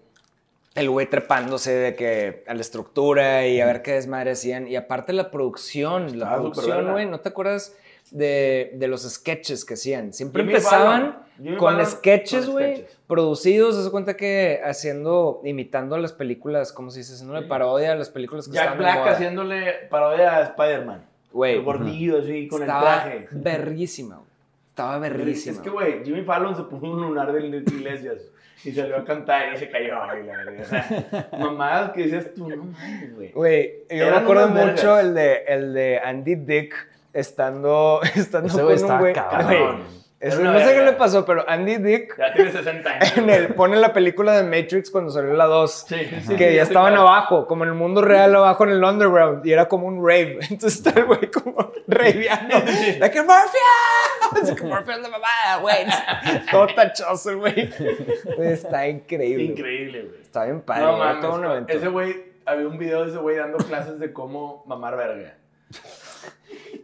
el 0.75 0.89
güey 0.89 1.09
trepándose 1.09 1.71
de 1.73 1.95
que 1.95 2.43
a 2.47 2.53
la 2.53 2.61
estructura 2.61 3.47
y 3.47 3.61
a 3.61 3.65
ver 3.65 3.81
qué 3.81 3.93
desmadre 3.93 4.31
hacían. 4.31 4.67
Y 4.67 4.75
aparte 4.75 5.13
la 5.13 5.31
producción, 5.31 6.19
la 6.19 6.35
producción, 6.35 6.91
güey, 6.91 7.05
¿no 7.07 7.19
te 7.21 7.29
acuerdas 7.29 7.73
de, 8.11 8.71
de 8.75 8.87
los 8.87 9.03
sketches 9.03 9.65
que 9.65 9.73
hacían? 9.75 10.13
Siempre 10.13 10.43
Jimmy 10.43 10.53
empezaban 10.55 11.01
Fallon. 11.37 11.57
Con 11.57 11.73
Fallon 11.75 11.85
sketches, 11.85 12.49
güey, 12.49 12.85
producidos, 13.07 13.83
se 13.83 13.91
cuenta 13.91 14.15
que 14.17 14.59
haciendo, 14.65 15.41
imitando 15.43 15.97
las 15.97 16.13
películas, 16.13 16.71
¿cómo 16.73 16.89
se 16.89 16.99
dice? 16.99 17.13
Haciendo 17.13 17.39
Sí. 17.39 17.45
parodia 17.47 17.91
a 17.91 17.95
las 17.95 18.09
películas 18.09 18.47
que 18.47 18.53
Jack 18.53 18.71
estaban 18.73 18.77
Black 18.79 19.07
haciéndole 19.13 19.73
parodia 19.89 20.37
a 20.37 20.41
Spider-Man. 20.43 21.05
Güey, 21.31 21.55
El 21.55 21.61
gordillo 21.63 22.19
así 22.19 22.47
con 22.47 22.61
el 22.63 22.67
estaba 22.67 23.03
traje. 23.03 23.27
verguísima, 23.31 24.15
güey. 24.15 24.27
Estaba 24.69 24.97
berrísima. 24.99 25.55
Es 25.55 25.61
que, 25.61 25.69
güey, 25.69 26.03
Jimmy 26.03 26.21
Fallon 26.23 26.55
se 26.55 26.63
puso 26.63 26.85
un 26.85 27.01
lunar 27.01 27.31
de 27.33 27.45
Iglesias 27.47 28.21
y 28.63 28.71
salió 28.71 28.97
a 28.97 29.03
cantar 29.05 29.53
y 29.53 29.57
se 29.57 29.69
cayó. 29.69 29.93
Y. 30.15 30.61
O 30.61 30.65
sea, 30.65 31.29
mamadas 31.39 31.91
que 31.91 32.03
decías 32.03 32.33
tú, 32.35 32.47
no 32.49 32.57
mames, 32.63 33.15
güey. 33.15 33.31
Güey, 33.31 33.73
yo 33.89 34.05
me 34.09 34.15
acuerdo 34.17 34.47
mucho 34.49 34.99
el 34.99 35.13
de, 35.13 35.43
el 35.47 35.73
de 35.73 35.99
Andy 35.99 36.35
Dick 36.35 36.73
estando, 37.19 37.99
estando 38.15 38.47
Ese 38.47 38.57
con 38.57 38.65
güey 38.65 38.83
un 38.83 38.99
güey. 38.99 39.13
cabrón. 39.13 39.97
Una 40.19 40.53
no 40.53 40.59
sé 40.59 40.73
qué 40.73 40.81
le 40.81 40.93
pasó, 40.93 41.23
pero 41.25 41.47
Andy 41.47 41.77
Dick 41.77 42.17
Ya 42.17 42.33
tiene 42.33 42.51
60 42.51 42.89
años. 42.89 43.17
en 43.17 43.29
el, 43.29 43.53
pone 43.53 43.77
la 43.77 43.93
película 43.93 44.35
de 44.35 44.41
Matrix 44.43 44.89
cuando 44.89 45.11
salió 45.11 45.33
la 45.33 45.45
2. 45.45 45.85
Sí, 45.87 45.95
sí, 46.25 46.35
que 46.35 46.49
sí, 46.49 46.55
ya 46.55 46.65
sí, 46.65 46.69
estaban 46.69 46.93
claro. 46.93 47.07
abajo, 47.07 47.45
como 47.45 47.65
en 47.65 47.69
el 47.69 47.75
mundo 47.75 48.01
real, 48.01 48.35
abajo 48.35 48.63
en 48.63 48.71
el 48.71 48.83
underground, 48.83 49.45
y 49.45 49.51
era 49.53 49.67
como 49.67 49.85
un 49.85 49.97
rave. 49.97 50.39
Entonces 50.49 50.77
está 50.77 50.99
el 50.99 51.05
güey 51.05 51.29
como 51.29 51.71
raveando. 51.87 52.55
De 52.61 53.11
que 53.11 53.19
es 54.41 54.51
que 54.55 54.63
Morphia 54.63 54.95
es 54.95 55.01
la 55.01 55.09
mamada, 55.09 55.57
güey. 55.61 55.85
Todo 56.49 56.67
tachoso, 56.73 57.29
el 57.29 57.37
güey. 57.37 57.69
Está 58.39 58.87
increíble. 58.87 59.43
Increíble, 59.43 60.01
güey. 60.01 60.21
Está 60.21 60.45
bien 60.45 60.61
padre. 60.61 60.81
No 60.81 61.03
era 61.03 61.19
todo 61.21 61.35
un 61.35 61.41
mames, 61.41 61.51
evento. 61.57 61.73
ese 61.73 61.87
güey, 61.89 62.15
había 62.43 62.67
un 62.67 62.79
video 62.79 63.03
de 63.03 63.11
ese 63.11 63.19
güey 63.19 63.37
dando 63.37 63.59
clases 63.59 63.99
de 63.99 64.11
cómo 64.11 64.63
mamar 64.65 64.97
verga. 64.97 65.35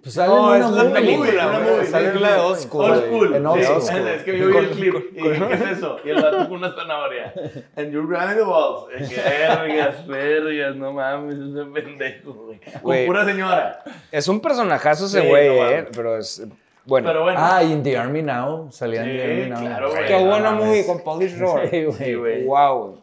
Pues 0.01 0.15
sale 0.15 0.33
No, 0.33 0.55
en 0.55 0.61
es 0.61 0.67
una 0.67 0.83
la 0.83 0.89
movie, 0.89 1.01
película, 1.01 1.59
güey. 1.59 1.75
güey. 1.75 1.87
Sale 1.87 2.09
en 2.09 2.21
la 2.21 2.33
de 2.33 2.39
Old 2.39 2.57
School. 2.59 2.85
Old 2.91 3.05
school. 3.05 3.35
En 3.35 3.45
Old 3.45 3.61
Sí, 3.63 3.67
School. 3.67 4.07
es- 4.07 4.15
Es 4.15 4.23
que 4.23 4.37
yo 4.37 4.47
vi 4.47 4.57
el 4.57 4.69
clip 4.71 4.93
con- 4.93 5.03
y 5.13 5.29
dije, 5.29 5.47
¿qué 5.47 5.53
es 5.53 5.61
eso? 5.77 5.97
Y 6.03 6.09
el 6.09 6.21
vato 6.21 6.37
con 6.49 6.51
una 6.57 6.73
zanahoria. 6.75 7.33
And 7.77 7.91
you're 7.91 8.07
grabbing 8.07 8.35
the 8.37 8.43
balls. 8.43 8.87
Vergas, 8.89 10.07
vergas, 10.07 10.75
no 10.75 10.91
mames, 10.93 11.35
ese 11.35 11.65
pendejo, 11.71 12.33
güey. 12.33 12.59
Con 12.81 13.05
pura 13.05 13.25
señora. 13.25 13.83
Es 14.11 14.27
un 14.27 14.39
personajazo 14.41 15.05
ese 15.05 15.21
Sí, 15.21 15.27
güey, 15.27 15.47
no 15.47 15.69
eh. 15.69 15.87
Pero 15.95 16.17
es. 16.17 16.45
Bueno. 16.85 17.07
Pero 17.07 17.23
bueno. 17.23 17.39
Ah, 17.41 17.63
y 17.63 17.71
in 17.71 17.81
The 17.81 17.97
Army 17.97 18.21
Now. 18.21 18.69
Salía 18.71 19.03
en 19.03 19.11
Sí, 19.11 19.17
The 19.17 19.23
Army 19.23 19.49
Now. 19.51 19.59
claro, 19.61 19.89
güey. 19.91 20.05
Qué 20.05 20.15
buena 20.25 20.51
movie 20.51 20.85
con. 20.85 20.97
Sí, 21.29 21.37
güey. 21.85 21.91
Sí, 21.93 22.13
güey. 22.15 22.43
Wow. 22.45 23.01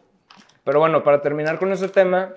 Pero 0.63 0.79
bueno, 0.79 1.03
para 1.03 1.19
terminar 1.19 1.57
con 1.57 1.71
ese 1.71 1.89
tema, 1.89 2.29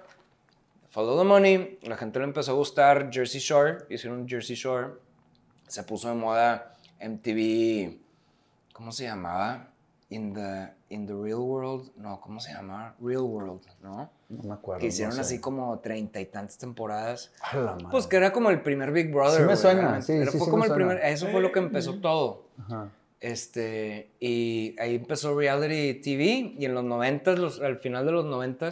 Follow 0.94 1.18
the 1.18 1.24
Money, 1.24 1.78
la 1.82 1.96
gente 1.96 2.20
le 2.20 2.24
empezó 2.26 2.52
a 2.52 2.54
gustar 2.54 3.10
Jersey 3.12 3.40
Shore, 3.40 3.78
hicieron 3.90 4.28
Jersey 4.28 4.54
Shore, 4.54 4.92
se 5.66 5.82
puso 5.82 6.06
de 6.08 6.14
moda 6.14 6.72
MTV, 7.00 7.98
¿cómo 8.72 8.92
se 8.92 9.02
llamaba? 9.02 9.70
In 10.10 10.32
the, 10.32 10.68
in 10.90 11.04
the 11.08 11.12
Real 11.12 11.40
World, 11.40 11.90
no, 11.96 12.20
¿cómo 12.20 12.38
se 12.38 12.52
llamaba? 12.52 12.94
Real 13.00 13.22
World, 13.22 13.62
¿no? 13.82 14.08
No 14.28 14.42
me 14.44 14.54
acuerdo. 14.54 14.82
Que 14.82 14.86
hicieron 14.86 15.16
no 15.16 15.24
sé. 15.24 15.34
así 15.34 15.40
como 15.40 15.76
treinta 15.80 16.20
y 16.20 16.26
tantas 16.26 16.58
temporadas. 16.58 17.32
A 17.42 17.56
la 17.56 17.72
madre. 17.72 17.86
Pues 17.90 18.06
que 18.06 18.14
era 18.14 18.32
como 18.32 18.50
el 18.50 18.60
primer 18.62 18.92
Big 18.92 19.10
Brother. 19.12 19.40
Sí 19.40 19.46
me 19.48 19.56
suena, 19.56 20.00
sí, 20.00 20.12
Era- 20.12 20.30
sí, 20.30 20.38
fue 20.38 20.44
sí 20.44 20.50
como 20.52 20.58
me 20.58 20.66
el 20.66 20.68
suena. 20.74 20.90
primer, 20.90 21.06
eso 21.12 21.26
fue 21.26 21.40
lo 21.40 21.50
que 21.50 21.58
empezó 21.58 21.98
todo. 21.98 22.44
Ajá. 22.60 22.88
Este, 23.20 24.10
y 24.20 24.76
ahí 24.78 24.94
empezó 24.94 25.36
reality 25.36 26.00
TV 26.00 26.54
y 26.56 26.64
en 26.66 26.74
los 26.74 26.84
90, 26.84 27.32
los, 27.32 27.60
al 27.60 27.78
final 27.78 28.06
de 28.06 28.12
los 28.12 28.26
90 28.26 28.70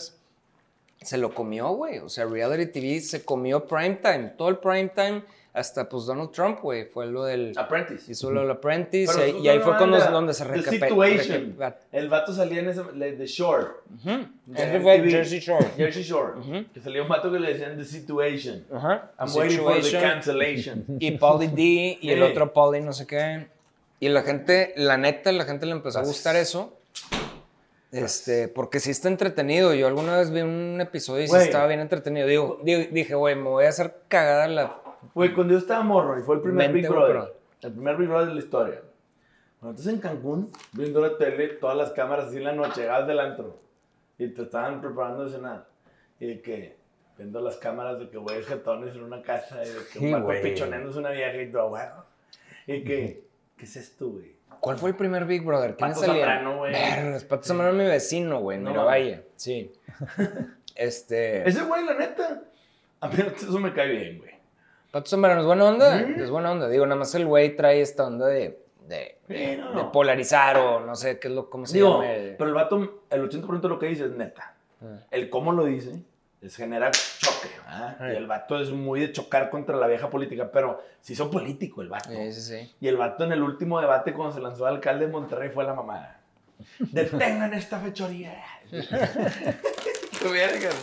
se 1.05 1.19
lo 1.19 1.35
comió, 1.35 1.69
güey. 1.71 1.99
O 1.99 2.09
sea, 2.09 2.25
reality 2.27 2.67
TV 2.73 3.01
se 3.01 3.25
comió 3.25 3.65
primetime, 3.67 4.33
todo 4.37 4.49
el 4.49 4.59
primetime, 4.59 5.23
hasta 5.55 5.87
pues 5.89 6.07
Donald 6.07 6.31
Trump, 6.31 6.61
güey, 6.63 6.87
fue 6.87 7.07
lo 7.07 7.25
del... 7.25 7.53
Apprentice. 7.57 8.11
Hizo 8.11 8.31
lo 8.31 8.41
del 8.41 8.51
Apprentice 8.53 9.13
Pero 9.15 9.39
y, 9.39 9.43
y 9.43 9.49
ahí 9.51 9.59
fue 9.59 9.77
cuando, 9.77 9.99
donde 9.99 10.33
se 10.33 10.45
The 10.47 10.51
recape- 10.51 10.71
Situation. 10.71 11.57
reca- 11.59 11.77
El 11.93 12.09
vato 12.09 12.33
salía 12.33 12.61
en 12.61 12.69
ese, 12.71 12.83
The 12.83 13.27
Shore. 13.27 13.67
Fue 14.03 14.17
MTV. 14.17 15.11
Jersey 15.11 15.41
Shore. 15.41 15.67
Jersey 15.77 16.03
Shore. 16.03 16.39
Ujú. 16.39 16.65
Que 16.73 16.81
salía 16.81 17.03
un 17.03 17.09
vato 17.09 17.31
que 17.31 17.39
le 17.39 17.53
decían 17.53 17.77
The 17.77 17.85
Situation. 17.85 18.65
Ajá. 18.73 19.11
I'm 19.19 19.29
waiting 19.37 19.59
for 19.59 19.75
the 19.75 19.83
Situation. 19.83 20.11
cancellation. 20.11 20.85
y 20.99 21.11
Pauly 21.13 21.49
D 21.49 21.99
y 22.01 22.11
el 22.11 22.23
otro 22.23 22.53
Pauly 22.53 22.81
no 22.81 22.93
sé 22.95 23.07
qué. 23.07 23.47
Y 24.01 24.09
la 24.09 24.23
gente, 24.23 24.73
la 24.77 24.97
neta, 24.97 25.31
la 25.33 25.45
gente 25.45 25.67
le 25.67 25.73
empezó 25.73 25.99
a 26.01 26.03
gustar 26.03 26.35
eso. 26.35 26.79
Este, 27.93 28.49
porque 28.49 28.81
sí 28.81 28.91
está 28.91 29.09
entretenido. 29.09 29.75
Yo 29.75 29.87
alguna 29.87 30.17
vez 30.17 30.31
vi 30.33 30.41
un 30.41 30.81
episodio 30.81 31.25
y 31.25 31.29
sí 31.29 31.37
estaba 31.37 31.67
bien 31.67 31.81
entretenido. 31.81 32.27
Digo, 32.27 32.59
digo- 32.65 32.89
dije, 32.91 33.15
güey, 33.15 33.37
me 33.37 33.49
voy 33.51 33.67
a 33.67 33.69
hacer 33.69 33.95
cagada 34.09 34.49
la... 34.49 34.79
Güey, 35.15 35.35
cuando 35.35 35.53
yo 35.53 35.59
estaba 35.59 35.83
morro 35.83 36.19
y 36.19 36.23
fue 36.23 36.37
el 36.37 36.41
primer 36.43 36.73
Big 36.73 36.89
Brother. 36.89 37.35
El 37.61 37.73
primer 37.73 37.97
Big 37.97 38.09
Brother 38.09 38.29
de 38.29 38.35
la 38.35 38.41
historia. 38.41 38.81
Cuando 39.61 39.79
estás 39.79 39.93
en 39.95 40.01
Cancún, 40.01 40.51
viendo 40.73 41.01
la 41.01 41.17
tele, 41.19 41.49
todas 41.49 41.77
las 41.77 41.91
cámaras 41.93 42.27
así 42.27 42.39
en 42.39 42.45
la 42.45 42.53
noche, 42.53 42.81
llegabas 42.81 43.07
del 43.07 43.21
antro 43.21 43.61
y 44.19 44.29
te 44.29 44.43
estaban 44.43 44.81
preparando 44.81 45.25
de 45.25 45.31
cenar. 45.31 45.67
Y 46.19 46.27
de 46.27 46.41
que, 46.43 46.77
viendo 47.19 47.41
las 47.41 47.57
cámaras 47.59 47.99
de 47.99 48.09
que 48.09 48.17
güeyes 48.17 48.47
jetones 48.47 48.95
en 48.95 49.03
una 49.03 49.23
casa 49.23 49.63
y 49.65 49.69
de 49.69 49.75
que 49.93 49.99
Sí, 49.99 50.07
un 50.07 50.13
vato 50.13 50.25
güey. 50.25 50.43
pichoneándose 50.43 50.99
una 50.99 51.11
vieja 51.11 51.43
y 51.43 51.53
todo, 51.53 51.69
güey. 51.69 51.83
Y 52.67 52.85
que, 52.85 53.25
¿qué 53.57 53.65
es 53.65 53.77
esto, 53.77 54.09
güey? 54.09 54.32
¿Cuál 54.63 54.77
fue 54.79 54.91
el 54.91 54.95
primer 54.97 55.25
Big 55.25 55.43
Brother? 55.45 55.75
¿Quién 55.75 55.91
Pato? 55.91 56.07
Zambrano, 56.07 56.59
güey. 56.59 56.73
Pato 57.29 57.43
Zambrano 57.43 57.73
mi 57.73 57.85
vecino, 57.85 58.39
güey, 58.39 58.59
No 58.59 58.71
mira, 58.71 58.85
vaya. 58.85 59.23
Sí. 59.35 59.73
Este... 60.77 61.47
Ese 61.49 61.65
güey, 61.65 61.85
la 61.85 61.95
neta, 61.95 62.45
a 63.01 63.09
mí 63.09 63.15
eso 63.37 63.59
me 63.59 63.73
cae 63.75 63.89
bien, 63.89 64.19
güey. 64.19 64.31
Pato 64.93 65.11
Zambrano 65.11 65.41
es 65.41 65.47
buena 65.49 65.65
onda. 65.65 66.01
Es 66.01 66.31
buena 66.31 66.53
onda. 66.53 66.69
Digo, 66.69 66.87
nada 66.87 66.97
más 67.01 67.13
el 67.17 67.27
güey 67.27 67.57
trae 67.57 67.81
esta 67.81 68.07
onda 68.07 68.29
de... 68.29 68.63
De, 68.87 69.19
Sí, 69.27 69.57
no, 69.59 69.69
de 69.71 69.75
no. 69.75 69.91
polarizar 69.93 70.57
o 70.59 70.79
no 70.81 70.95
sé 70.95 71.19
qué 71.19 71.27
es 71.27 71.35
lo... 71.35 71.51
¿Cómo 71.51 71.67
se 71.67 71.75
Digo, 71.79 72.01
llama? 72.01 72.35
pero 72.39 72.49
el 72.49 72.55
vato, 72.55 73.03
el 73.11 73.29
80% 73.29 73.61
de 73.61 73.69
lo 73.69 73.79
que 73.81 73.87
dice 73.87 74.05
es 74.05 74.13
neta. 74.13 74.55
Ah. 74.81 75.01
El 75.11 75.29
cómo 75.29 75.51
lo 75.53 75.65
dice 75.65 76.05
es 76.43 76.57
generar 76.57 76.93
choque. 76.93 77.49
¿verdad? 77.65 77.97
Ay. 78.01 78.15
Y 78.15 78.17
el 78.17 78.27
vato 78.27 78.61
es 78.61 78.71
muy 78.71 79.01
de 79.01 79.13
chocar 79.13 79.49
contra 79.49 79.77
la 79.77 79.87
vieja 79.87 80.11
política, 80.11 80.51
pero 80.53 80.83
se 81.01 81.13
hizo 81.13 81.31
político 81.31 81.83
el 81.83 81.89
vato. 81.89 82.11
Sí, 82.11 82.33
sí, 82.33 82.41
sí. 82.41 82.75
Y 82.81 82.89
el 82.89 82.97
vato 82.97 83.25
en 83.25 83.33
el 83.33 83.43
último 83.43 83.81
debate 83.81 84.13
cuando 84.13 84.35
se 84.35 84.41
lanzó 84.41 84.67
al 84.67 84.77
alcalde 84.77 85.07
de 85.07 85.13
Monterrey 85.13 85.51
fue 85.51 85.65
la 85.65 85.75
mamada. 85.75 86.21
Detengan 86.79 87.55
esta 87.55 87.79
fechoría. 87.79 88.43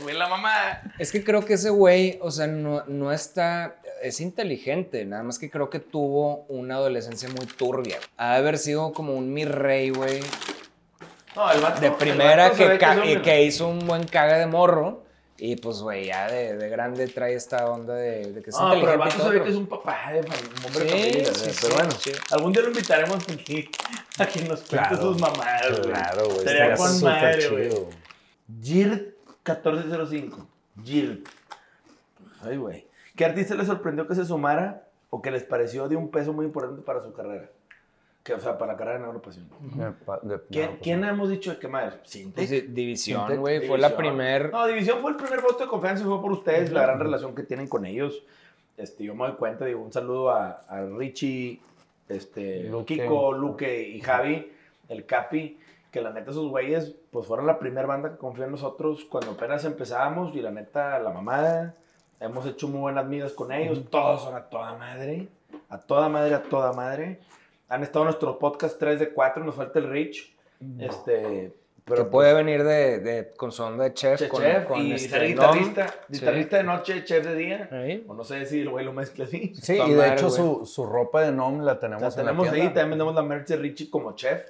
Fue 0.01 0.14
la 0.14 0.28
mamada. 0.28 0.84
Es 0.97 1.12
que 1.12 1.24
creo 1.24 1.45
que 1.45 1.53
ese 1.53 1.70
güey, 1.70 2.20
o 2.22 2.32
sea, 2.32 2.47
no, 2.47 2.84
no 2.88 3.12
está. 3.12 3.76
Es 4.01 4.22
inteligente, 4.22 5.03
nada 5.05 5.24
más 5.24 5.39
que 5.39 5.49
creo 5.49 5.70
que 5.70 5.80
tuvo 5.80 6.45
una 6.47 6.76
adolescencia 6.76 7.30
muy 7.30 7.45
turbia. 7.45 7.97
Ha 8.18 8.34
de 8.34 8.38
haber 8.38 8.57
sido 8.57 8.93
como 8.93 9.14
un 9.14 9.34
mi 9.34 9.45
rey, 9.45 9.89
güey. 9.89 10.22
No, 11.36 11.51
el 11.51 11.62
vato, 11.62 11.82
De 11.82 11.88
el 11.88 11.93
primera 11.93 12.51
que, 12.51 13.22
que 13.22 13.43
hizo 13.43 13.68
un 13.68 13.86
buen 13.86 14.05
caga 14.05 14.38
de 14.38 14.47
morro. 14.47 15.03
Y 15.42 15.56
pues, 15.56 15.78
güey, 15.80 16.08
ya 16.08 16.30
de, 16.30 16.58
de 16.58 16.70
grande 16.70 17.08
trae 17.08 17.34
esta 17.34 17.66
onda 17.72 17.94
de, 17.96 18.34
de 18.34 18.42
que 18.42 18.50
es 18.50 18.56
No, 18.58 18.72
pero 18.72 18.92
el 18.92 18.98
vato 18.98 19.30
que 19.32 19.50
es 19.50 19.56
un 19.56 19.68
papá 19.68 20.12
de 20.12 20.22
fam- 20.24 20.60
un 20.60 20.66
hombre 20.66 20.84
de 20.84 20.90
Sí, 20.90 21.00
familia. 21.00 21.26
sí, 21.34 21.50
¿eh? 21.50 21.54
sí, 21.54 21.58
pero 21.62 21.76
bueno, 21.76 21.92
sí. 21.92 22.12
algún 22.32 22.52
día 22.52 22.62
lo 22.64 22.68
invitaremos 22.70 23.30
aquí 23.30 23.70
a 24.20 24.26
que 24.26 24.40
nos 24.42 24.60
cuente 24.60 24.68
Claro, 24.70 24.98
sus 25.02 25.20
mamadas. 25.22 25.70
güey. 25.80 25.82
Claro, 25.92 26.26
güey. 26.30 26.40
Sería 26.40 26.76
con 26.76 27.02
madre, 27.04 27.48
güey. 27.50 27.70
Girt 28.62 29.02
1405. 29.48 30.48
Girt. 30.84 31.28
Ay, 32.42 32.58
güey. 32.58 32.86
¿Qué 33.16 33.26
artista 33.26 33.56
les 33.56 33.68
sorprendió 33.68 34.08
que 34.08 34.16
se 34.16 34.26
sumara 34.26 34.84
o 35.10 35.22
que 35.22 35.32
les 35.32 35.44
pareció 35.44 35.88
de 35.88 35.96
un 35.96 36.10
peso 36.12 36.34
muy 36.34 36.46
importante 36.46 36.82
para 36.82 37.02
su 37.02 37.14
carrera? 37.14 37.50
Que, 38.30 38.36
o 38.36 38.40
sea, 38.40 38.58
para 38.60 38.74
la 38.74 38.78
carrera 38.78 39.00
de 39.00 39.06
de- 40.22 40.40
¿Quién, 40.52 40.72
no, 40.74 40.78
quién 40.82 41.04
hemos 41.04 41.30
dicho 41.32 41.50
de 41.52 41.58
qué 41.58 41.68
madre? 41.68 41.98
Sintec. 42.04 42.36
Pues, 42.36 42.50
di- 42.52 42.62
División, 42.62 43.38
güey, 43.38 43.68
fue 43.68 43.80
la 43.80 43.96
primer. 43.98 44.52
No, 44.52 44.68
División 44.68 45.00
fue 45.02 45.10
el 45.12 45.18
primer 45.18 45.42
voto 45.42 45.64
de 45.64 45.68
confianza 45.68 46.04
y 46.04 46.06
fue 46.06 46.22
por 46.22 46.32
ustedes, 46.32 46.72
la 46.72 46.84
gran 46.84 47.00
relación 47.00 47.34
que 47.34 47.42
tienen 47.42 47.68
con 47.68 47.88
ellos. 47.88 48.22
Este, 48.78 49.04
yo 49.04 49.16
me 49.16 49.26
doy 49.26 49.36
cuenta, 49.36 49.66
digo, 49.66 49.82
un 49.82 49.92
saludo 49.92 50.30
a, 50.30 50.62
a 50.70 50.86
Richie, 50.86 51.60
este, 52.08 52.66
Luque. 52.66 53.02
Kiko, 53.02 53.32
Luque 53.34 53.82
y 53.90 54.00
Javi, 54.00 54.52
el 54.90 55.06
Capi, 55.08 55.58
que 55.92 56.00
la 56.02 56.12
neta 56.12 56.30
esos 56.30 56.48
güeyes, 56.50 56.94
pues 57.12 57.26
fueron 57.26 57.48
la 57.48 57.58
primera 57.58 57.88
banda 57.88 58.12
que 58.12 58.18
confió 58.18 58.46
en 58.46 58.52
nosotros 58.52 59.06
cuando 59.10 59.32
apenas 59.32 59.66
empezábamos 59.66 60.36
y 60.36 60.42
la 60.42 60.52
neta, 60.52 61.00
la 61.00 61.10
mamada, 61.10 61.74
hemos 62.20 62.46
hecho 62.46 62.68
muy 62.68 62.80
buenas 62.82 63.08
migas 63.08 63.34
con 63.34 63.52
ellos, 63.52 63.84
todos 63.90 64.22
son 64.22 64.36
a 64.36 64.44
toda 64.44 64.78
madre, 64.78 65.28
a 65.68 65.80
toda 65.80 66.08
madre, 66.10 66.36
a 66.36 66.44
toda 66.44 66.74
madre. 66.74 67.20
Han 67.70 67.84
estado 67.84 68.02
en 68.02 68.06
nuestros 68.08 68.38
podcast 68.38 68.78
3 68.80 69.00
de 69.00 69.10
4, 69.14 69.44
nos 69.44 69.56
falta 69.56 69.80
el 69.80 69.90
Rich, 69.90 70.36
este... 70.80 71.14
que 71.22 71.54
Pero 71.86 72.10
puede 72.10 72.34
venir 72.34 72.64
de, 72.64 73.00
de- 73.00 73.32
con 73.38 73.52
su 73.52 73.64
onda 73.64 73.84
de 73.86 73.94
chef. 73.94 74.20
Che- 74.20 74.28
con, 74.30 74.42
chef 74.42 74.66
con 74.68 74.82
y 74.82 74.94
este 74.94 75.10
ser 75.10 75.22
Nom. 75.22 75.30
guitarrista, 75.58 75.96
guitarrista 76.08 76.58
de 76.58 76.64
noche, 76.64 77.04
chef 77.04 77.26
de 77.26 77.36
día. 77.36 77.70
Ahí. 77.72 78.04
O 78.08 78.14
no 78.14 78.24
sé 78.24 78.46
si 78.46 78.62
el 78.62 78.70
güey 78.70 78.84
lo 78.86 78.94
mezcla 78.94 79.26
así. 79.26 79.54
Sí, 79.62 79.74
y 79.80 79.94
de 79.94 80.14
hecho 80.14 80.30
su, 80.30 80.66
su 80.66 80.86
ropa 80.86 81.22
de 81.22 81.32
Nom 81.32 81.62
la 81.62 81.80
tenemos 81.80 82.02
sea, 82.14 82.22
en 82.22 82.26
la 82.28 82.32
tenemos 82.32 82.48
ahí, 82.50 82.54
tienda. 82.62 82.74
también 82.74 82.90
vendemos 82.92 83.16
la 83.16 83.22
merch 83.24 83.48
de 83.48 83.58
Richie 83.58 83.90
como 83.90 84.14
chef. 84.16 84.44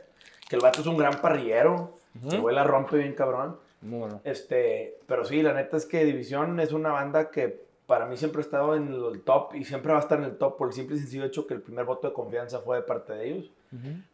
Que 0.49 0.55
el 0.55 0.61
vato 0.61 0.81
es 0.81 0.87
un 0.87 0.97
gran 0.97 1.21
parrillero. 1.21 1.93
El 2.31 2.41
güey 2.41 2.55
la 2.55 2.63
rompe 2.63 2.97
bien 2.97 3.13
cabrón. 3.13 3.57
Muy 3.81 3.99
bueno. 3.99 4.19
Este, 4.23 4.97
pero 5.07 5.23
sí, 5.23 5.41
la 5.41 5.53
neta 5.53 5.77
es 5.77 5.85
que 5.85 6.03
División 6.03 6.59
es 6.59 6.73
una 6.73 6.91
banda 6.91 7.29
que 7.29 7.61
para 7.89 8.05
mí 8.05 8.15
siempre 8.15 8.39
ha 8.39 8.45
estado 8.45 8.75
en 8.75 8.93
el 8.93 9.21
top 9.23 9.55
y 9.55 9.65
siempre 9.65 9.91
va 9.91 9.97
a 9.97 10.01
estar 10.01 10.19
en 10.19 10.25
el 10.25 10.37
top 10.37 10.57
por 10.57 10.67
el 10.67 10.73
simple 10.73 10.95
y 10.95 10.99
sencillo 10.99 11.25
hecho 11.25 11.47
que 11.47 11.55
el 11.55 11.61
primer 11.61 11.85
voto 11.85 12.07
de 12.07 12.13
confianza 12.13 12.59
fue 12.59 12.77
de 12.77 12.83
parte 12.83 13.13
de 13.13 13.29
ellos. 13.29 13.51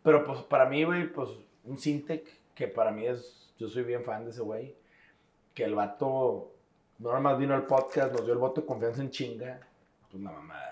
Pero 0.01 0.23
pues 0.26 0.39
para 0.43 0.65
mí, 0.65 0.84
güey, 0.86 1.11
pues 1.11 1.30
un 1.65 1.78
Sintec, 1.78 2.26
que 2.55 2.67
para 2.69 2.91
mí 2.91 3.05
es, 3.05 3.53
yo 3.59 3.67
soy 3.67 3.84
bien 3.84 4.03
fan 4.03 4.23
de 4.23 4.32
ese 4.32 4.41
güey, 4.41 4.73
que 5.53 5.63
el 5.65 5.76
vato 5.76 6.51
no 6.99 7.09
nada 7.09 7.19
más 7.19 7.38
vino 7.38 7.53
al 7.53 7.65
podcast, 7.65 8.13
nos 8.13 8.23
dio 8.23 8.34
el 8.34 8.39
voto 8.39 8.61
de 8.61 8.67
confianza 8.67 9.01
en 9.01 9.09
chinga, 9.11 9.59
pues 10.09 10.23
la 10.23 10.32
mamada. 10.32 10.71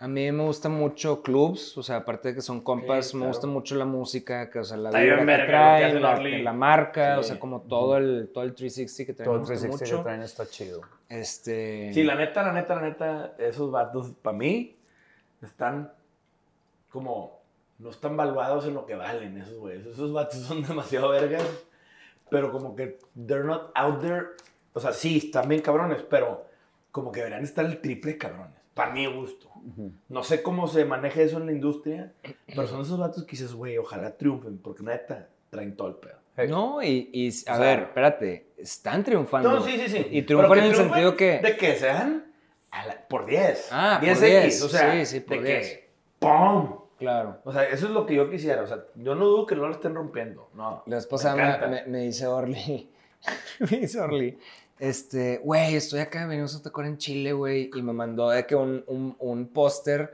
A 0.00 0.06
mí 0.06 0.30
me 0.30 0.44
gusta 0.44 0.68
mucho 0.68 1.22
clubs, 1.22 1.76
o 1.76 1.82
sea, 1.82 1.96
aparte 1.96 2.28
de 2.28 2.34
que 2.36 2.40
son 2.42 2.60
compas, 2.60 3.06
Sí, 3.08 3.16
me 3.16 3.20
claro. 3.22 3.30
gusta 3.32 3.46
mucho 3.48 3.74
la 3.74 3.84
música, 3.84 4.48
que, 4.48 4.60
o 4.60 4.64
sea, 4.64 4.76
la 4.76 4.90
Está 4.90 5.00
vibra 5.00 5.18
que 5.20 5.26
que 5.26 5.54
hace 5.56 5.98
la, 6.00 6.20
la 6.20 6.52
marca, 6.52 7.18
o 7.18 7.22
Sí. 7.22 7.30
sea, 7.30 7.40
como 7.40 7.62
todo 7.62 7.96
el, 7.96 8.30
todo 8.32 8.44
el 8.44 8.54
360 8.54 9.06
que 9.06 9.14
traen, 9.16 9.26
Todo 9.26 9.34
me 9.34 9.38
el 9.38 9.48
gusta 9.48 9.54
360 9.66 9.84
que 9.84 9.92
mucho. 9.96 10.02
traen 10.04 10.22
está 10.22 10.46
chido. 10.46 10.82
Este... 11.08 11.92
Sí, 11.94 12.02
la 12.02 12.14
neta, 12.14 12.42
la 12.42 12.52
neta, 12.52 12.74
la 12.74 12.82
neta, 12.82 13.34
esos 13.38 13.70
vatos, 13.70 14.12
para 14.22 14.36
mí, 14.36 14.76
están 15.42 15.92
como, 16.90 17.40
no 17.78 17.90
están 17.90 18.16
valuados 18.16 18.66
en 18.66 18.74
lo 18.74 18.86
que 18.86 18.94
valen 18.94 19.38
esos 19.38 19.58
güeyes. 19.58 19.86
Esos 19.86 20.12
vatos 20.12 20.40
son 20.40 20.62
demasiado 20.66 21.08
vergas, 21.10 21.46
pero 22.30 22.52
como 22.52 22.74
que 22.74 22.98
they're 23.14 23.44
not 23.44 23.70
out 23.74 24.00
there. 24.00 24.26
O 24.72 24.80
sea, 24.80 24.92
sí, 24.92 25.18
están 25.18 25.48
bien 25.48 25.62
cabrones, 25.62 26.02
pero 26.02 26.46
como 26.90 27.12
que 27.12 27.20
deberían 27.20 27.44
estar 27.44 27.64
el 27.64 27.80
triple 27.80 28.12
de 28.12 28.18
cabrones, 28.18 28.58
para 28.74 28.92
mi 28.92 29.06
gusto. 29.06 29.48
No 30.08 30.22
sé 30.22 30.42
cómo 30.42 30.66
se 30.68 30.84
maneja 30.84 31.20
eso 31.20 31.38
en 31.38 31.46
la 31.46 31.52
industria, 31.52 32.12
pero 32.46 32.66
son 32.66 32.82
esos 32.82 32.98
vatos 32.98 33.24
que 33.24 33.32
dices, 33.32 33.52
güey, 33.52 33.76
ojalá 33.76 34.16
triunfen, 34.16 34.58
porque 34.58 34.82
neta, 34.82 35.28
traen 35.50 35.76
todo 35.76 35.88
el 35.88 35.94
pedo. 35.96 36.18
Hey. 36.38 36.46
No, 36.48 36.80
y, 36.82 37.10
y, 37.12 37.26
a 37.26 37.30
O 37.30 37.32
sea- 37.32 37.58
ver, 37.58 37.78
espérate, 37.80 38.46
están 38.56 39.02
triunfando. 39.02 39.50
No, 39.50 39.60
sí, 39.64 39.72
sí, 39.76 39.88
sí. 39.88 40.06
Y 40.10 40.22
triunfan 40.22 40.58
en 40.58 40.64
el 40.66 40.74
sentido 40.76 41.16
que... 41.16 41.38
De 41.40 41.56
que 41.56 41.74
sean 41.76 42.32
la- 42.72 43.06
por 43.08 43.26
10. 43.26 43.68
Ah, 43.72 43.98
por 44.00 44.08
10X, 44.08 44.20
10, 44.20 44.62
o 44.62 44.68
sea, 44.68 44.92
sí, 44.92 45.06
sí, 45.06 45.20
por 45.20 45.40
de 45.42 45.48
10. 45.48 45.68
que 45.68 45.90
¡pum! 46.20 46.78
Claro. 46.98 47.38
O 47.44 47.52
sea, 47.52 47.64
eso 47.64 47.86
es 47.86 47.92
lo 47.92 48.06
que 48.06 48.14
yo 48.14 48.28
quisiera. 48.30 48.62
O 48.62 48.66
sea, 48.66 48.84
yo 48.96 49.14
no 49.14 49.26
dudo 49.26 49.46
que 49.46 49.54
no 49.54 49.66
lo 49.66 49.72
estén 49.72 49.94
rompiendo. 49.94 50.48
No. 50.54 50.82
La 50.86 50.98
esposa 50.98 51.34
me 51.86 51.98
dice 52.00 52.26
Orly, 52.26 52.90
me 53.60 53.78
dice 53.78 54.00
Orly, 54.00 54.38
este, 54.80 55.38
güey, 55.44 55.74
estoy 55.76 56.00
acá, 56.00 56.26
venimos 56.26 56.54
a 56.56 56.62
tocar 56.62 56.86
en 56.86 56.98
Chile, 56.98 57.32
güey, 57.32 57.70
y 57.74 57.82
me 57.82 57.92
mandó 57.92 58.30
de 58.30 58.46
que 58.46 58.54
un, 58.54 58.84
un, 58.86 59.14
un 59.18 59.48
póster 59.48 60.12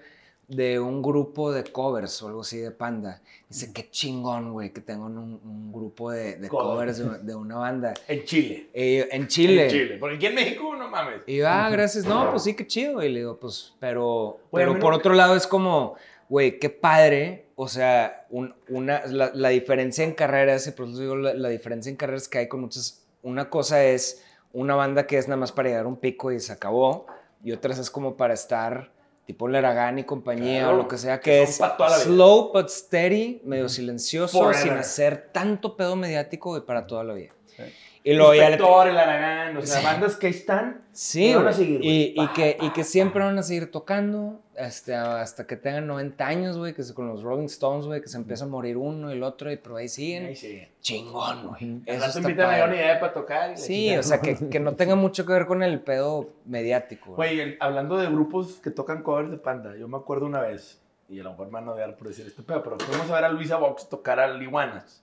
de 0.48 0.78
un 0.78 1.00
grupo 1.02 1.52
de 1.52 1.64
covers 1.64 2.20
o 2.22 2.28
algo 2.28 2.42
así 2.42 2.58
de 2.58 2.70
Panda. 2.70 3.22
Dice, 3.48 3.72
qué 3.72 3.88
chingón, 3.90 4.52
güey, 4.52 4.72
que 4.72 4.80
tengan 4.80 5.16
un, 5.16 5.40
un 5.44 5.72
grupo 5.72 6.10
de, 6.10 6.36
de 6.36 6.48
Covers. 6.48 6.98
de, 6.98 7.18
de 7.20 7.34
una 7.34 7.56
banda. 7.56 7.94
En 8.08 8.24
Chile. 8.24 8.68
Eh, 8.74 9.08
en 9.10 9.26
Chile. 9.28 9.64
En 9.64 9.70
Chile. 9.70 9.96
Porque 9.98 10.16
aquí 10.16 10.26
en 10.26 10.34
México, 10.34 10.74
no 10.76 10.88
mames. 10.88 11.22
Y 11.26 11.36
yo, 11.36 11.48
ah, 11.48 11.68
gracias. 11.70 12.04
No, 12.04 12.30
pues 12.30 12.42
sí, 12.42 12.54
qué 12.54 12.66
chido. 12.66 13.02
Y 13.02 13.08
le 13.08 13.20
digo, 13.20 13.38
pues, 13.38 13.74
pero, 13.80 14.38
pero 14.52 14.78
por 14.78 14.92
no- 14.92 14.98
otro 14.98 15.14
lado 15.14 15.34
es 15.36 15.46
como, 15.46 15.94
güey, 16.28 16.58
qué 16.58 16.68
padre. 16.70 17.46
O 17.56 17.68
sea, 17.68 18.26
un- 18.30 18.54
una, 18.68 19.06
la, 19.06 19.30
la 19.32 19.48
diferencia 19.50 20.02
en 20.04 20.12
carreras, 20.12 20.66
y 20.66 20.72
por 20.72 20.88
eso 20.88 20.98
digo, 20.98 21.14
la, 21.16 21.34
la 21.34 21.48
diferencia 21.48 21.88
en 21.90 21.96
carreras 21.96 22.28
que 22.28 22.38
hay 22.38 22.48
con 22.48 22.60
muchas. 22.60 23.06
Una 23.22 23.48
cosa 23.48 23.84
es 23.84 24.22
una 24.52 24.74
banda 24.74 25.06
que 25.06 25.16
es 25.18 25.28
nada 25.28 25.36
más 25.38 25.52
para 25.52 25.68
llegar 25.68 25.84
a 25.84 25.88
un 25.88 25.96
pico 25.96 26.32
y 26.32 26.40
se 26.40 26.52
acabó. 26.52 27.06
Y 27.44 27.52
otras 27.52 27.78
es 27.78 27.90
como 27.90 28.16
para 28.16 28.34
estar, 28.34 28.90
tipo 29.26 29.48
Laragán 29.48 29.98
y 29.98 30.04
compañía 30.04 30.62
Claro, 30.62 30.74
o 30.74 30.82
lo 30.82 30.88
que 30.88 30.98
sea, 30.98 31.20
que 31.20 31.42
es 31.42 31.60
slow 32.02 32.52
but 32.52 32.68
steady, 32.68 33.40
medio 33.44 33.68
silencioso, 33.68 34.38
Forever. 34.38 34.62
sin 34.62 34.72
hacer 34.72 35.30
tanto 35.32 35.76
pedo 35.76 35.96
mediático 35.96 36.56
y 36.56 36.60
para 36.60 36.86
toda 36.86 37.04
la 37.04 37.14
vida. 37.14 37.32
Sí. 37.46 37.62
Y 38.06 38.12
luego 38.14 38.34
ya 38.34 38.50
le 38.50 38.56
el 38.56 38.98
Aragán, 38.98 39.56
o 39.56 39.62
sea, 39.62 39.78
Sí. 39.80 39.84
bandas 39.86 40.16
que 40.16 40.28
están. 40.28 40.82
Sí, 40.92 41.30
Y 41.30 41.34
van 41.34 41.48
a 41.48 41.52
seguir, 41.54 41.80
y, 41.82 42.28
que, 42.34 42.58
y 42.60 42.70
que 42.70 42.84
siempre 42.84 43.24
van 43.24 43.38
a 43.38 43.42
seguir 43.42 43.70
tocando 43.70 44.42
este, 44.56 44.94
hasta 44.94 45.46
que 45.46 45.56
tengan 45.56 45.86
90 45.86 46.26
años, 46.26 46.58
güey, 46.58 46.74
que 46.74 46.82
con 46.94 47.08
los 47.08 47.22
Rolling 47.22 47.46
Stones, 47.46 47.86
güey, 47.86 48.02
que 48.02 48.08
se 48.08 48.18
empieza 48.18 48.44
a 48.44 48.46
morir 48.46 48.76
uno 48.76 49.08
y 49.10 49.14
el 49.14 49.22
otro, 49.22 49.50
y 49.50 49.56
pero 49.56 49.76
ahí 49.76 49.88
siguen. 49.88 50.26
Ahí 50.26 50.36
sí. 50.36 50.62
Chingón, 50.80 51.48
güey. 51.48 51.80
Eso 51.86 52.04
está 52.06 52.20
invitan 52.20 52.50
a. 52.54 52.58
Johnny 52.60 52.76
Depp 52.76 53.02
a 53.02 53.12
tocar. 53.14 53.56
Sí, 53.56 53.96
o 53.96 54.02
sea, 54.02 54.20
que, 54.20 54.36
que 54.50 54.60
no 54.60 54.74
tenga 54.74 54.96
mucho 54.96 55.24
que 55.24 55.32
ver 55.32 55.46
con 55.46 55.62
el 55.62 55.80
pedo 55.80 56.28
mediático. 56.44 57.14
güey. 57.14 57.56
Hablando 57.58 57.96
de 57.96 58.06
grupos 58.08 58.60
que 58.62 58.70
tocan 58.70 59.02
covers 59.02 59.30
de 59.30 59.38
Panda, 59.38 59.74
yo 59.76 59.88
me 59.88 59.96
acuerdo 59.96 60.26
una 60.26 60.42
vez, 60.42 60.78
y 61.08 61.18
a 61.20 61.22
lo 61.24 61.30
mejor 61.30 61.46
me 61.46 61.52
van 61.54 61.68
a 61.68 61.72
odiar 61.72 61.96
por 61.96 62.08
decir 62.08 62.26
este 62.26 62.42
pedo, 62.42 62.62
pero 62.62 62.78
fuimos 62.78 63.10
a 63.10 63.14
ver 63.14 63.24
a 63.24 63.28
Luisa 63.30 63.56
Vox 63.56 63.88
tocar 63.88 64.20
a 64.20 64.28
Liwanas. 64.28 65.02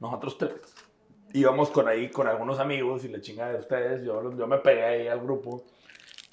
Nosotros 0.00 0.38
tres. 0.38 0.52
Íbamos 1.32 1.70
con 1.70 1.88
ahí 1.88 2.10
con 2.10 2.26
algunos 2.26 2.58
amigos 2.58 3.04
y 3.04 3.08
la 3.08 3.20
chingada 3.20 3.52
de 3.52 3.58
ustedes, 3.58 4.02
yo, 4.04 4.34
yo 4.36 4.46
me 4.46 4.58
pegué 4.58 4.84
ahí 4.84 5.08
al 5.08 5.20
grupo. 5.20 5.64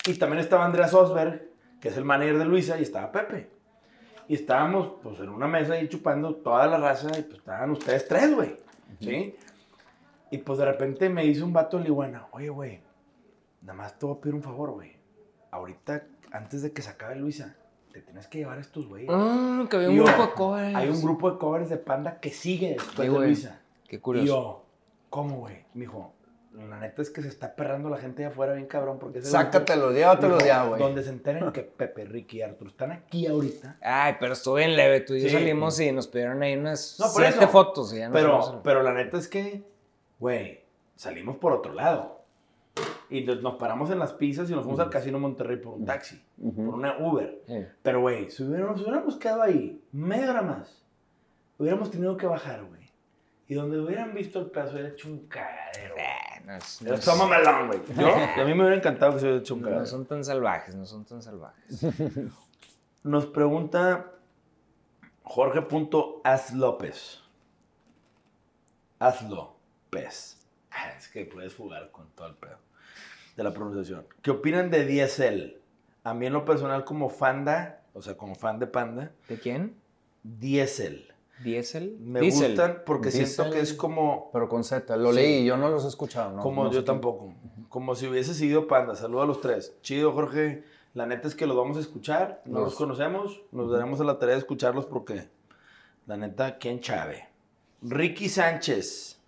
Y 0.08 0.14
también 0.18 0.40
estaba 0.40 0.66
Andreas 0.66 0.94
Osberg, 0.94 1.50
que 1.82 1.90
es 1.90 1.98
el 1.98 2.06
manager 2.06 2.38
de 2.38 2.46
Luisa, 2.46 2.80
y 2.80 2.84
estaba 2.84 3.12
Pepe. 3.12 3.50
Y 4.28 4.36
estábamos 4.36 4.94
pues 5.04 5.20
en 5.20 5.30
una 5.30 5.48
mesa 5.48 5.74
ahí 5.74 5.88
chupando 5.90 6.36
toda 6.36 6.66
la 6.68 6.78
raza, 6.78 7.08
y 7.18 7.24
pues 7.24 7.40
estaban 7.40 7.72
ustedes 7.72 8.08
tres, 8.08 8.34
güey. 8.34 8.56
¿Sí? 9.02 9.36
Y 10.32 10.38
pues 10.40 10.58
de 10.60 10.66
repente 10.66 11.10
me 11.10 11.24
dice 11.24 11.44
un 11.44 11.54
vato 11.54 11.78
de 11.78 11.84
Liwana, 11.86 12.28
oye, 12.32 12.50
güey, 12.50 12.80
nada 13.62 13.74
más 13.74 14.00
te 14.00 14.06
voy 14.06 14.16
a 14.18 14.22
pedir 14.22 14.36
un 14.36 14.42
favor, 14.44 14.72
güey. 14.72 14.94
Ahorita, 15.52 16.04
antes 16.32 16.62
de 16.62 16.72
que 16.72 16.82
se 16.82 16.90
acabe 16.90 17.16
Luisa, 17.16 17.56
te 17.92 18.02
tienes 18.02 18.28
que 18.28 18.40
llevar 18.40 18.58
a 18.58 18.62
estos 18.62 18.88
güeyes. 18.88 19.10
Ah, 19.12 19.66
que 19.70 19.76
había 19.76 19.90
Y 19.90 19.92
un 19.92 19.98
yo, 19.98 20.04
grupo 20.06 20.24
de 20.24 20.34
covers. 20.34 20.76
Hay 20.76 20.90
un 20.90 21.02
grupo 21.02 21.32
de 21.32 21.38
covers 21.38 21.70
de 21.70 21.78
Panda 21.78 22.20
que 22.20 22.30
sigue 22.32 22.74
después 22.74 23.08
Sí, 23.08 23.14
de. 23.14 23.20
Luisa. 23.20 23.62
Qué 23.88 23.96
Y 23.98 24.00
curioso. 24.00 24.26
yo, 24.28 24.65
¿cómo, 25.16 25.38
güey? 25.38 25.64
Me 25.74 25.82
dijo, 25.86 26.14
la 26.52 26.78
neta 26.78 27.02
es 27.02 27.10
que 27.10 27.22
se 27.22 27.30
está 27.30 27.56
perrando 27.56 27.90
la 27.90 27.96
gente 27.98 28.22
de 28.24 28.28
afuera 28.28 28.52
bien 28.54 28.66
cabrón 28.68 29.00
porque 29.00 29.22
llévatelos 29.96 30.40
dijo, 30.40 30.46
ya, 30.46 30.66
güey. 30.66 30.82
Donde 30.82 31.04
se 31.04 31.10
enteren 31.10 31.52
que 31.54 31.62
Pepe, 31.62 32.04
Ricky 32.04 32.40
y 32.40 32.42
Arturo 32.42 32.70
están 32.70 32.92
aquí 32.92 33.26
ahorita. 33.26 33.78
Ay, 33.82 34.16
pero 34.20 34.34
estuvo 34.34 34.56
bien 34.56 34.76
leve. 34.76 35.00
Tú 35.00 35.14
y 35.14 35.22
yo 35.22 35.30
Sí. 35.30 35.36
salimos 35.36 35.80
y 35.80 35.92
nos 35.94 36.08
pidieron 36.08 36.42
ahí 36.44 36.58
unas 36.58 36.98
No, 37.00 37.08
siete 37.08 37.30
eso. 37.40 37.48
fotos. 37.48 37.94
Y 37.94 38.00
ya 38.00 38.10
Pero, 38.12 38.62
pero 38.62 38.84
la 38.84 38.94
neta 38.94 39.18
es 39.18 39.30
que, 39.30 39.64
güey, 40.20 40.66
salimos 40.98 41.38
por 41.38 41.54
otro 41.54 41.72
lado. 41.74 42.24
Y 43.10 43.22
nos 43.24 43.56
paramos 43.56 43.90
en 43.92 44.00
las 44.00 44.12
pizzas 44.12 44.50
y 44.50 44.54
nos 44.54 44.64
fuimos 44.64 44.82
al 44.82 44.90
Casino 44.90 45.18
Monterrey 45.18 45.56
por 45.58 45.76
un 45.76 45.86
taxi, 45.86 46.22
por 46.56 46.76
una 46.76 46.98
Uber. 46.98 47.42
Pero, 47.82 48.02
güey, 48.02 48.30
si 48.32 48.44
hubiéramos, 48.44 48.78
si 48.78 48.84
hubiéramos 48.84 49.16
quedado 49.16 49.44
ahí 49.44 49.82
media 49.94 50.32
hora 50.32 50.42
más, 50.42 50.84
hubiéramos 51.58 51.90
tenido 51.90 52.18
que 52.18 52.26
bajar, 52.26 52.66
güey. 52.66 52.85
Y 53.48 53.54
donde 53.54 53.80
hubieran 53.80 54.14
visto 54.14 54.40
el 54.40 54.48
pedazo, 54.48 54.74
hubiera 54.74 54.90
hecho 54.90 55.08
un 55.08 55.28
cagadero. 55.28 55.96
Eh, 55.98 56.42
no, 56.46 56.56
es- 56.56 56.82
no 56.82 56.94
es- 56.96 57.06
Toma 57.06 57.28
melón, 57.28 57.68
güey. 57.68 57.80
Yo, 57.96 58.08
y 58.38 58.40
a 58.40 58.44
mí 58.46 58.54
me 58.54 58.62
hubiera 58.62 58.76
encantado 58.78 59.14
que 59.14 59.20
se 59.20 59.26
hubiera 59.26 59.40
hecho 59.42 59.54
un 59.56 59.62
no 59.62 59.68
cagadero. 59.68 59.86
son 59.88 60.06
tan 60.06 60.24
salvajes, 60.26 60.74
no 60.76 60.86
son 60.86 61.06
tan 61.06 61.22
salvajes. 61.22 61.82
Nos 63.04 63.28
pregunta 63.28 64.12
Jorge.Az 65.24 66.54
López. 66.54 67.22
Hazlo, 69.00 69.56
pez. 69.90 70.38
Ah, 70.72 70.90
Es 70.98 71.08
que 71.08 71.26
puedes 71.26 71.54
jugar 71.56 71.92
con 71.92 72.10
todo 72.12 72.28
el 72.28 72.36
pedo 72.36 72.58
de 73.36 73.44
la 73.44 73.52
pronunciación. 73.54 74.06
¿Qué 74.22 74.32
opinan 74.32 74.72
de 74.72 74.86
DSL? 74.86 75.60
A 76.04 76.14
mí 76.14 76.26
en 76.26 76.34
lo 76.34 76.46
personal 76.46 76.86
como 76.86 77.10
fanda, 77.10 77.82
o 77.94 78.02
sea, 78.02 78.16
como 78.18 78.36
fan 78.36 78.60
de 78.60 78.68
Panda, 78.68 79.12
¿De 79.28 79.38
quién? 79.40 79.76
DSL. 80.24 81.14
¿Diesel? 81.44 81.98
Me 82.00 82.22
Diesel. 82.22 82.52
gustan 82.52 82.84
porque 82.86 83.12
siento 83.12 83.52
que 83.52 83.60
es 83.60 83.74
como, 83.74 84.30
Pero 84.32 84.48
con 84.48 84.64
Z, 84.64 84.96
lo 84.98 85.10
Sí. 85.12 85.16
leí, 85.16 85.46
yo 85.46 85.58
no 85.58 85.70
los 85.70 85.84
he 85.86 85.88
escuchado. 85.90 86.32
¿no? 86.36 86.42
como 86.42 86.66
No 86.66 86.72
yo 86.72 86.80
qué- 86.80 86.86
tampoco, 86.86 87.34
como 87.70 87.96
si 87.96 88.08
hubiese 88.08 88.34
sido 88.34 88.68
Panda. 88.68 88.96
Saludos 88.96 89.24
a 89.24 89.28
los 89.28 89.42
tres. 89.42 89.76
Chido, 89.82 90.12
Jorge. 90.14 90.64
La 90.94 91.06
neta 91.06 91.28
es 91.28 91.36
que 91.36 91.46
los 91.46 91.58
vamos 91.58 91.76
a 91.76 91.82
escuchar. 91.82 92.42
No 92.46 92.60
Los- 92.60 92.70
los 92.70 92.76
conocemos. 92.76 93.42
Nos 93.52 93.70
daremos 93.70 94.00
a 94.00 94.06
la 94.06 94.18
tarea 94.18 94.36
de 94.36 94.40
escucharlos 94.40 94.86
porque, 94.86 95.28
la 96.08 96.16
neta, 96.16 96.58
¿quién 96.58 96.80
chave? 96.80 97.28
Ricky 97.82 98.30
Sánchez. 98.30 99.20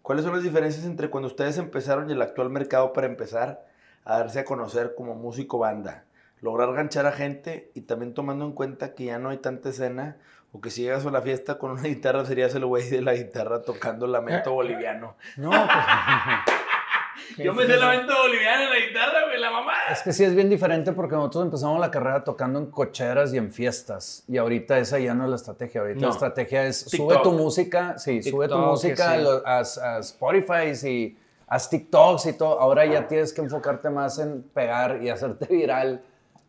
¿Cuáles 0.00 0.24
son 0.24 0.34
las 0.34 0.42
diferencias 0.42 0.84
entre 0.86 1.10
cuando 1.10 1.28
ustedes 1.28 1.58
empezaron 1.58 2.08
y 2.08 2.14
el 2.14 2.22
actual 2.22 2.48
mercado 2.50 2.92
para 2.94 3.06
empezar 3.06 3.66
a 4.04 4.18
darse 4.18 4.40
a 4.40 4.44
conocer 4.44 4.94
como 4.94 5.14
músico 5.14 5.58
banda? 5.58 6.04
Lograr 6.40 6.72
ganchar 6.74 7.06
a 7.06 7.12
gente 7.12 7.70
y 7.74 7.82
también 7.82 8.12
tomando 8.14 8.44
en 8.46 8.52
cuenta 8.52 8.94
que 8.94 9.04
ya 9.04 9.18
no 9.18 9.28
hay 9.30 9.38
tanta 9.38 9.68
escena 9.70 10.16
o 10.56 10.60
que 10.60 10.70
si 10.70 10.82
llegas 10.82 11.04
a 11.04 11.10
la 11.10 11.20
fiesta 11.20 11.58
con 11.58 11.72
una 11.72 11.82
guitarra 11.82 12.24
serías 12.24 12.54
el 12.54 12.64
güey 12.64 12.88
de 12.88 13.02
la 13.02 13.12
guitarra 13.14 13.60
tocando 13.62 14.06
lamento 14.06 14.52
boliviano. 14.52 15.16
No, 15.36 15.50
pues, 15.50 15.60
Yo 17.38 17.52
me 17.54 17.66
sé 17.66 17.76
lamento 17.76 18.12
boliviano 18.16 18.64
en 18.64 18.70
la 18.70 18.86
guitarra, 18.86 19.24
güey, 19.26 19.40
la 19.40 19.50
mamá. 19.50 19.72
es 19.90 20.02
que 20.02 20.12
sí 20.12 20.22
es 20.22 20.34
bien 20.34 20.48
diferente 20.48 20.92
porque 20.92 21.16
nosotros 21.16 21.44
empezamos 21.44 21.80
la 21.80 21.90
carrera 21.90 22.22
tocando 22.22 22.60
en 22.60 22.66
cocheras 22.66 23.34
y 23.34 23.38
en 23.38 23.50
fiestas. 23.52 24.22
Y 24.28 24.36
ahorita 24.36 24.78
esa 24.78 25.00
ya 25.00 25.12
no 25.12 25.24
es 25.24 25.30
la 25.30 25.36
estrategia. 25.36 25.80
Ahorita 25.80 26.00
No. 26.00 26.06
la 26.08 26.12
estrategia 26.12 26.66
es 26.66 26.84
TikTok. 26.84 27.10
sube 27.12 27.22
tu 27.22 27.32
música, 27.32 27.98
sí, 27.98 28.22
sube 28.22 28.46
tu 28.46 28.58
música 28.58 29.16
sí. 29.64 29.80
a 29.82 29.98
Spotify 30.00 30.86
y 30.88 31.18
haz 31.48 31.68
TikToks 31.68 32.26
y 32.26 32.32
todo. 32.34 32.60
Ahora 32.60 32.86
ya 32.86 33.08
tienes 33.08 33.32
que 33.32 33.40
enfocarte 33.40 33.90
más 33.90 34.18
en 34.20 34.42
pegar 34.42 35.02
y 35.02 35.08
hacerte 35.10 35.46
viral 35.50 36.04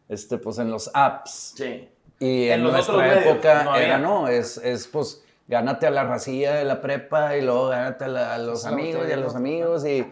este, 0.10 0.38
pues, 0.38 0.60
en 0.60 0.70
los 0.70 0.92
apps. 0.94 1.54
Sí. 1.58 1.90
Y 2.20 2.48
En 2.50 2.64
nuestra 2.64 3.20
época 3.22 3.64
no 3.64 3.74
había. 3.74 3.86
era 3.88 3.98
no, 3.98 4.28
es, 4.28 4.58
es 4.58 4.88
pues 4.88 5.22
gánate 5.48 5.86
a 5.88 5.92
la 5.92 6.06
racilla 6.06 6.54
de 6.56 6.66
la 6.66 6.82
prepa 6.82 7.36
y 7.38 7.42
luego 7.42 7.68
gánate 7.70 8.06
a, 8.06 8.08
la- 8.08 8.34
a 8.34 8.38
los 8.38 8.66
amigos 8.66 9.08
y 9.08 9.12
a 9.12 9.18
los 9.18 9.36
amigos 9.36 9.86
y 9.86 10.06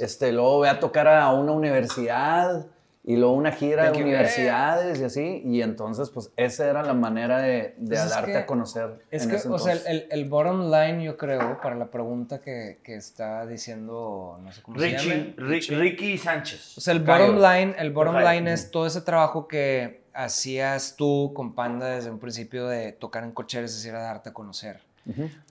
este, 0.00 0.32
luego 0.32 0.60
ve 0.60 0.68
a 0.68 0.80
tocar 0.80 1.06
a 1.06 1.30
una 1.32 1.52
universidad 1.52 2.66
y 3.02 3.16
luego 3.16 3.32
una 3.34 3.50
gira 3.52 3.90
De 3.90 4.02
universidades 4.02 5.00
y 5.00 5.04
así. 5.04 5.42
Y 5.44 5.62
entonces 5.62 6.10
pues 6.10 6.30
esa 6.36 6.66
era 6.68 6.82
la 6.82 6.92
manera 6.94 7.38
de, 7.38 7.74
de 7.78 7.88
Pues 7.88 8.00
es 8.04 8.10
darte 8.10 8.32
que- 8.32 8.38
a 8.38 8.46
conocer. 8.46 8.90
Es 9.10 9.22
en 9.24 9.30
que, 9.30 9.36
ese 9.36 9.48
o 9.48 9.58
sea, 9.58 9.72
el, 9.72 9.78
entonces. 9.78 10.06
el- 10.10 10.18
el 10.20 10.28
bottom 10.28 10.70
line, 10.70 11.04
yo 11.04 11.16
creo, 11.16 11.60
para 11.62 11.76
la 11.76 11.86
pregunta 11.86 12.40
que, 12.40 12.78
que 12.82 12.96
está 12.96 13.46
diciendo, 13.46 14.38
no 14.42 14.50
sé 14.52 14.60
cómo 14.62 14.78
se 14.78 14.90
llama. 14.90 15.02
Richie, 15.36 15.36
Ri- 15.36 15.78
Ricky 15.78 16.18
Sánchez. 16.18 16.76
O 16.78 16.80
sea, 16.80 16.94
el 16.94 17.04
Cayo. 17.04 17.32
bottom 17.32 17.42
line, 17.42 17.74
el 17.78 17.90
bottom 17.92 18.14
Cayo. 18.14 18.28
line 18.32 18.52
es 18.52 18.70
todo 18.70 18.86
ese 18.86 19.00
trabajo 19.02 19.46
que, 19.48 19.99
hacías 20.12 20.96
tú 20.96 21.32
con 21.34 21.54
Panda 21.54 21.86
desde 21.88 22.10
un 22.10 22.18
principio 22.18 22.66
de 22.66 22.92
tocar 22.92 23.24
en 23.24 23.32
cocheres, 23.32 23.70
es 23.70 23.78
decir, 23.78 23.94
a 23.94 24.02
darte 24.02 24.30
a 24.30 24.32
conocer. 24.32 24.80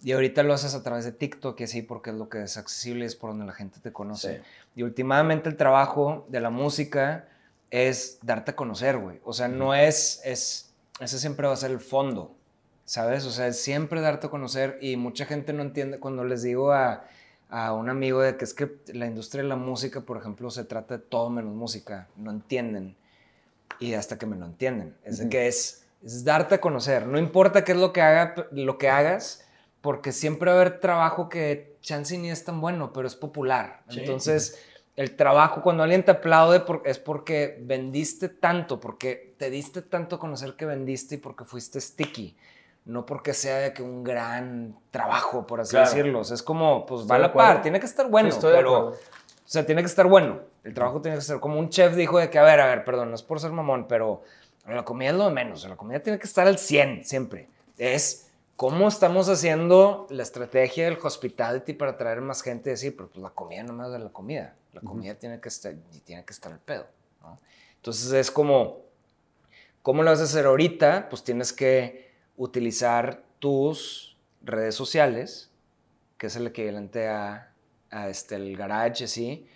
Y 0.04 0.12
ahorita 0.12 0.44
lo 0.44 0.54
haces 0.54 0.74
a 0.74 0.84
través 0.84 1.06
de 1.06 1.12
TikTok 1.12 1.60
y 1.60 1.64
así 1.64 1.82
porque 1.82 2.12
es 2.12 2.16
lo 2.16 2.30
que 2.30 2.44
es 2.44 2.56
accesible, 2.56 3.06
es 3.06 3.16
por 3.16 3.32
donde 3.32 3.46
la 3.46 3.52
gente 3.52 3.80
te 3.82 3.92
conoce. 3.92 4.38
Sí. 4.38 4.44
Y 4.76 4.84
últimamente 4.84 5.50
el 5.50 5.58
trabajo 5.58 6.26
de 6.30 6.40
la 6.40 6.50
música 6.50 7.28
es 7.72 8.20
darte 8.22 8.52
a 8.52 8.56
conocer, 8.56 8.98
güey. 8.98 9.20
O 9.26 9.34
sea, 9.34 9.48
no 9.48 9.74
es, 9.76 10.22
es, 10.24 10.72
ese 11.00 11.20
siempre 11.20 11.48
va 11.48 11.54
a 11.54 11.58
ser 11.58 11.72
el 11.72 11.80
fondo, 11.80 12.36
¿sabes? 12.86 13.26
O 13.26 13.32
sea, 13.32 13.48
es 13.48 13.62
siempre 13.62 14.02
darte 14.02 14.28
a 14.28 14.30
conocer 14.30 14.78
y 14.82 14.96
mucha 14.96 15.26
gente 15.26 15.52
no 15.52 15.62
entiende 15.62 16.00
cuando 16.00 16.24
les 16.24 16.42
digo 16.42 16.72
a, 16.72 17.04
a 17.50 17.74
un 17.74 17.90
amigo 17.90 18.22
de 18.22 18.38
que 18.38 18.46
es 18.46 18.54
que 18.54 18.78
la 18.94 19.08
industria 19.08 19.44
de 19.44 19.50
la 19.50 19.56
música, 19.56 20.02
por 20.02 20.18
ejemplo, 20.18 20.50
se 20.52 20.64
trata 20.64 20.98
de 20.98 21.04
todo 21.04 21.30
menos 21.30 21.54
música, 21.54 22.08
no 22.16 22.32
entienden. 22.32 22.96
Y 23.80 23.94
hasta 23.94 24.18
que 24.18 24.26
me 24.26 24.36
lo 24.36 24.46
entienden, 24.46 24.98
es 25.04 25.22
que 25.30 25.48
es, 25.48 25.86
es 26.04 26.24
darte 26.26 26.56
a 26.56 26.62
conocer, 26.62 27.06
no 27.08 27.18
importa 27.20 27.64
qué 27.64 27.74
es 27.74 27.78
lo 27.78 27.94
que, 27.94 28.02
haga, 28.02 28.36
lo 28.52 28.78
que 28.78 28.90
hagas, 28.90 29.46
porque 29.82 30.12
siempre 30.12 30.52
va 30.52 30.58
a 30.58 30.62
haber 30.62 30.80
trabajo 30.80 31.30
que 31.30 31.78
chance 31.82 32.18
ni 32.18 32.30
es 32.30 32.44
tan 32.44 32.60
bueno, 32.60 32.92
pero 32.92 33.08
es 33.08 33.16
popular. 33.16 33.82
Sí. 33.90 34.00
Entonces, 34.02 34.62
el 34.98 35.16
trabajo, 35.16 35.62
cuando 35.62 35.84
alguien 35.84 36.04
te 36.04 36.12
aplaude, 36.12 36.60
por- 36.60 36.82
es 36.84 37.00
porque 37.00 37.58
vendiste 37.62 38.28
tanto, 38.28 38.82
porque 38.82 39.34
te 39.38 39.50
diste 39.50 39.82
tanto 39.82 40.18
a 40.18 40.20
conocer 40.20 40.56
que 40.58 40.66
vendiste 40.66 41.16
y 41.16 41.18
porque 41.20 41.46
fuiste 41.46 41.80
sticky. 41.80 42.36
No 42.86 43.06
porque 43.06 43.34
sea 43.34 43.58
de 43.60 43.72
que 43.72 43.82
un 43.84 44.04
gran 44.04 44.76
trabajo, 44.92 45.46
por 45.48 45.62
así 45.62 45.72
Claro. 45.72 45.90
decirlo. 45.90 46.20
O 46.20 46.24
sea, 46.26 46.36
es 46.36 46.44
como, 46.44 46.86
pues 46.86 47.10
va 47.10 47.16
a 47.16 47.20
la 47.20 47.32
par, 47.32 47.62
tiene 47.62 47.80
que 47.80 47.86
estar 47.86 48.10
bueno, 48.10 48.30
Sí, 48.32 48.36
estoy 48.38 48.56
pero. 48.56 48.96
O 49.50 49.52
sea, 49.52 49.66
tiene 49.66 49.82
que 49.82 49.88
estar 49.88 50.06
bueno. 50.06 50.42
El 50.64 50.76
trabajo 50.76 51.02
tiene 51.02 51.18
que 51.18 51.24
ser 51.24 51.40
como 51.40 51.58
un 51.58 51.70
chef 51.70 51.96
dijo 51.96 52.20
de 52.20 52.30
que, 52.30 52.38
a 52.38 52.44
ver, 52.44 52.60
a 52.60 52.68
ver, 52.68 52.86
perdón, 52.86 53.10
no 53.10 53.16
es 53.16 53.24
por 53.24 53.40
ser 53.40 53.52
mamón, 53.52 53.88
pero 53.88 54.22
la 54.68 54.86
comida 54.86 55.10
es 55.10 55.16
lo 55.16 55.26
de 55.26 55.32
menos. 55.32 55.68
La 55.68 55.76
comida 55.76 56.00
tiene 56.02 56.20
que 56.20 56.28
estar 56.28 56.46
al 56.46 56.60
100 56.60 57.04
siempre. 57.04 57.50
Es 57.80 58.30
cómo 58.56 58.88
estamos 58.88 59.28
haciendo 59.28 60.06
la 60.12 60.22
estrategia 60.22 60.86
del 60.86 61.00
hospitality 61.02 61.74
para 61.74 61.98
traer 61.98 62.22
más 62.22 62.44
gente 62.44 62.70
y 62.70 62.74
decir, 62.74 62.96
pero 62.96 63.10
pues 63.10 63.24
la 63.24 63.32
comida 63.32 63.64
no 63.64 63.74
más 63.74 63.92
de 63.92 63.98
la 63.98 64.10
comida. 64.10 64.54
La 64.72 64.82
comida 64.82 65.16
tiene 65.16 65.42
que 65.42 65.50
estar 65.50 65.74
y 65.74 66.00
tiene 66.02 66.24
que 66.24 66.34
estar 66.34 66.52
al 66.52 66.60
pedo. 66.60 66.86
¿no? 67.24 67.40
Entonces 67.78 68.12
es 68.12 68.30
como, 68.30 68.84
¿cómo 69.82 70.04
lo 70.04 70.12
vas 70.12 70.20
a 70.20 70.26
hacer 70.26 70.46
ahorita? 70.46 71.10
Pues 71.10 71.24
tienes 71.24 71.54
que 71.54 72.12
utilizar 72.38 73.24
tus 73.40 74.16
redes 74.44 74.76
sociales, 74.76 75.50
que 76.20 76.28
es 76.28 76.36
el 76.36 76.46
equivalente 76.46 77.08
a, 77.08 77.50
a 77.92 78.10
este, 78.10 78.36
el 78.36 78.56
garage, 78.58 79.04
así, 79.06 79.48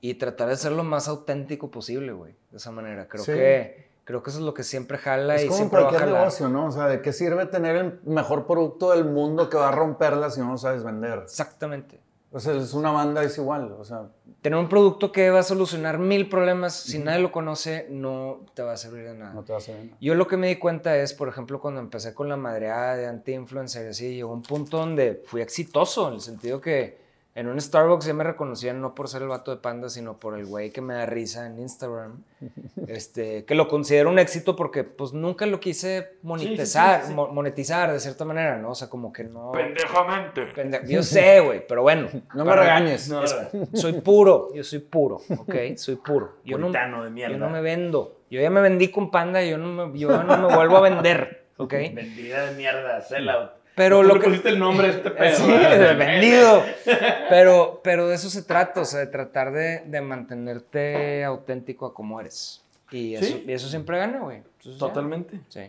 y 0.00 0.14
tratar 0.14 0.48
de 0.48 0.56
ser 0.56 0.72
lo 0.72 0.84
más 0.84 1.08
auténtico 1.08 1.70
posible, 1.70 2.12
güey, 2.12 2.34
de 2.50 2.56
esa 2.58 2.70
manera. 2.70 3.08
Creo 3.08 3.24
Sí. 3.24 3.32
que 3.32 3.88
creo 4.04 4.22
que 4.22 4.30
eso 4.30 4.38
es 4.38 4.44
lo 4.46 4.54
que 4.54 4.62
siempre 4.62 4.96
jala 4.96 5.34
Es 5.36 5.42
y 5.44 5.46
como 5.48 5.56
siempre 5.58 5.82
va 5.82 5.88
a 5.90 5.92
jalar. 5.92 6.14
negocio, 6.20 6.48
¿no? 6.48 6.66
O 6.68 6.72
sea, 6.72 6.86
¿de 6.86 7.02
qué 7.02 7.12
sirve 7.12 7.44
tener 7.44 7.76
el 7.76 8.00
mejor 8.04 8.46
producto 8.46 8.92
del 8.92 9.04
mundo 9.04 9.50
que 9.50 9.58
va 9.58 9.68
a 9.68 9.72
romperla 9.72 10.30
si 10.30 10.40
no 10.40 10.52
lo 10.52 10.56
sabes 10.56 10.82
vender? 10.82 11.18
Exactamente. 11.24 12.00
O 12.30 12.40
sea, 12.40 12.54
es 12.54 12.72
una 12.74 12.90
banda, 12.90 13.22
es 13.22 13.36
igual. 13.38 13.72
O 13.78 13.84
sea, 13.84 14.08
Tener 14.40 14.58
un 14.58 14.68
producto 14.68 15.12
que 15.12 15.30
va 15.30 15.40
a 15.40 15.42
solucionar 15.42 15.98
mil 15.98 16.28
problemas, 16.30 16.74
si 16.74 16.98
nadie 17.00 17.18
lo 17.20 17.32
conoce, 17.32 17.86
no 17.90 18.46
te 18.54 18.62
va 18.62 18.72
a 18.72 18.76
servir 18.78 19.04
de 19.04 19.14
nada. 19.14 19.32
no 19.34 19.42
te 19.44 19.52
va 19.52 19.58
a 19.58 19.62
nada. 19.68 19.96
Yo 20.00 20.14
lo 20.14 20.26
que 20.26 20.36
me 20.38 20.46
di 20.48 20.56
cuenta 20.56 20.96
es, 20.96 21.12
por 21.12 21.28
ejemplo, 21.28 21.60
cuando 21.60 21.80
empecé 21.80 22.14
con 22.14 22.28
la 22.30 22.36
madreada 22.36 22.96
de 22.96 23.06
anti-influencer, 23.08 23.88
así, 23.88 24.14
llegó 24.14 24.32
un 24.32 24.42
punto 24.42 24.78
donde 24.78 25.22
fui 25.26 25.40
exitoso, 25.42 26.08
en 26.08 26.14
el 26.14 26.20
sentido 26.20 26.60
que 26.60 27.07
en 27.38 27.46
un 27.48 27.60
Starbucks 27.60 28.04
ya 28.06 28.14
me 28.14 28.24
reconocían 28.24 28.80
no 28.80 28.94
por 28.94 29.08
ser 29.08 29.22
el 29.22 29.28
vato 29.28 29.52
de 29.52 29.58
panda, 29.58 29.88
sino 29.88 30.16
por 30.16 30.36
el 30.36 30.44
güey 30.46 30.70
que 30.70 30.80
me 30.80 30.94
da 30.94 31.06
risa 31.06 31.46
en 31.46 31.58
Instagram. 31.58 32.22
este, 32.88 33.44
que 33.44 33.54
lo 33.54 33.68
considero 33.68 34.08
un 34.10 34.18
éxito 34.18 34.56
porque 34.56 34.82
pues 34.84 35.12
nunca 35.12 35.46
lo 35.46 35.60
quise 35.60 36.14
monetizar, 36.22 37.02
sí, 37.02 37.08
sí. 37.08 37.14
mo- 37.14 37.28
monetizar 37.28 37.92
de 37.92 38.00
cierta 38.00 38.24
manera, 38.24 38.58
¿no? 38.58 38.70
O 38.70 38.74
sea, 38.74 38.88
como 38.88 39.12
que 39.12 39.24
no... 39.24 39.52
Pendejamente. 39.52 40.52
Pende- 40.54 40.82
Yo 40.88 41.02
sé, 41.02 41.40
güey, 41.40 41.66
pero 41.66 41.82
bueno. 41.82 42.08
No 42.34 42.44
me 42.44 42.54
regañes. 42.56 43.08
No, 43.08 43.22
Soy 43.72 43.94
puro, 44.00 44.52
yo 44.54 44.64
soy 44.64 44.80
puro, 44.80 45.20
¿ok? 45.38 45.54
Soy 45.76 45.96
puro. 45.96 46.36
Yo 46.44 46.58
no, 46.58 46.70
de 47.04 47.10
mierda. 47.10 47.32
yo 47.34 47.38
no 47.38 47.50
me 47.50 47.60
vendo. 47.60 48.16
Yo 48.30 48.40
ya 48.40 48.50
me 48.50 48.60
vendí 48.60 48.88
con 48.90 49.10
Panda 49.10 49.42
y 49.42 49.50
yo 49.50 49.58
no 49.58 49.86
me, 49.86 49.98
yo 49.98 50.22
no 50.22 50.48
me 50.48 50.54
vuelvo 50.54 50.76
a 50.76 50.80
vender, 50.80 51.46
¿ok? 51.56 51.72
Vendida 51.94 52.46
de 52.46 52.56
mierda, 52.56 53.00
sellout. 53.00 53.57
Pero 53.78 54.02
Tú 54.02 54.08
lo 54.08 54.14
le 54.16 54.20
que... 54.20 54.26
pusiste 54.26 54.48
el 54.50 54.58
nombre 54.58 54.88
a 54.88 54.90
este 54.90 55.10
pedo. 55.10 55.36
Sí, 55.36 55.50
¿verdad? 55.50 55.78
de 55.78 55.94
vendido. 55.94 56.62
Pero, 57.30 57.80
pero 57.84 58.08
de 58.08 58.14
eso 58.16 58.28
se 58.30 58.42
trata, 58.42 58.80
o 58.80 58.84
sea, 58.84 59.00
de 59.00 59.06
tratar 59.06 59.52
de, 59.52 59.82
de 59.86 60.00
mantenerte 60.00 61.24
auténtico 61.24 61.86
a 61.86 61.94
como 61.94 62.20
eres. 62.20 62.64
Y 62.90 63.14
eso, 63.14 63.24
Sí. 63.26 63.44
y 63.46 63.52
eso 63.52 63.68
siempre 63.68 63.98
gana, 63.98 64.18
güey. 64.20 64.38
Entonces, 64.38 64.72
ya. 64.74 64.78
Totalmente. 64.78 65.40
Sí. 65.48 65.60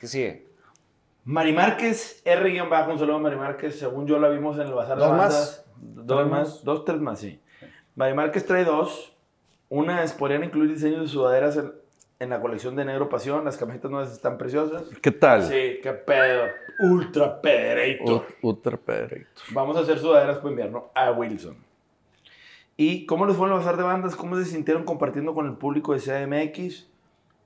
¿Qué 0.00 0.06
sigue? 0.06 0.46
Mari 1.24 1.52
Márquez, 1.52 2.22
R 2.24 2.62
bajo, 2.62 2.92
un 2.92 2.98
saludo 2.98 3.16
a 3.16 3.20
Mari 3.20 3.36
Márquez. 3.36 3.78
Según 3.78 4.06
yo 4.06 4.18
la 4.18 4.28
vimos 4.28 4.56
en 4.56 4.66
el 4.66 4.72
bazar 4.74 4.96
de 4.98 5.04
¿Dos 5.04 5.12
más? 5.16 5.18
bandas. 5.18 5.64
Dos 5.76 6.06
¿Tres 6.18 6.28
más, 6.30 6.48
más? 6.48 6.64
dos, 6.64 6.84
tres 6.84 7.00
más, 7.00 7.18
sí. 7.20 7.40
Mari 7.94 8.14
Márquez 8.14 8.44
trae 8.46 8.64
dos. 8.64 9.14
Una 9.68 10.02
es, 10.02 10.12
podrían 10.12 10.42
incluir 10.44 10.72
diseños 10.74 11.02
de 11.02 11.08
sudaderas 11.08 11.56
en, 11.56 11.72
en 12.20 12.28
la 12.30 12.40
colección 12.40 12.76
de 12.76 12.84
Negro 12.84 13.08
Pasión. 13.08 13.44
Las 13.44 13.56
camisetas 13.56 13.90
nuevas 13.90 14.12
están 14.12 14.38
preciosas. 14.38 14.84
¿Qué 15.02 15.10
tal? 15.10 15.42
Sí, 15.42 15.80
qué 15.82 15.92
pedo. 16.06 16.44
Ultra 16.82 17.40
pedreito. 17.40 18.24
Ultra 18.42 18.76
Pedrito. 18.76 19.42
Vamos 19.52 19.76
a 19.76 19.80
hacer 19.80 19.98
sudaderas 19.98 20.38
por 20.38 20.50
invierno 20.50 20.90
a 20.94 21.10
Wilson. 21.10 21.56
¿Y 22.76 23.04
cómo 23.06 23.26
les 23.26 23.36
fue 23.36 23.46
en 23.46 23.52
el 23.52 23.58
bazar 23.58 23.76
de 23.76 23.82
bandas? 23.82 24.16
¿Cómo 24.16 24.36
se 24.36 24.44
sintieron 24.44 24.84
compartiendo 24.84 25.34
con 25.34 25.46
el 25.46 25.54
público 25.54 25.92
de 25.92 26.00
CDMX? 26.00 26.86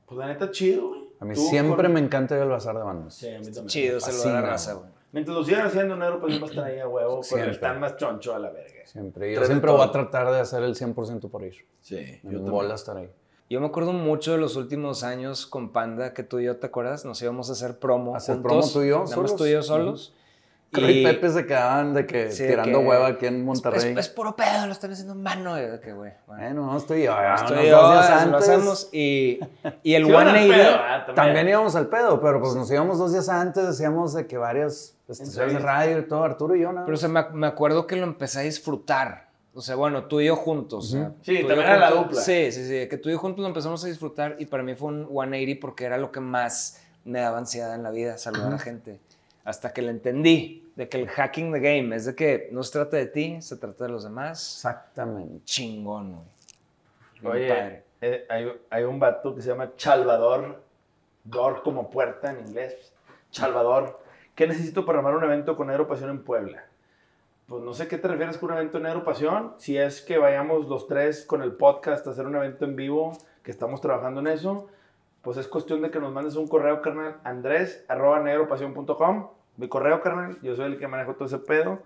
Pues 0.07 0.19
la 0.19 0.27
neta, 0.27 0.51
chido, 0.51 0.89
güey. 0.89 1.05
A 1.21 1.25
mí 1.25 1.35
siempre 1.37 1.85
con- 1.87 1.95
me 1.95 2.01
encanta 2.01 2.37
ir 2.37 2.43
al 2.43 2.49
bazar 2.51 2.77
de 2.77 2.83
bandas. 2.83 3.15
Sí, 3.15 3.29
a 3.29 3.39
mí 3.39 3.45
también. 3.47 3.67
Chido, 3.67 4.01
se 4.01 4.13
lo 4.13 4.33
da 4.33 4.41
raza, 4.43 4.75
güey. 4.75 4.91
Mientras 5.13 5.37
lo 5.37 5.45
sigan 5.45 5.67
haciendo, 5.67 5.97
Negro 5.97 6.21
Pasión 6.21 6.43
va 6.43 6.47
a 6.47 6.51
estar 6.51 6.65
ahí 6.65 6.79
a 6.81 6.89
huevo, 6.89 7.11
pero 7.15 7.23
Siempre. 7.23 7.51
están 7.53 7.81
más 7.81 7.97
choncho 7.97 8.35
a 8.35 8.39
la 8.41 8.51
verga. 8.51 8.85
Siempre. 8.85 9.33
Yo 9.35 9.45
siempre 9.45 9.71
voy 9.71 9.83
a 9.83 9.91
tratar 9.93 10.31
de 10.33 10.41
hacer 10.41 10.63
el 10.65 10.75
100% 10.75 11.29
por 11.29 11.43
ir. 11.45 11.55
Sí, 11.81 12.19
Me 12.25 12.37
bola 12.39 12.75
estar 12.75 12.97
ahí. 12.97 13.09
Yo 13.51 13.61
me 13.61 13.67
acuerdo 13.67 13.93
mucho 13.93 14.33
de 14.33 14.39
los 14.39 14.57
últimos 14.57 15.03
años 15.05 15.47
con 15.47 15.71
Panda, 15.71 16.15
que 16.15 16.23
tú 16.23 16.39
y 16.39 16.45
yo, 16.45 16.57
¿te 16.57 16.67
acuerdas? 16.67 17.05
Nos 17.05 17.21
íbamos 17.23 17.51
a 17.51 17.53
hacer 17.53 17.79
promo 17.79 18.17
¿Hacer 18.17 18.37
juntos. 18.37 18.51
promo 18.53 18.73
tú 18.73 18.83
y 18.83 18.89
yo 18.89 18.95
nada 18.97 19.05
más 19.05 19.15
solos? 19.15 19.37
tú 19.37 19.47
y 19.47 19.53
yo 19.53 19.63
solos. 19.63 20.15
Creo 20.73 20.89
que 20.89 21.03
Pepe 21.05 21.31
se 21.31 21.47
quedaban 21.47 21.95
de 21.95 22.05
que 22.05 22.33
Sí, 22.33 22.49
tirando 22.49 22.81
que- 22.81 22.85
hueva 22.87 23.07
aquí 23.07 23.27
en 23.27 23.37
Es, 23.37 23.45
Monterrey. 23.45 23.93
es- 23.93 23.99
es 23.99 24.09
puro 24.09 24.35
pedo, 24.35 24.67
lo 24.67 24.73
están 24.73 24.91
haciendo 24.91 25.13
en 25.13 25.23
mano. 25.23 25.57
y 25.57 25.63
de 25.67 25.79
que, 25.79 25.93
güey, 25.93 26.15
bueno. 26.27 26.67
No 26.67 26.77
estoy 26.77 27.05
yo. 27.05 27.15
Estoy 27.35 27.69
yo, 27.69 27.81
dos 27.81 27.93
días 27.93 28.11
lo 28.11 28.17
antes. 28.37 28.49
hacemos 28.49 28.89
y, 28.93 29.39
y 29.85 29.95
el 29.95 30.05
180 30.07 30.33
pedo, 30.57 30.71
ah, 30.75 31.05
también. 31.07 31.15
También 31.15 31.49
íbamos 31.51 31.77
al 31.77 31.87
pedo, 31.87 32.21
pero 32.21 32.41
pues 32.41 32.57
nos 32.57 32.69
íbamos 32.73 32.99
dos 32.99 33.13
días 33.13 33.29
antes, 33.29 33.65
decíamos 33.69 34.15
de 34.15 34.27
que 34.27 34.37
varias 34.37 34.97
estaciones 35.07 35.53
de 35.53 35.59
radio 35.61 35.99
y 36.01 36.09
todo, 36.09 36.25
Arturo 36.25 36.57
y 36.57 36.63
yo, 36.63 36.73
nada 36.73 36.87
Pero 36.87 36.97
o 36.97 36.99
sea, 36.99 37.09
me, 37.11 37.23
me 37.35 37.47
acuerdo 37.47 37.87
que 37.87 37.95
lo 37.95 38.05
empecé 38.05 38.41
a 38.41 38.43
disfrutar. 38.43 39.29
O 39.55 39.61
sea, 39.61 39.77
bueno, 39.77 40.05
tú 40.05 40.21
y 40.21 40.27
yo 40.27 40.37
juntos. 40.37 40.89
o 40.89 40.97
sea, 40.97 41.13
Sí, 41.23 41.39
también 41.47 41.61
era 41.61 41.79
la 41.79 41.91
dupla. 41.91 42.21
Sí, 42.21 42.51
sí, 42.51 42.67
sí. 42.67 42.89
Que 42.89 42.99
tú 42.99 43.09
y 43.09 43.13
yo 43.13 43.19
juntos 43.19 43.41
lo 43.43 43.49
empezamos 43.49 43.85
a 43.85 43.87
disfrutar 43.87 44.37
y 44.39 44.47
para 44.47 44.63
mí 44.63 44.75
fue 44.75 44.89
un 44.89 45.07
180 45.07 45.61
porque 45.61 45.85
era 45.85 45.97
lo 45.97 46.11
que 46.11 46.21
más 46.21 46.83
me 47.05 47.21
daba 47.21 47.39
ansiedad 47.39 47.75
en 47.75 47.83
la 47.83 47.91
vida, 47.91 48.19
saludar 48.19 48.55
a 48.55 48.59
gente. 48.59 48.99
Hasta 49.45 49.73
que 49.73 49.83
le 49.83 49.91
entendí 49.91 50.73
de 50.75 50.89
que 50.89 50.99
el 50.99 51.09
hacking 51.09 51.53
the 51.53 51.61
game 51.61 51.95
es 51.95 52.07
de 52.07 52.15
que 52.15 52.49
no 52.51 52.63
se 52.63 52.73
trata 52.73 52.97
de 52.97 53.07
ti, 53.07 53.41
se 53.43 53.57
trata 53.57 53.85
de 53.85 53.91
los 53.91 54.03
demás. 54.05 54.55
Exactamente. 54.57 55.45
Chingón, 55.45 56.17
güey. 57.21 57.33
Oye, 57.33 57.49
padre. 57.49 57.83
eh, 58.01 58.27
hay, 58.29 58.53
hay 58.71 58.83
un 58.85 58.99
vato 58.99 59.35
que 59.35 59.41
se 59.43 59.49
llama 59.51 59.73
Chalvador, 59.77 60.63
Dor 61.23 61.63
como 61.63 61.91
puerta 61.91 62.31
en 62.31 62.47
inglés, 62.49 62.93
Chalvador. 63.31 64.01
¿Qué 64.35 64.47
necesito 64.49 64.85
para 64.85 64.99
armar 64.99 65.15
un 65.15 65.25
evento 65.25 65.57
con 65.57 65.69
Negro 65.69 65.87
Pasión 65.87 66.11
en 66.11 66.25
Puebla? 66.25 66.65
Pues 67.47 67.63
no 67.63 67.75
sé 67.75 67.89
qué 67.89 67.99
te 67.99 68.09
refieres 68.09 68.39
con 68.39 68.51
un 68.51 68.57
evento 68.57 68.79
en 68.79 68.85
Negro 68.85 69.05
Pasión. 69.05 69.53
Si 69.59 69.77
es 69.77 70.01
que 70.01 70.17
vayamos 70.17 70.67
los 70.67 70.87
tres 70.87 71.27
con 71.27 71.43
el 71.43 71.53
podcast 71.53 72.07
a 72.07 72.11
hacer 72.11 72.27
un 72.27 72.37
evento 72.37 72.65
en 72.65 72.75
vivo, 72.75 73.13
que 73.43 73.51
estamos 73.51 73.83
trabajando 73.83 74.21
en 74.21 74.29
eso, 74.29 74.69
pues 75.21 75.37
es 75.37 75.47
cuestión 75.47 75.83
de 75.83 75.91
que 75.91 76.01
nos 76.01 76.11
mandes 76.11 76.37
un 76.37 76.49
correo, 76.49 76.81
carnal, 76.81 77.17
andrés, 77.23 77.85
arroba 77.89 78.21
negropasión.com. 78.21 79.29
Mi 79.59 79.69
correo, 79.69 80.01
carnal, 80.01 80.39
yo 80.41 80.57
soy 80.57 80.73
el 80.73 80.79
que 80.79 80.89
manejo 80.89 81.17
todo 81.17 81.27
ese 81.27 81.37
pedo. 81.37 81.83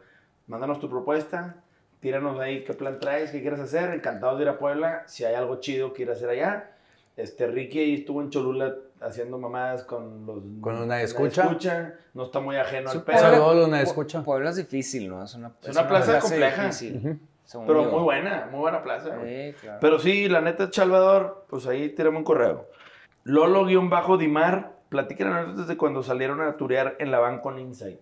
Mándanos 0.46 0.78
tu 0.78 0.88
propuesta, 0.88 1.56
tíranos 1.98 2.38
ahí 2.38 2.62
qué 2.62 2.72
plan 2.74 3.00
traes, 3.00 3.32
qué 3.32 3.40
quieres 3.40 3.59
hacer. 3.59 3.92
Encantados 3.92 4.38
de 4.38 4.44
ir 4.44 4.50
a 4.50 4.61
Puebla. 4.61 5.09
Si 5.09 5.24
hay 5.24 5.34
algo 5.34 5.56
chido 5.56 5.92
que 5.92 6.02
ir 6.02 6.11
a 6.11 6.12
hacer 6.12 6.30
allá. 6.30 6.70
Este, 7.16 7.48
Ricky 7.48 7.94
estuvo 7.94 8.22
en 8.22 8.30
Cholula 8.30 8.76
haciendo 9.01 9.38
mamadas 9.38 9.84
con 9.84 10.26
los... 10.26 10.42
Con 10.61 10.76
los 10.78 10.86
Nadie 10.86 11.05
Escucha. 11.05 11.94
No 12.14 12.22
está 12.24 12.40
muy 12.40 12.57
ajeno 12.57 12.90
al 12.90 13.03
pedo. 13.03 13.18
Saludos, 13.18 13.57
Luna, 13.57 13.78
Pu- 13.80 13.82
escucha. 13.82 14.22
Puebla 14.22 14.51
es 14.51 14.57
difícil, 14.57 15.09
¿no? 15.09 15.22
Es 15.24 15.34
una, 15.34 15.53
Es 15.62 15.68
una 15.70 15.86
plaza 15.88 16.18
compleja. 16.18 16.62
difícil, 16.64 17.20
Pero 17.66 17.84
yo. 17.84 17.90
muy 17.90 18.03
buena, 18.03 18.49
muy 18.51 18.61
buena 18.61 18.82
plaza. 18.82 19.16
Sí, 19.24 19.55
claro. 19.61 19.78
Pero 19.80 19.99
sí, 19.99 20.28
la 20.28 20.40
neta, 20.40 20.68
Salvador, 20.72 21.46
pues 21.49 21.66
ahí 21.66 21.90
tirame 21.90 22.18
un 22.18 22.24
correo. 22.24 22.66
Lolo-Dimar, 23.24 24.72
platiquen 24.88 25.28
anécdotas 25.28 25.68
de 25.68 25.76
cuando 25.76 26.03
salieron 26.03 26.40
a 26.40 26.57
turear 26.57 26.96
en 26.99 27.11
la 27.11 27.18
van 27.18 27.40
con 27.40 27.59
Insight. 27.59 28.01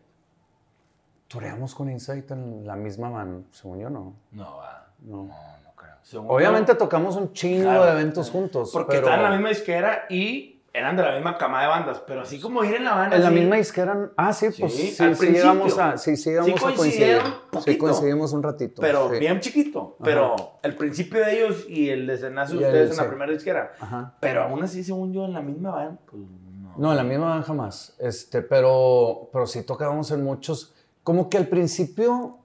Tureamos 1.28 1.74
con 1.74 1.90
Insight 1.90 2.30
en 2.30 2.66
la 2.66 2.76
misma 2.76 3.10
mano, 3.10 3.44
según 3.50 3.80
yo, 3.80 3.90
no. 3.90 4.14
No, 4.30 4.56
va. 4.58 4.86
no. 5.00 5.24
No, 5.24 5.34
no 5.64 5.70
creo. 5.76 5.94
Según 6.02 6.30
Obviamente 6.30 6.72
yo, 6.72 6.78
tocamos 6.78 7.16
un 7.16 7.32
chingo 7.32 7.64
Claro. 7.64 7.84
de 7.86 7.90
eventos 7.92 8.30
juntos. 8.30 8.70
Porque 8.72 8.96
pero... 8.98 9.06
están 9.08 9.18
en 9.18 9.24
la 9.24 9.30
misma 9.30 9.48
disquera 9.48 10.04
y 10.08 10.55
eran 10.76 10.94
de 10.94 11.02
la 11.02 11.12
misma 11.14 11.38
cama 11.38 11.62
de 11.62 11.68
bandas, 11.68 12.02
pero 12.06 12.20
así 12.20 12.38
como 12.38 12.62
ir 12.62 12.74
en 12.74 12.84
la 12.84 12.94
banda. 12.94 13.16
En 13.16 13.22
la 13.22 13.30
sí, 13.30 13.34
misma 13.34 13.56
disquera. 13.56 14.10
Ah, 14.14 14.30
sí, 14.32 14.48
pues 14.58 14.74
Sí, 14.74 14.88
sí, 14.88 15.02
al 15.02 15.16
sí, 15.16 15.26
llegamos 15.28 15.78
a, 15.78 15.96
sí, 15.96 16.16
sí 16.16 16.22
Sí 16.24 16.50
a 16.52 16.54
coincidieron 16.60 17.24
Sí, 17.26 17.32
poquito. 17.50 17.78
coincidimos 17.78 18.32
un 18.34 18.42
ratito. 18.42 18.82
Pero 18.82 19.10
sí. 19.10 19.18
bien 19.18 19.40
chiquito. 19.40 19.96
Pero 20.04 20.58
el 20.62 20.76
principio 20.76 21.24
de 21.24 21.34
ellos 21.34 21.64
y 21.66 21.88
el 21.88 22.06
desenlace 22.06 22.52
de 22.52 22.58
ustedes 22.58 22.90
en 22.90 22.96
sí. 22.96 23.00
la 23.02 23.08
primera 23.08 23.32
disquera. 23.32 23.72
Ajá. 23.80 24.14
Pero 24.20 24.42
aún 24.42 24.62
así, 24.64 24.84
según 24.84 25.14
yo, 25.14 25.24
en 25.24 25.32
la 25.32 25.40
misma 25.40 25.70
banda, 25.70 25.98
pues 26.10 26.22
no. 26.22 26.74
No, 26.76 26.90
en 26.90 26.96
la 26.98 27.04
misma 27.04 27.30
banda 27.30 27.46
jamás. 27.46 27.96
Este, 27.98 28.42
pero, 28.42 29.30
pero 29.32 29.46
sí 29.46 29.62
tocábamos 29.62 30.10
en 30.10 30.22
muchos. 30.22 30.74
Como 31.02 31.30
que 31.30 31.38
al 31.38 31.46
principio, 31.46 32.38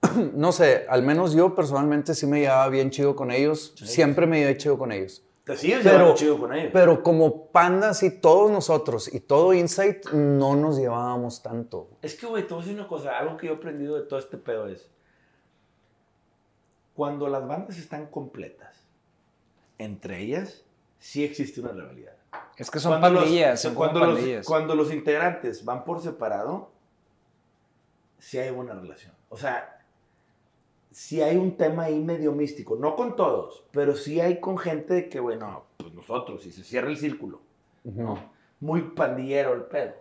no 0.34 0.52
sé, 0.52 0.86
al 0.88 1.02
menos 1.02 1.34
yo 1.34 1.54
personalmente 1.54 2.14
sí 2.14 2.26
me 2.26 2.40
llevaba 2.40 2.68
bien 2.68 2.90
chido 2.90 3.14
con 3.14 3.30
ellos. 3.30 3.74
Siempre 3.76 4.26
me 4.26 4.38
llevé 4.38 4.56
chido 4.56 4.78
con 4.78 4.90
ellos. 4.90 5.23
Te 5.44 5.56
sigues 5.58 5.80
Pero- 5.82 5.96
llevando 5.98 6.14
chido 6.16 6.38
con 6.38 6.54
ellos. 6.54 6.70
Pero 6.72 7.02
como 7.02 7.48
pandas 7.48 8.02
y 8.02 8.10
todos 8.18 8.50
nosotros 8.50 9.12
y 9.12 9.20
todo 9.20 9.52
Insight 9.52 10.06
no 10.12 10.56
nos 10.56 10.78
llevábamos 10.78 11.42
tanto. 11.42 11.90
Es 12.00 12.14
que, 12.14 12.26
güey, 12.26 12.46
te 12.46 12.54
voy 12.54 12.62
a 12.62 12.64
decir 12.66 12.78
una 12.80 12.88
cosa. 12.88 13.18
Algo 13.18 13.36
que 13.36 13.48
yo 13.48 13.52
he 13.52 13.56
aprendido 13.56 13.94
de 13.96 14.02
todo 14.06 14.18
este 14.18 14.38
pedo 14.38 14.68
es. 14.68 14.88
Cuando 16.94 17.28
las 17.28 17.46
bandas 17.46 17.76
están 17.76 18.06
completas, 18.06 18.86
entre 19.78 20.20
ellas, 20.20 20.62
sí 20.98 21.24
existe 21.24 21.60
una 21.60 21.72
rivalidad. 21.72 22.14
Es 22.56 22.70
que 22.70 22.78
son 22.78 22.92
Cuando 22.92 23.10
los- 23.10 23.22
pandillas, 23.24 23.60
son 23.62 23.74
cuando 23.74 24.00
los, 24.06 24.46
cuando 24.46 24.74
los 24.76 24.92
integrantes 24.92 25.64
van 25.64 25.84
por 25.84 26.00
separado, 26.00 26.70
sí 28.18 28.38
hay 28.38 28.50
buena 28.50 28.74
relación. 28.74 29.12
O 29.28 29.36
sea, 29.36 29.73
sí 30.94 31.20
hay 31.20 31.36
un 31.36 31.56
tema 31.56 31.84
ahí 31.84 31.98
medio 31.98 32.30
místico. 32.30 32.76
No 32.76 32.94
con 32.94 33.16
todos, 33.16 33.64
pero 33.72 33.96
sí 33.96 34.20
hay 34.20 34.38
con 34.38 34.56
gente 34.56 34.94
de 34.94 35.08
que, 35.08 35.18
bueno, 35.18 35.64
pues 35.76 35.92
nosotros, 35.92 36.46
y 36.46 36.52
se 36.52 36.62
cierra 36.62 36.88
el 36.88 36.96
círculo. 36.96 37.40
¿no? 37.82 38.30
Muy 38.60 38.80
pandillero 38.80 39.54
el 39.54 39.62
pedo. 39.62 39.94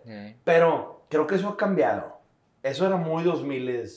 Pero 0.43 1.01
creo 1.09 1.25
que 1.25 1.35
eso 1.35 1.49
ha 1.49 1.57
cambiado. 1.57 2.13
Eso 2.61 2.85
era 2.85 2.95
muy 2.95 3.23
2000 3.23 3.89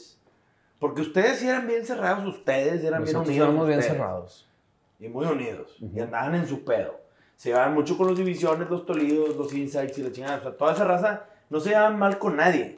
Porque 0.79 1.03
ustedes 1.03 1.39
sí 1.39 1.47
eran 1.47 1.69
bien 1.69 1.85
cerrados, 1.85 2.27
ustedes 2.27 2.83
eran 2.83 3.03
Nosotros 3.03 3.29
bien 3.29 3.43
unidos. 3.43 3.49
éramos 3.51 3.69
bien 3.69 3.83
cerrados. 3.83 4.49
Y 4.99 5.09
muy 5.09 5.27
unidos. 5.27 5.77
Y 5.95 6.01
andaban 6.01 6.35
en 6.35 6.47
su 6.47 6.65
pedo. 6.65 6.99
Se 7.37 7.51
llevaban 7.51 7.75
mucho 7.75 7.99
con 7.99 8.07
los 8.07 8.17
divisiones, 8.17 8.71
los 8.71 8.87
tolidos, 8.87 9.37
los 9.37 9.53
insights 9.53 9.99
y 9.99 10.03
la 10.03 10.13
chingada. 10.13 10.39
O 10.39 10.43
sea, 10.43 10.57
toda 10.57 10.73
esa 10.73 10.85
raza 10.85 11.27
no 11.51 11.61
se 11.61 11.69
llevaban 11.69 11.99
mal 11.99 12.19
con 12.19 12.37
nadie. 12.37 12.77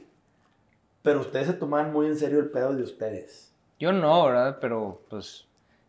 Pero 1.02 1.20
ustedes 1.20 1.46
se 1.46 1.52
tomaban 1.52 1.92
muy 1.92 2.08
en 2.08 2.16
serio 2.16 2.40
el 2.40 2.50
pedo 2.50 2.74
de 2.74 2.82
ustedes. 2.82 3.47
Yo 3.78 3.92
no, 3.92 4.24
¿verdad? 4.26 4.58
Pero, 4.60 5.02
pues, 5.08 5.46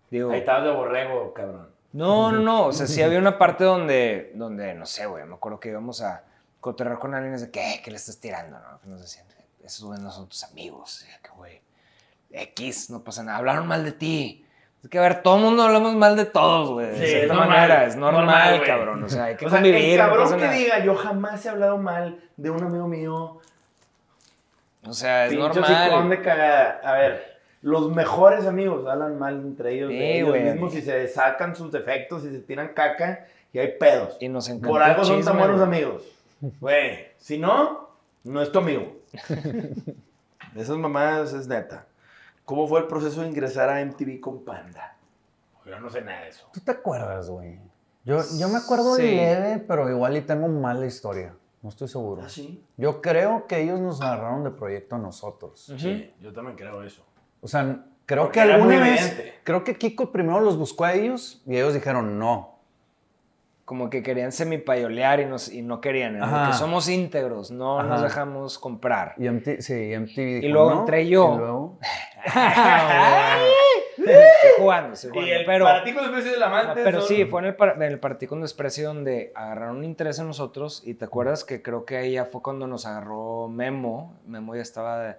digo... 0.09 0.31
Ahí 0.31 0.39
estabas 0.39 0.63
de 0.65 0.71
borrego, 0.71 1.33
cabrón. 1.33 1.69
No, 1.91 2.31
no, 2.31 2.39
no. 2.39 2.65
O 2.67 2.71
sea, 2.71 2.85
sí 2.87 3.01
había 3.01 3.17
una 3.19 3.37
parte 3.37 3.63
donde, 3.63 4.31
donde 4.35 4.75
no 4.75 4.85
sé, 4.85 5.07
güey. 5.07 5.25
Me 5.25 5.35
acuerdo 5.35 5.59
que 5.59 5.69
íbamos 5.69 6.01
a 6.03 6.23
cotorrear 6.59 6.99
con 6.99 7.15
alguien 7.15 7.35
y 7.35 7.39
de 7.39 7.49
¿qué? 7.49 7.81
¿Qué 7.83 7.89
le 7.89 7.97
estás 7.97 8.19
tirando? 8.19 8.59
¿no? 8.59 8.79
Que 8.79 8.87
nos 8.87 9.01
decían, 9.01 9.25
esos 9.63 9.85
güeyes 9.85 10.03
no 10.03 10.11
son 10.11 10.27
tus 10.27 10.43
amigos. 10.43 11.03
Y 11.07 11.11
yo, 11.11 11.17
que, 11.23 11.29
güey, 11.35 11.61
X, 12.31 12.89
no 12.91 13.03
pasa 13.03 13.23
nada. 13.23 13.39
Hablaron 13.39 13.67
mal 13.67 13.83
de 13.83 13.91
ti. 13.91 14.45
Es 14.83 14.89
que, 14.89 14.97
a 14.97 15.01
ver, 15.01 15.23
todo 15.23 15.37
el 15.37 15.43
mundo 15.43 15.63
hablamos 15.63 15.95
mal 15.95 16.15
de 16.15 16.25
todos, 16.25 16.69
güey. 16.69 16.93
Sí, 16.93 16.99
de 17.01 17.07
cierta 17.07 17.33
normal, 17.33 17.49
manera. 17.49 17.85
Es 17.85 17.95
normal, 17.95 18.63
cabrón. 18.65 19.03
O 19.03 19.09
sea, 19.09 19.25
hay 19.25 19.35
que 19.35 19.45
O 19.45 19.49
sea, 19.49 19.57
convivir. 19.57 19.83
el 19.91 19.97
cabrón 19.97 20.37
que 20.39 20.49
diga, 20.49 20.79
yo 20.79 20.95
jamás 20.95 21.45
he 21.45 21.49
hablado 21.49 21.77
mal 21.77 22.23
de 22.37 22.49
un 22.49 22.63
amigo 22.63 22.87
mío. 22.87 23.39
O 24.85 24.93
sea, 24.93 25.25
es 25.25 25.31
Pinche 25.33 25.59
normal. 25.59 26.09
de 26.09 26.21
cagada. 26.21 26.79
A 26.83 26.93
ver, 26.93 27.28
los 27.61 27.93
mejores 27.93 28.45
amigos 28.45 28.87
hablan 28.87 29.17
mal 29.19 29.35
entre 29.41 29.73
ellos, 29.75 29.89
Sí, 29.89 29.97
de 29.97 30.15
ellos 30.17 30.29
güey. 30.29 30.43
mismos 30.43 30.75
y 30.75 30.81
se 30.81 31.07
sacan 31.07 31.55
sus 31.55 31.71
defectos 31.71 32.23
y 32.25 32.31
se 32.31 32.39
tiran 32.39 32.69
caca 32.73 33.25
y 33.51 33.59
hay 33.59 33.77
pedos. 33.77 34.17
Y 34.19 34.29
nos 34.29 34.47
encanta 34.49 34.67
Por 34.69 34.81
algo 34.81 35.03
son 35.03 35.23
tan 35.23 35.37
buenos 35.37 35.59
amigos. 35.61 36.03
Güey, 36.59 37.07
si 37.17 37.37
no, 37.37 37.89
no 38.23 38.41
es 38.41 38.51
tu 38.51 38.59
amigo. 38.59 38.95
Esas 40.55 40.77
mamadas 40.77 41.33
es 41.33 41.47
neta. 41.47 41.85
¿Cómo 42.45 42.67
fue 42.67 42.79
el 42.79 42.87
proceso 42.87 43.21
de 43.21 43.27
ingresar 43.27 43.69
a 43.69 43.83
MTV 43.85 44.19
con 44.19 44.43
Panda? 44.43 44.95
Yo 45.65 45.79
no 45.79 45.89
sé 45.89 46.01
nada 46.01 46.21
de 46.21 46.29
eso. 46.29 46.47
¿Tú 46.51 46.59
te 46.61 46.71
acuerdas, 46.71 47.29
güey? 47.29 47.59
Yo, 48.03 48.21
yo 48.39 48.47
me 48.49 48.57
acuerdo 48.57 48.95
Sí. 48.95 49.03
leve, 49.03 49.63
pero 49.67 49.87
igual 49.89 50.17
y 50.17 50.21
tengo 50.21 50.47
mala 50.47 50.85
historia. 50.85 51.35
No 51.61 51.69
estoy 51.69 51.87
seguro. 51.89 52.23
¿Ah, 52.25 52.29
sí? 52.29 52.63
Yo 52.77 53.01
creo 53.01 53.45
que 53.45 53.61
ellos 53.61 53.79
nos 53.79 54.01
agarraron 54.01 54.43
de 54.45 54.51
proyecto 54.51 54.95
a 54.95 54.99
nosotros. 54.99 55.71
Sí, 55.77 56.11
yo 56.21 56.31
también 56.33 56.55
creo 56.55 56.81
eso. 56.81 57.05
O 57.41 57.47
sea, 57.47 57.85
creo 58.05 58.23
Porque 58.23 58.41
que 58.41 58.51
alguna 58.51 58.79
vez, 58.79 59.01
evidente. 59.11 59.33
creo 59.43 59.63
que 59.63 59.75
Kiko 59.77 60.11
primero 60.11 60.39
los 60.41 60.57
buscó 60.57 60.85
a 60.85 60.93
ellos 60.93 61.41
y 61.45 61.55
ellos 61.55 61.73
dijeron 61.73 62.19
no. 62.19 62.55
Como 63.65 63.89
que 63.91 64.01
querían 64.01 64.31
semipayolear 64.31 65.19
y, 65.19 65.25
nos, 65.27 65.47
y 65.53 65.61
no 65.61 65.79
querían. 65.79 66.17
¿no? 66.17 66.25
Ajá. 66.25 66.47
Que 66.47 66.53
somos 66.57 66.89
íntegros, 66.89 67.51
no 67.51 67.83
nos 67.83 68.01
dejamos 68.01 68.57
comprar. 68.57 69.13
Y 69.17 69.29
MTV, 69.29 69.61
sí, 69.61 69.73
MTV 69.95 70.39
dijo, 70.41 70.47
luego 70.53 70.71
"No", 70.73 70.79
entré 70.79 71.07
yo. 71.07 71.33
Y 71.35 71.37
luego, 71.37 71.79
Estoy 73.97 74.51
jugando, 74.57 74.93
estoy 74.93 75.11
jugando. 75.11 75.27
Y 75.31 75.35
el 75.35 75.45
pero, 75.45 75.67
ti 75.83 75.93
con 75.93 76.05
especie 76.05 76.31
del 76.31 76.43
Ah, 76.43 76.47
amante. 76.47 76.81
pero 76.83 76.99
son- 77.01 77.07
sí, 77.09 77.25
fue 77.25 77.41
en 77.41 77.47
el, 77.47 77.55
par- 77.55 77.75
en 77.75 77.81
el 77.83 77.99
partido 77.99 78.29
con 78.29 78.41
desprecio 78.41 78.87
donde 78.87 79.31
agarraron 79.35 79.77
un 79.77 79.83
interés 79.85 80.17
en 80.19 80.27
nosotros 80.27 80.81
y 80.85 80.95
te 80.95 81.05
acuerdas 81.05 81.43
que 81.43 81.61
creo 81.61 81.85
que 81.85 81.97
ahí 81.97 82.13
ya 82.13 82.25
fue 82.25 82.41
cuando 82.41 82.65
nos 82.67 82.85
agarró 82.85 83.47
Memo. 83.49 84.17
Memo 84.25 84.55
ya 84.55 84.61
estaba, 84.61 85.17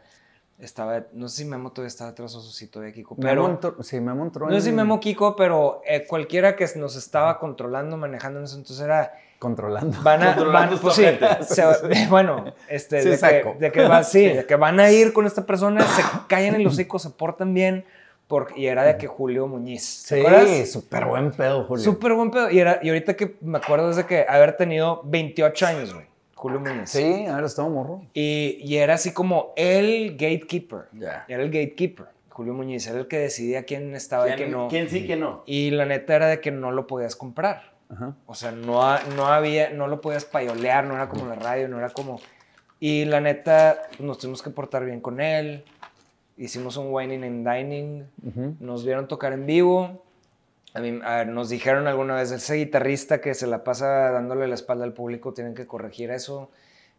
estaba 0.61 1.05
no 1.13 1.29
sé 1.29 1.39
si 1.39 1.45
Memo 1.45 1.71
todavía 1.73 1.89
estaba 1.89 2.11
detrás 2.11 2.35
o 2.35 2.41
si 2.43 2.67
todavía 2.69 2.93
Kiko, 2.95 3.15
Memo 3.17 3.29
pero... 3.29 3.49
entró, 3.49 3.83
sí, 3.83 4.01
Memo 4.01 4.25
entró 4.25 4.47
No 4.49 4.55
sé 4.55 4.61
si 4.63 4.73
Memo 4.73 5.01
Kiko, 5.01 5.35
pero 5.37 5.83
eh, 5.87 6.07
cualquiera 6.07 6.57
que 6.57 6.67
nos 6.77 6.97
estaba 6.97 7.39
controlando, 7.39 7.97
manejando 7.97 8.39
en 8.41 8.45
eso, 8.45 8.57
entonces 8.57 8.85
era... 8.85 9.13
controlando. 9.39 9.99
Van 10.03 10.23
a, 10.23 10.35
Controlando 10.35 10.73
van, 10.77 10.81
pues 10.83 10.95
sí, 10.95 11.05
se- 11.55 12.07
bueno, 12.09 12.53
este, 12.69 13.03
Sí, 13.03 13.09
de, 13.09 13.19
que, 13.19 13.55
de 13.59 13.73
que 13.73 13.83
va, 13.89 14.03
sí, 14.05 14.27
de 14.27 14.47
que 14.47 14.57
van 14.57 14.79
a 14.81 14.91
ir 14.91 15.13
con 15.13 15.27
esta 15.27 15.47
persona, 15.47 15.83
se 15.87 16.03
callan 16.29 16.55
el 16.57 16.67
hocico, 16.67 16.99
se 16.99 17.11
portan 17.11 17.55
bien, 17.55 17.85
porque, 18.29 18.61
y 18.61 18.67
era 18.67 18.85
de 18.85 18.97
que 18.97 19.07
Julio 19.09 19.47
Muñiz, 19.49 20.05
¿te 20.09 20.23
Sí, 20.47 20.67
súper 20.67 21.07
buen 21.07 21.33
pedo, 21.33 21.65
Julio. 21.65 21.83
Súper 21.83 22.13
buen 22.13 22.31
pedo, 22.31 22.51
y, 22.51 22.61
era, 22.61 22.79
y 22.83 22.89
ahorita 22.91 23.15
que 23.17 23.37
me 23.41 23.59
acuerdo 23.59 23.91
es 23.91 23.97
de 23.97 24.07
que 24.07 24.25
haber 24.29 24.57
tenido 24.57 25.01
28 25.05 25.67
años, 25.67 25.95
güey, 25.95 26.07
Julio 26.41 26.59
Muñiz. 26.61 26.89
Sí, 26.91 27.27
a 27.27 27.37
ver, 27.37 27.45
estaba 27.45 27.69
morro. 27.69 28.01
Y, 28.15 28.59
y 28.63 28.77
era 28.79 28.95
así 28.95 29.13
como 29.13 29.53
el 29.57 30.13
gatekeeper, 30.13 30.87
Ya. 30.93 31.25
era 31.29 31.43
el 31.43 31.51
gatekeeper, 31.51 32.07
Julio 32.31 32.55
Muñiz, 32.55 32.87
era 32.87 32.99
el 33.01 33.09
que 33.09 33.19
decidía 33.19 33.65
quién 33.65 33.95
estaba 33.95 34.25
y 34.27 34.33
¿Quién, 34.33 34.39
quién 34.39 34.51
no. 34.53 34.69
quién 34.69 34.89
sí, 34.89 35.05
quién 35.07 35.21
no? 35.21 35.43
Y 35.45 35.71
la 35.71 35.85
neta 35.85 36.17
era 36.17 36.27
de 36.29 36.41
que 36.41 36.51
no 36.51 36.73
lo 36.73 36.87
podías 36.87 37.15
comprar. 37.15 37.73
Ajá. 37.91 38.15
O 38.27 38.35
sea, 38.35 38.53
no, 38.53 38.81
no 39.17 39.27
había, 39.27 39.69
no 39.71 39.87
lo 39.87 40.01
podías 40.01 40.25
payolear, 40.25 40.85
no 40.85 40.95
era 40.95 41.09
como 41.11 41.27
la 41.27 41.35
radio, 41.35 41.69
no 41.69 41.77
era 41.79 41.91
como... 41.91 42.21
Y 42.79 43.05
la 43.05 43.21
neta, 43.21 43.77
pues, 43.89 44.01
nos 44.01 44.17
tuvimos 44.19 44.41
que 44.43 44.49
portar 44.49 44.87
bien 44.87 45.01
con 45.03 45.21
él. 45.21 45.65
Hicimos 46.39 46.79
un 46.79 46.87
whining 46.89 47.23
and 47.25 47.47
dining. 47.47 48.05
Nos 48.61 48.87
vieron 48.87 49.07
tocar 49.09 49.35
en 49.35 49.45
vivo. 49.45 50.03
A 50.75 50.81
mí, 50.81 51.01
a 51.05 51.17
ver, 51.17 51.29
nos 51.29 51.49
dijeron 51.49 51.87
alguna 51.89 52.15
vez, 52.15 52.31
ese 52.31 52.55
guitarrista 52.55 53.21
que 53.21 53.35
se 53.35 53.47
la 53.47 53.65
pasa 53.65 54.11
dándole 54.13 54.47
la 54.47 54.55
espalda 54.55 54.85
al 54.85 54.93
público, 54.93 55.33
tienen 55.35 55.55
que 55.55 55.67
corregir 55.67 56.11
eso. 56.11 56.51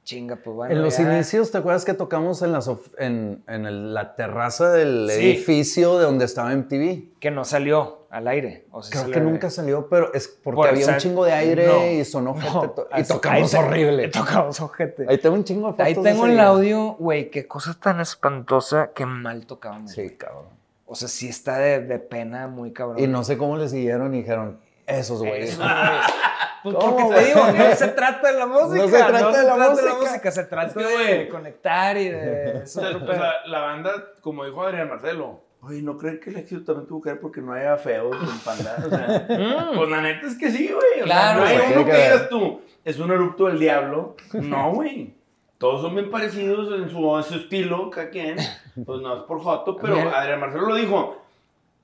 Chinga, 0.04 0.38
pues 0.38 0.56
bueno. 0.56 0.74
en 0.74 0.82
los 0.82 0.98
ya. 0.98 1.04
inicios, 1.14 1.52
¿te 1.52 1.60
acuerdas 1.60 1.86
que 1.86 1.94
tocamos 1.94 2.42
en, 2.42 2.56
of- 2.56 2.88
en, 2.98 3.44
en 3.48 3.68
el- 3.68 3.94
la 3.94 4.16
terraza 4.16 4.72
del 4.72 5.08
Sí. 5.12 5.20
edificio 5.30 6.00
de 6.00 6.06
donde 6.06 6.26
estaba 6.26 6.52
MTV? 6.56 7.20
Que 7.20 7.30
no 7.30 7.46
salió 7.46 8.08
al 8.10 8.28
aire. 8.28 8.66
O 8.72 8.82
sea, 8.82 8.90
Creo 8.94 9.02
salió 9.04 9.14
que 9.14 9.22
nunca 9.22 9.50
salió, 9.52 9.88
pero 9.90 10.12
es 10.16 10.28
porque 10.28 10.56
Por- 10.56 10.70
había 10.70 10.88
un 10.88 10.98
chingo 10.98 11.24
de 11.24 11.34
aire 11.34 11.68
no, 11.68 11.86
y 11.86 12.04
sonó 12.04 12.34
gente. 12.34 12.82
No, 12.92 13.00
y 13.00 13.04
tocamos 13.04 13.54
horrible. 13.54 14.08
Tocamos 14.10 14.60
ojete. 14.60 15.06
Ahí 15.08 15.20
tengo 15.20 15.36
un 15.36 15.44
chingo 15.44 15.68
de 15.68 15.74
fotos. 15.74 15.86
Ahí 15.86 15.94
tengo 15.94 16.26
el 16.26 16.40
audio, 16.40 16.94
güey, 16.98 17.30
qué 17.30 17.48
cosa 17.48 17.76
tan 17.80 18.02
espantosa 18.02 18.92
que 18.96 19.06
mal 19.06 19.46
tocábamos. 19.46 19.92
Sí, 19.92 20.10
cabrón. 20.18 20.46
O 20.92 20.96
sea, 20.96 21.08
sí 21.08 21.30
está 21.30 21.58
de, 21.58 21.80
de 21.80 22.00
pena 22.00 22.48
muy 22.48 22.74
cabrón. 22.74 23.00
Y 23.00 23.08
no 23.08 23.24
sé 23.24 23.38
cómo 23.38 23.56
le 23.56 23.70
siguieron 23.70 24.14
y 24.14 24.20
dijeron, 24.20 24.60
esos 24.86 25.20
güeyes. 25.20 25.58
Pues 26.64 26.76
¿Cómo, 26.76 26.96
porque 27.08 27.16
te 27.22 27.26
digo, 27.26 27.42
no 27.54 27.76
se 27.76 27.88
trata 27.88 28.32
de 28.32 28.38
la 28.38 28.46
música. 28.46 28.84
No 28.84 28.88
se 28.88 28.98
trata 29.04 29.32
de 29.42 29.48
la 29.48 29.70
música. 29.72 29.96
música, 30.00 30.32
se 30.32 30.44
trata 30.44 30.68
Es 30.80 30.88
que, 30.88 31.14
de 31.18 31.28
conectar 31.30 31.98
y 31.98 32.08
de... 32.10 32.62
O 32.64 32.68
sea, 32.68 32.92
la 33.48 33.62
banda, 33.62 33.92
como 34.22 34.46
dijo 34.46 34.62
Adrián 34.62 34.88
Marcelo, 34.90 35.40
oye, 35.64 35.82
¿no 35.82 35.98
creen 35.98 36.20
que 36.20 36.30
el 36.30 36.38
éxito 36.38 36.64
también 36.64 36.88
tuvo 36.88 37.02
que 37.02 37.10
ver 37.14 37.20
porque 37.20 37.42
no 37.42 37.54
haya 37.54 37.78
feos 37.78 38.16
en 38.16 38.40
panda? 38.42 38.76
O 38.86 38.90
sea, 38.92 39.26
Mm. 39.28 39.76
pues 39.76 39.90
la 39.90 40.02
neta 40.02 40.28
es 40.28 40.38
que 40.38 40.52
sí, 40.52 40.68
güey. 40.72 41.02
O 41.02 41.06
Claro, 41.06 41.48
sea, 41.48 41.56
no 41.58 41.64
hay 41.64 41.68
güey. 41.72 41.78
uno 41.82 41.86
que 41.92 41.98
digas 41.98 42.30
tú, 42.30 42.62
es 42.86 43.00
un 43.00 43.12
erupto 43.12 43.48
del 43.48 43.58
diablo. 43.60 44.16
No, 44.34 44.72
güey. 44.74 45.16
Todos 45.62 45.82
son 45.84 45.94
bien 45.96 46.10
parecidos 46.12 46.74
en 46.78 46.90
su, 46.90 47.16
en 47.18 47.24
su 47.24 47.36
estilo, 47.36 47.90
cada 47.90 48.10
quien. 48.10 48.36
Pues 48.86 49.02
no 49.02 49.16
es 49.18 49.24
por 49.24 49.42
foto, 49.44 49.76
pero. 49.78 49.96
Adrián 50.16 50.40
Marcelo 50.40 50.66
lo 50.68 50.76
dijo. 50.76 51.22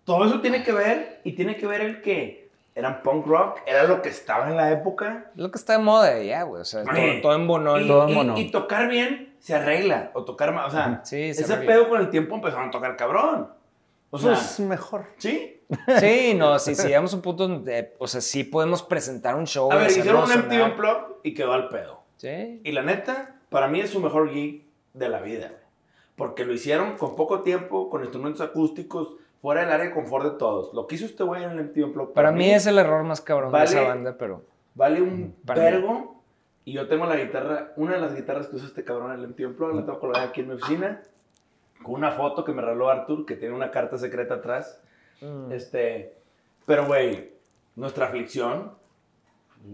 Todo 0.05 0.25
eso 0.25 0.39
tiene 0.41 0.63
que 0.63 0.71
ver, 0.71 1.19
y 1.25 1.33
tiene 1.33 1.55
que 1.57 1.67
ver 1.67 1.81
el 1.81 2.01
que 2.01 2.49
eran 2.75 3.01
punk 3.03 3.25
rock, 3.27 3.59
era 3.67 3.83
lo 3.83 4.01
que 4.01 4.07
estaba 4.09 4.49
en 4.49 4.55
la 4.55 4.71
época. 4.71 5.31
Lo 5.35 5.51
que 5.51 5.57
está 5.57 5.73
de 5.73 5.79
moda 5.79 6.21
ya, 6.23 6.43
güey. 6.43 6.61
O 6.61 6.65
sea, 6.65 6.83
todo, 6.85 6.95
todo 7.21 7.33
en 7.35 7.45
bonón. 7.47 7.83
y, 7.83 7.87
todo 7.87 8.07
y- 8.09 8.13
mono. 8.13 8.37
y 8.37 8.49
tocar 8.51 8.87
bien 8.87 9.35
se 9.39 9.53
arregla, 9.55 10.11
o 10.13 10.23
tocar 10.23 10.53
más, 10.53 10.67
o 10.67 10.71
sea, 10.71 11.01
Sí, 11.03 11.33
se 11.33 11.41
ese 11.43 11.53
arregla. 11.53 11.73
pedo 11.73 11.89
con 11.89 11.99
el 12.01 12.09
tiempo 12.09 12.35
empezaron 12.35 12.69
a 12.69 12.71
tocar 12.71 12.95
cabrón. 12.95 13.49
O 14.09 14.17
sea, 14.17 14.31
Pues 14.31 14.59
mejor. 14.61 15.05
sí, 15.17 15.61
Sí, 15.99 16.33
no, 16.35 16.57
sí, 16.59 16.73
sí, 16.73 16.87
llegamos 16.87 17.11
a 17.11 17.17
un 17.17 17.21
punto 17.21 17.47
donde, 17.49 17.93
o 17.99 18.07
sea, 18.07 18.21
sí 18.21 18.43
podemos 18.45 18.81
presentar 18.81 19.35
un 19.35 19.45
show. 19.45 19.69
A 19.71 19.75
y 19.75 19.79
ver, 19.79 19.89
hicieron 19.91 20.23
un 20.23 20.31
MTV. 20.31 20.63
Unplugged 20.71 21.03
y 21.23 21.33
quedó 21.33 21.51
al 21.53 21.67
pedo. 21.67 22.01
Sí. 22.15 22.61
Y 22.63 22.71
la 22.71 22.81
neta, 22.83 23.35
para 23.57 23.67
mí 23.69 23.79
es 23.81 23.89
su 23.89 23.99
mejor 23.99 24.29
gig 24.29 24.67
de 24.93 25.09
la 25.09 25.19
vida, 25.19 25.47
güey. 25.47 25.61
Porque 26.15 26.45
lo 26.45 26.53
hicieron 26.53 26.95
con 26.95 27.15
poco 27.15 27.41
tiempo, 27.41 27.89
con 27.89 28.01
instrumentos 28.01 28.39
acústicos, 28.41 29.15
fuera 29.41 29.61
del 29.61 29.71
área 29.71 29.87
de 29.87 29.93
confort 29.95 30.25
de 30.25 30.37
todos. 30.37 30.71
Lo 30.75 30.85
que 30.85 30.93
hizo 30.93 31.07
este 31.07 31.23
güey 31.23 31.43
en 31.43 31.49
el 31.53 31.63
MTV 31.65 31.85
Unplugged. 31.85 32.13
Para 32.13 32.31
mí 32.31 32.51
es 32.51 32.67
el 32.67 32.77
error 32.77 33.03
más 33.03 33.19
cabrón 33.19 33.51
Vale. 33.51 33.65
de 33.67 33.75
esa 33.75 33.87
banda, 33.87 34.15
pero. 34.15 34.43
Vale 34.75 35.01
un 35.01 35.35
Para 35.43 35.63
vergo. 35.63 36.21
Y 36.65 36.73
yo 36.73 36.87
tengo 36.87 37.07
la 37.07 37.15
guitarra, 37.15 37.73
una 37.77 37.93
de 37.95 37.99
las 37.99 38.15
guitarras 38.15 38.45
que 38.47 38.57
usa 38.57 38.67
este 38.67 38.83
cabrón 38.83 39.11
en 39.13 39.21
el 39.21 39.25
Unplugged, 39.47 39.75
la 39.75 39.85
tengo 39.87 39.99
colgada 39.99 40.25
aquí 40.27 40.41
en 40.41 40.49
mi 40.49 40.53
oficina. 40.53 41.01
Con 41.81 41.95
una 41.95 42.11
foto 42.11 42.43
que 42.45 42.51
me 42.51 42.61
regaló 42.61 42.89
Arthur, 42.91 43.25
que 43.25 43.35
tiene 43.35 43.55
una 43.55 43.71
carta 43.71 43.97
secreta 43.97 44.35
atrás. 44.35 44.79
mm, 45.21 45.51
Este, 45.51 46.13
pero, 46.67 46.85
güey, 46.85 47.31
nuestra 47.75 48.05
aflicción, 48.05 48.73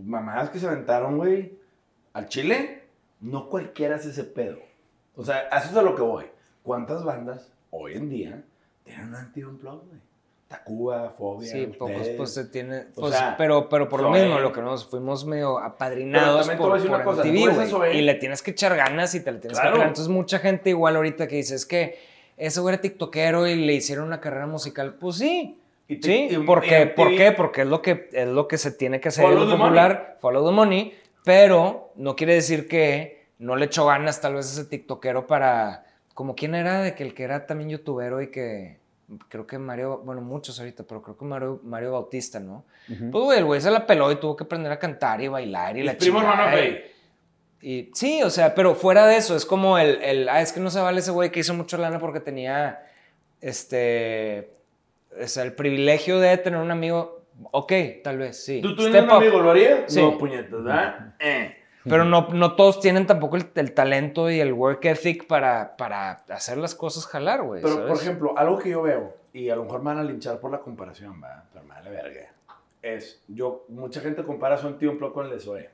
mamadas 0.05 0.49
que 0.51 0.59
se 0.59 0.67
aventaron, 0.67 1.17
güey, 1.17 1.57
al 2.13 2.27
chile, 2.29 2.82
no 3.23 3.49
cualquiera 3.49 3.95
hace 3.95 4.09
ese 4.11 4.23
pedo. 4.23 4.59
O 5.15 5.23
sea, 5.25 5.47
eso 5.49 5.69
es 5.71 5.75
a 5.75 5.81
lo 5.81 5.95
que 5.95 6.01
voy. 6.03 6.25
¿Cuántas 6.61 7.03
bandas 7.03 7.51
hoy 7.71 7.93
en 7.95 8.09
día 8.09 8.43
tienen 8.83 9.09
un 9.09 9.15
anti-unplug, 9.15 9.87
güey? 9.87 9.99
Tacuba, 10.47 11.09
Fobia, 11.17 11.51
Sí, 11.51 11.65
pocos 11.65 11.95
ustedes. 11.97 12.15
pues 12.17 12.33
se 12.33 12.45
tiene. 12.45 12.77
O 12.95 13.01
Pues, 13.01 13.15
sea, 13.15 13.35
pero, 13.37 13.67
pero 13.69 13.89
por 13.89 14.01
lo 14.03 14.11
mismo, 14.11 14.37
lo 14.39 14.53
que 14.53 14.61
nos 14.61 14.85
fuimos 14.87 15.25
medio 15.25 15.57
apadrinados 15.57 16.47
por, 16.49 16.57
por 16.57 16.81
una 16.81 17.03
cosa, 17.03 17.23
MTV, 17.25 17.65
Zoé. 17.67 17.97
Y 17.97 18.01
le 18.03 18.13
tienes 18.15 18.43
que 18.43 18.51
echar 18.51 18.75
ganas 18.75 19.15
y 19.15 19.21
te 19.23 19.31
le 19.31 19.39
tienes 19.39 19.57
Claro. 19.57 19.71
que 19.73 19.77
pegar. 19.79 19.87
Entonces, 19.87 20.09
mucha 20.13 20.37
gente 20.39 20.69
igual 20.69 20.95
ahorita 20.95 21.27
que 21.27 21.37
dice, 21.37 21.55
es 21.55 21.65
que 21.65 21.97
ese 22.37 22.59
güey 22.59 22.73
era 22.75 22.81
tiktokero 22.81 23.47
y 23.47 23.55
le 23.55 23.73
hicieron 23.73 24.05
una 24.05 24.19
carrera 24.21 24.45
musical. 24.45 24.93
Pues 24.99 25.15
sí. 25.17 25.59
Y 25.87 26.01
Sí, 26.01 26.27
y- 26.29 26.37
¿por 26.37 26.63
y 26.63 26.85
¿Por 26.95 27.15
qué? 27.15 27.31
Porque 27.31 27.61
es 27.61 27.67
lo 27.67 27.81
que, 27.81 28.09
es 28.13 28.27
lo 28.27 28.47
que 28.47 28.57
se 28.59 28.71
tiene 28.71 28.99
que 29.01 29.07
hacer, 29.09 29.25
Follow 29.25 29.45
lo 29.45 29.51
the 29.51 29.57
popular, 29.57 30.17
follow 30.21 30.45
the 30.45 30.51
money, 30.55 30.93
pero 31.23 31.91
no 31.95 32.15
quiere 32.15 32.33
decir 32.35 32.67
que 32.67 33.27
no 33.39 33.55
le 33.55 33.65
echó 33.65 33.85
ganas 33.85 34.21
tal 34.21 34.35
vez 34.35 34.51
ese 34.51 34.65
tiktokero 34.65 35.27
para, 35.27 35.85
como 36.13 36.35
quién 36.35 36.55
era, 36.55 36.81
de 36.81 36.95
que 36.95 37.03
el 37.03 37.13
que 37.13 37.23
era 37.23 37.45
también 37.45 37.69
youtubero 37.71 38.21
y 38.21 38.29
que, 38.31 38.79
creo 39.29 39.45
que 39.47 39.57
Mario, 39.57 39.99
bueno, 40.05 40.21
muchos 40.21 40.59
ahorita, 40.59 40.83
pero 40.83 41.01
creo 41.01 41.17
que 41.17 41.25
Mario, 41.25 41.59
Mario 41.63 41.91
Bautista, 41.93 42.39
¿no? 42.39 42.65
Pues, 42.87 43.11
güey, 43.11 43.39
el 43.39 43.45
güey 43.45 43.61
se 43.61 43.71
la 43.71 43.85
peló 43.85 44.11
y 44.11 44.15
tuvo 44.17 44.35
que 44.35 44.43
aprender 44.45 44.71
a 44.71 44.79
cantar 44.79 45.21
y 45.21 45.27
bailar 45.27 45.75
y 45.75 45.81
Mis 45.81 45.85
la 45.85 45.97
primos 45.97 46.21
chingada. 46.23 46.53
hermano 46.55 46.77
y- 46.79 46.93
y 47.65 47.91
sí, 47.93 48.21
o 48.23 48.29
sea, 48.29 48.53
pero 48.55 48.75
fuera 48.75 49.05
de 49.07 49.15
eso, 49.15 49.37
es 49.37 49.45
como 49.45 49.77
el, 49.77 50.01
el 50.01 50.27
ah, 50.27 50.41
es 50.41 50.51
que 50.51 50.59
no 50.59 50.69
se 50.69 50.81
vale 50.81 50.99
ese 50.99 51.11
güey 51.11 51.31
que 51.31 51.39
hizo 51.39 51.53
mucho 51.53 51.77
lana 51.77 51.97
porque 51.97 52.19
tenía, 52.19 52.85
este, 53.39 54.49
o 55.21 55.27
sea, 55.27 55.43
el 55.43 55.53
privilegio 55.53 56.19
de 56.19 56.37
tener 56.37 56.59
un 56.59 56.71
amigo, 56.71 57.22
ok, 57.51 57.73
tal 58.03 58.17
vez, 58.17 58.43
sí. 58.43 58.61
¿Tú 58.61 58.75
tienes 58.75 59.03
un 59.03 59.09
up. 59.09 59.15
amigo, 59.15 59.39
lo 59.41 59.51
haría? 59.51 59.87
Sí. 59.87 60.01
No, 60.01 60.17
puñetas, 60.17 60.63
¿verdad? 60.63 61.15
Eh. 61.19 61.57
Pero 61.85 62.05
no, 62.05 62.29
no 62.29 62.55
todos 62.55 62.79
tienen 62.79 63.05
tampoco 63.05 63.35
el, 63.35 63.47
el 63.55 63.73
talento 63.73 64.31
y 64.31 64.39
el 64.39 64.53
work 64.53 64.85
ethic 64.85 65.27
para, 65.27 65.75
para 65.75 66.11
hacer 66.29 66.57
las 66.57 66.75
cosas 66.75 67.05
jalar, 67.05 67.43
güey. 67.43 67.61
Pero, 67.61 67.73
¿sabes? 67.75 67.89
por 67.89 67.97
ejemplo, 68.01 68.37
algo 68.37 68.57
que 68.57 68.69
yo 68.69 68.81
veo, 68.81 69.17
y 69.33 69.49
a 69.49 69.55
lo 69.57 69.65
mejor 69.65 69.79
me 69.81 69.85
van 69.87 69.97
a 69.97 70.03
linchar 70.03 70.39
por 70.39 70.49
la 70.51 70.59
comparación, 70.59 71.21
va, 71.21 71.43
pero 71.51 71.65
me 71.65 71.73
vale 71.73 71.89
verga, 71.89 72.31
es, 72.81 73.21
yo, 73.27 73.65
mucha 73.69 73.99
gente 74.01 74.23
compara 74.23 74.57
su 74.57 74.69
MTV 74.69 74.91
Unplugged 74.91 75.13
con 75.13 75.25
el 75.25 75.31
de 75.31 75.39
Zoe. 75.39 75.69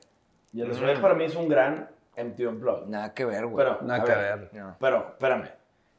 Y 0.52 0.60
el 0.62 0.68
de 0.68 0.74
Zoe 0.74 0.96
Mm. 0.96 1.00
para 1.00 1.14
mí 1.14 1.24
es 1.24 1.34
un 1.36 1.48
gran 1.48 1.88
MTV 2.16 2.48
Unplugged. 2.48 2.86
Nada 2.88 3.14
que 3.14 3.24
ver, 3.24 3.46
güey. 3.46 3.56
Pero, 3.64 3.80
Nada 3.82 4.02
a 4.02 4.04
que 4.04 4.12
ver, 4.12 4.38
ver. 4.38 4.54
No. 4.54 4.76
Pero, 4.80 5.08
espérame, 5.10 5.48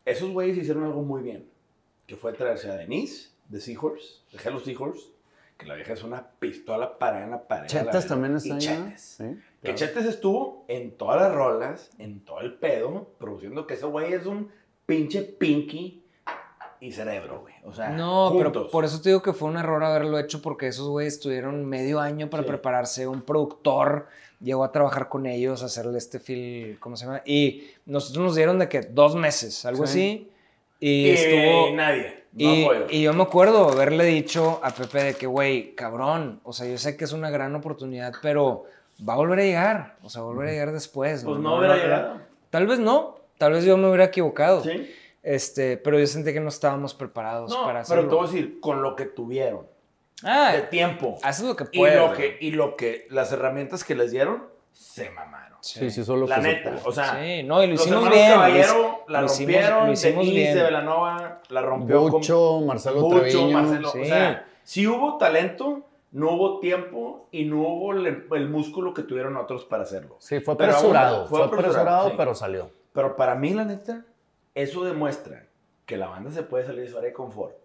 esos 0.06 0.30
güeyes 0.32 0.58
hicieron 0.58 0.84
algo 0.84 1.04
muy 1.04 1.22
bien, 1.22 1.50
que 2.08 2.16
fue 2.18 2.34
traerse 2.34 2.70
a 2.70 2.76
Denise, 2.76 3.30
de 3.48 3.60
Seahorse, 3.62 4.20
de 4.32 4.40
Hello 4.44 4.60
Seahorse, 4.60 5.08
que 5.62 5.68
la 5.68 5.76
vieja 5.76 5.94
es 5.94 6.04
una 6.04 6.28
pistola 6.40 6.98
parada 6.98 7.24
en 7.24 7.32
la 7.32 7.48
pared. 7.48 7.70
verga. 7.72 8.02
también 8.08 8.36
está 8.36 8.50
Y 8.50 8.52
ahí, 8.68 8.78
¿no? 8.80 8.86
Chetes. 8.88 9.02
Sí, 9.02 9.38
Que. 9.62 9.76
Chetes 9.76 10.06
estuvo 10.06 10.66
en 10.68 10.98
todas 10.98 11.22
las 11.22 11.32
rolas, 11.34 11.92
en 12.00 12.26
todo 12.26 12.40
el 12.42 12.56
pedo, 12.56 13.12
produciendo 13.20 13.68
que 13.68 13.76
ese 13.76 13.86
güey 13.86 14.12
es 14.14 14.26
un 14.26 14.50
pinche 14.88 15.22
pinky 15.22 16.04
y 16.80 16.92
cerebro, 16.92 17.42
güey. 17.42 17.54
O 17.64 17.74
sea, 17.74 17.90
No, 17.90 18.34
pero 18.36 18.70
por 18.72 18.86
eso 18.86 19.00
te 19.02 19.10
digo 19.10 19.22
que 19.22 19.34
fue 19.34 19.48
un 19.50 19.58
error 19.58 19.84
haberlo 19.84 20.18
hecho 20.18 20.42
porque 20.42 20.66
esos 20.68 20.88
güeyes 20.90 21.14
estuvieron 21.14 21.64
medio 21.66 22.00
año 22.00 22.28
para 22.30 22.42
Sí. 22.42 22.50
prepararse. 22.50 23.08
Un 23.08 23.22
productor 23.22 24.08
llegó 24.40 24.64
a 24.64 24.72
trabajar 24.72 25.08
con 25.08 25.28
ellos, 25.28 25.62
a 25.62 25.68
hacerle 25.68 26.00
este 26.00 26.20
feel, 26.20 26.80
¿cómo 26.80 26.98
se 26.98 27.06
llama? 27.06 27.22
Y 27.24 27.66
nosotros 27.86 28.26
nos 28.26 28.36
dieron 28.36 28.58
de 28.58 28.68
que 28.68 28.82
dos 28.82 29.16
meses, 29.16 29.64
algo 29.66 29.86
Sí. 29.86 29.92
así. 29.92 30.31
Y, 30.82 31.08
Y 31.08 31.10
estuvo... 31.12 31.72
nadie. 31.76 32.26
No 32.34 32.44
Y, 32.54 32.68
y 32.98 33.02
yo 33.04 33.14
me 33.14 33.24
acuerdo 33.24 33.70
haberle 33.70 34.04
dicho 34.06 34.60
a 34.64 34.72
Pepe 34.72 35.04
de 35.04 35.14
que, 35.14 35.28
güey, 35.28 35.74
cabrón, 35.76 36.42
o 36.44 36.52
sea, 36.54 36.68
yo 36.68 36.78
sé 36.78 36.98
que 36.98 37.04
es 37.06 37.14
una 37.14 37.30
gran 37.30 37.56
oportunidad, 37.56 38.12
pero 38.22 38.66
va 39.08 39.14
a 39.14 39.18
volver 39.18 39.40
a 39.40 39.44
llegar, 39.44 39.96
o 40.02 40.10
sea, 40.10 40.22
va 40.22 40.28
a 40.28 40.32
volver 40.34 40.50
a 40.50 40.52
llegar 40.52 40.72
después. 40.74 41.24
pues 41.24 41.40
no 41.40 41.58
hubiera 41.58 41.76
llegado. 41.78 42.22
Tal 42.50 42.68
vez 42.68 42.80
no, 42.80 43.16
tal 43.38 43.54
vez 43.54 43.64
yo 43.64 43.78
me 43.78 43.88
hubiera 43.88 44.06
equivocado. 44.06 44.64
¿Sí? 44.64 44.92
Este, 45.24 45.78
pero 45.78 46.00
yo 46.00 46.08
sentí 46.08 46.34
que 46.34 46.40
no 46.40 46.50
estábamos 46.50 46.94
preparados 46.96 47.52
No, 47.52 47.58
para 47.64 47.84
pero 47.84 48.02
hacerlo. 48.02 48.10
te 48.10 48.16
voy 48.16 48.24
a 48.24 48.32
decir, 48.32 48.60
con 48.60 48.82
lo 48.82 48.96
que 48.96 49.06
tuvieron 49.06 49.68
Ah, 50.24 50.52
de 50.54 50.62
tiempo 50.64 51.18
haces 51.24 51.46
lo 51.46 51.56
que 51.56 51.66
y 51.72 51.78
puedes. 51.80 51.96
lo 51.98 52.08
güey. 52.08 52.18
que, 52.18 52.46
y 52.46 52.52
lo 52.52 52.76
que, 52.76 53.08
las 53.10 53.32
herramientas 53.32 53.84
que 53.84 53.94
les 53.96 54.12
dieron, 54.12 54.44
se 54.72 55.10
mamaron. 55.12 55.58
Sí, 55.62 55.90
sí, 55.92 56.04
solo 56.04 56.26
La 56.28 56.38
se 56.38 56.42
neta, 56.42 56.80
o 56.84 56.92
sea, 56.92 57.22
Sí, 57.24 57.44
no, 57.44 57.64
y 57.64 57.68
lo 57.68 57.74
los 57.74 57.82
hicimos 57.86 58.10
bien. 58.10 58.32
Caballero 58.32 59.04
lo 59.08 59.14
la 59.14 59.26
hicimos- 59.26 59.38
rompieron, 59.54 59.88
lo 59.88 59.94
hicimos 59.94 60.26
Denise 60.26 60.42
bien. 60.42 60.56
de 60.56 60.64
Velanova 60.64 61.42
la 61.50 61.62
rompió 61.62 62.02
con 62.04 62.12
Bucho, 62.12 62.62
Marcelo 62.62 63.02
Bucho, 63.02 63.20
Treviño. 63.22 63.52
Marcelo, 63.62 63.90
sí. 63.92 64.02
o 64.02 64.06
sea, 64.06 64.48
si 64.64 64.88
hubo 64.88 65.18
talento, 65.18 65.84
no 66.12 66.32
hubo 66.32 66.60
tiempo 66.60 67.28
y 67.32 67.46
no 67.46 67.60
hubo 67.62 67.94
el, 67.94 68.26
el 68.32 68.50
músculo 68.50 68.94
que 68.94 69.04
tuvieron 69.04 69.38
otros 69.38 69.66
para 69.66 69.84
hacerlo. 69.84 70.16
Sí, 70.20 70.40
fue 70.40 70.58
Pero 70.58 70.72
apresurado. 70.74 71.28
Fue, 71.28 71.38
fue 71.40 71.48
apresurado, 71.48 71.72
apresurado, 71.78 72.10
sí. 72.10 72.16
pero 72.18 72.36
salió. 72.36 72.72
Pero 72.94 73.16
para 73.16 73.36
mí, 73.36 73.54
la 73.54 73.64
neta, 73.66 74.06
eso 74.56 74.84
demuestra 74.84 75.46
que 75.86 75.96
la 75.96 76.08
banda 76.08 76.32
se 76.32 76.44
puede 76.44 76.66
salir 76.66 76.82
de 76.82 76.90
su 76.90 76.98
área 76.98 77.10
de 77.10 77.14
confort 77.14 77.56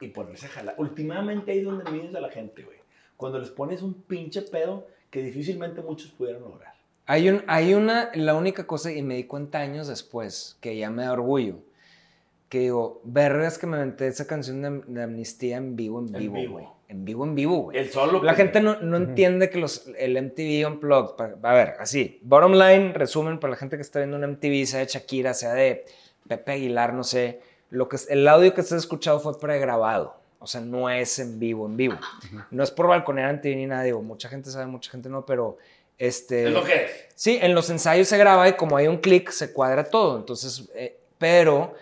y 0.00 0.08
ponerse 0.08 0.46
a 0.46 0.50
jalar. 0.50 0.74
Últimamente 0.78 1.52
ahí 1.52 1.58
es 1.58 1.64
donde 1.64 1.90
mides 1.90 2.14
a 2.14 2.20
la 2.20 2.30
gente, 2.30 2.62
güey. 2.62 2.78
Cuando 3.16 3.38
les 3.38 3.50
pones 3.50 3.82
un 3.82 3.94
pinche 3.94 4.42
pedo 4.42 4.86
que 5.14 5.22
difícilmente 5.22 5.80
muchos 5.80 6.10
pudieran 6.10 6.42
lograr. 6.42 6.74
Hay, 7.06 7.28
un, 7.28 7.44
hay 7.46 7.74
una, 7.74 8.10
la 8.14 8.34
única 8.34 8.66
cosa, 8.66 8.90
y 8.90 9.00
me 9.02 9.14
di 9.14 9.24
cuenta 9.24 9.60
años 9.60 9.86
después, 9.86 10.56
que 10.60 10.76
ya 10.76 10.90
me 10.90 11.04
da 11.04 11.12
orgullo, 11.12 11.58
que 12.48 12.58
digo, 12.58 13.00
vergas 13.04 13.56
que 13.56 13.68
me 13.68 13.76
aventé 13.76 14.08
esa 14.08 14.26
canción 14.26 14.60
de, 14.60 14.92
de 14.92 15.02
Amnistía 15.04 15.56
en 15.58 15.76
vivo, 15.76 16.00
en 16.00 16.14
En 16.16 16.20
vivo, 16.32 16.52
güey. 16.52 16.66
En 16.88 17.04
vivo, 17.04 17.24
en 17.24 17.34
vivo, 17.36 17.56
güey. 17.62 17.78
El 17.78 17.90
solo. 17.90 18.22
La 18.24 18.34
que- 18.34 18.42
gente 18.42 18.60
no, 18.60 18.80
no 18.80 18.96
entiende 18.96 19.50
que 19.50 19.58
los, 19.58 19.86
el 19.96 20.20
MTV 20.20 20.66
Unplugged, 20.66 21.14
pa- 21.16 21.48
a 21.48 21.54
ver, 21.54 21.74
así, 21.78 22.18
bottom 22.22 22.52
line, 22.54 22.92
resumen 22.92 23.38
para 23.38 23.52
la 23.52 23.56
gente 23.56 23.76
que 23.76 23.82
está 23.82 24.00
viendo 24.00 24.16
un 24.16 24.24
MTV, 24.24 24.66
sea 24.66 24.80
de 24.80 24.86
Shakira, 24.86 25.32
sea 25.32 25.52
de 25.54 25.84
Pepe 26.26 26.52
Aguilar, 26.52 26.92
no 26.92 27.04
sé, 27.04 27.40
lo 27.70 27.88
que, 27.88 27.96
es- 27.96 28.10
el 28.10 28.26
audio 28.26 28.52
que 28.52 28.60
estás 28.62 28.78
escuchado 28.78 29.20
fue 29.20 29.38
pregrabado, 29.38 30.16
o 30.44 30.46
sea, 30.46 30.60
no 30.60 30.88
es 30.88 31.18
en 31.18 31.38
vivo, 31.40 31.66
en 31.66 31.76
vivo. 31.76 31.96
No 32.50 32.62
es 32.62 32.70
por 32.70 32.86
balconear 32.86 33.30
en 33.30 33.40
TV 33.40 33.56
ni 33.56 33.66
nada, 33.66 33.82
digo, 33.82 34.00
mucha 34.02 34.28
gente 34.28 34.50
sabe, 34.50 34.66
mucha 34.66 34.90
gente 34.90 35.08
no, 35.08 35.26
pero 35.26 35.58
este... 35.98 36.44
Es 36.46 36.52
lo 36.52 36.62
que 36.64 36.84
es. 36.84 36.90
Sí, 37.14 37.38
en 37.42 37.54
los 37.54 37.68
ensayos 37.70 38.08
se 38.08 38.16
graba 38.18 38.48
y 38.48 38.52
como 38.54 38.76
hay 38.76 38.86
un 38.86 38.98
clic, 38.98 39.30
se 39.30 39.52
cuadra 39.52 39.84
todo. 39.84 40.16
Entonces, 40.16 40.68
eh, 40.74 40.98
pero 41.18 41.74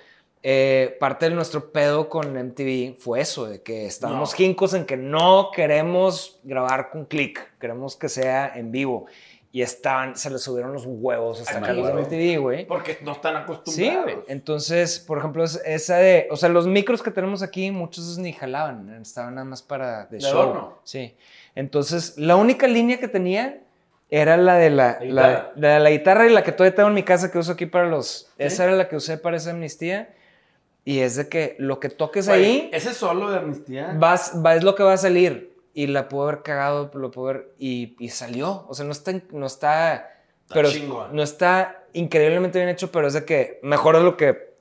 eh, 0.42 0.96
parte 0.98 1.28
de 1.28 1.34
nuestro 1.34 1.70
pedo 1.72 2.08
con 2.08 2.32
MTV 2.36 2.96
fue 2.98 3.20
eso, 3.20 3.46
de 3.46 3.62
que 3.62 3.86
estábamos 3.86 4.30
No. 4.32 4.36
jincos 4.36 4.74
en 4.74 4.84
que 4.86 4.96
no 4.96 5.50
queremos 5.54 6.40
grabar 6.42 6.90
con 6.90 7.04
clic, 7.04 7.40
queremos 7.60 7.96
que 7.96 8.08
sea 8.08 8.52
en 8.54 8.72
vivo. 8.72 9.06
Y 9.54 9.60
estaban, 9.60 10.16
se 10.16 10.30
les 10.30 10.40
subieron 10.40 10.72
los 10.72 10.84
huevos 10.86 11.40
hasta 11.42 11.58
acá 11.58 11.74
los 11.74 11.86
de. 11.86 11.92
MTV, 11.92 12.40
güey. 12.40 12.66
Porque 12.66 12.98
no 13.02 13.12
están 13.12 13.34
Sí, 13.34 13.40
acostumbrados. 13.42 14.02
güey. 14.04 14.16
Entonces, 14.28 14.98
por 14.98 15.18
ejemplo, 15.18 15.44
es- 15.44 15.60
esa 15.66 15.96
de, 15.98 16.26
o 16.30 16.36
sea, 16.36 16.48
los 16.48 16.66
micros 16.66 17.02
que 17.02 17.10
tenemos 17.10 17.42
aquí, 17.42 17.70
muchos 17.70 18.16
ni 18.16 18.32
jalaban, 18.32 18.88
estaban 19.02 19.34
nada 19.34 19.44
más 19.44 19.60
para 19.60 20.06
de, 20.06 20.16
De 20.16 20.22
show. 20.22 20.40
adorno. 20.40 20.78
Sí. 20.84 21.14
Entonces, 21.54 22.16
la 22.16 22.36
única 22.36 22.66
línea 22.66 22.98
que 22.98 23.08
tenía 23.08 23.58
era 24.08 24.38
la 24.38 24.54
de 24.56 24.70
la, 24.70 24.98
La 25.00 25.00
la, 25.00 25.04
guitarra. 25.04 25.52
la 25.56 25.68
de 25.74 25.80
la 25.80 25.90
guitarra 25.90 26.26
y 26.26 26.32
la 26.32 26.42
que 26.42 26.52
todavía 26.52 26.74
tengo 26.74 26.88
en 26.88 26.94
mi 26.94 27.02
casa 27.02 27.30
que 27.30 27.38
uso 27.38 27.52
aquí 27.52 27.66
para 27.66 27.86
los. 27.88 28.06
Sí. 28.06 28.26
Esa 28.38 28.64
era 28.64 28.72
la 28.74 28.88
que 28.88 28.96
usé 28.96 29.18
para 29.18 29.36
esa 29.36 29.50
amnistía. 29.50 30.14
Y 30.84 31.00
es 31.00 31.14
de 31.16 31.28
que 31.28 31.56
lo 31.58 31.78
que 31.78 31.90
toques 31.90 32.26
Güey, 32.26 32.44
ahí 32.44 32.70
Ese 32.72 32.92
solo 32.94 33.30
de 33.30 33.38
amnistía. 33.38 33.94
vas, 33.98 34.32
va, 34.44 34.54
es 34.56 34.64
lo 34.64 34.74
que 34.74 34.82
va 34.82 34.94
a 34.94 34.96
salir. 34.96 35.51
Y 35.74 35.86
la 35.86 36.08
puedo 36.08 36.28
haber 36.28 36.42
cagado, 36.42 36.90
lo 36.94 37.10
puedo 37.10 37.30
haber. 37.30 37.54
Y, 37.58 37.96
y 37.98 38.10
salió. 38.10 38.66
O 38.68 38.74
sea, 38.74 38.84
no 38.84 38.92
está. 38.92 39.12
No 39.30 39.46
está, 39.46 39.94
Está 39.94 40.54
pero 40.54 40.70
chingón. 40.70 41.14
no 41.16 41.22
está 41.22 41.84
increíblemente 41.94 42.58
bien 42.58 42.68
hecho, 42.68 42.90
pero 42.92 43.06
es 43.06 43.14
de 43.14 43.24
que 43.24 43.58
mejor 43.62 43.96
es 43.96 44.02
lo 44.02 44.16
que 44.16 44.52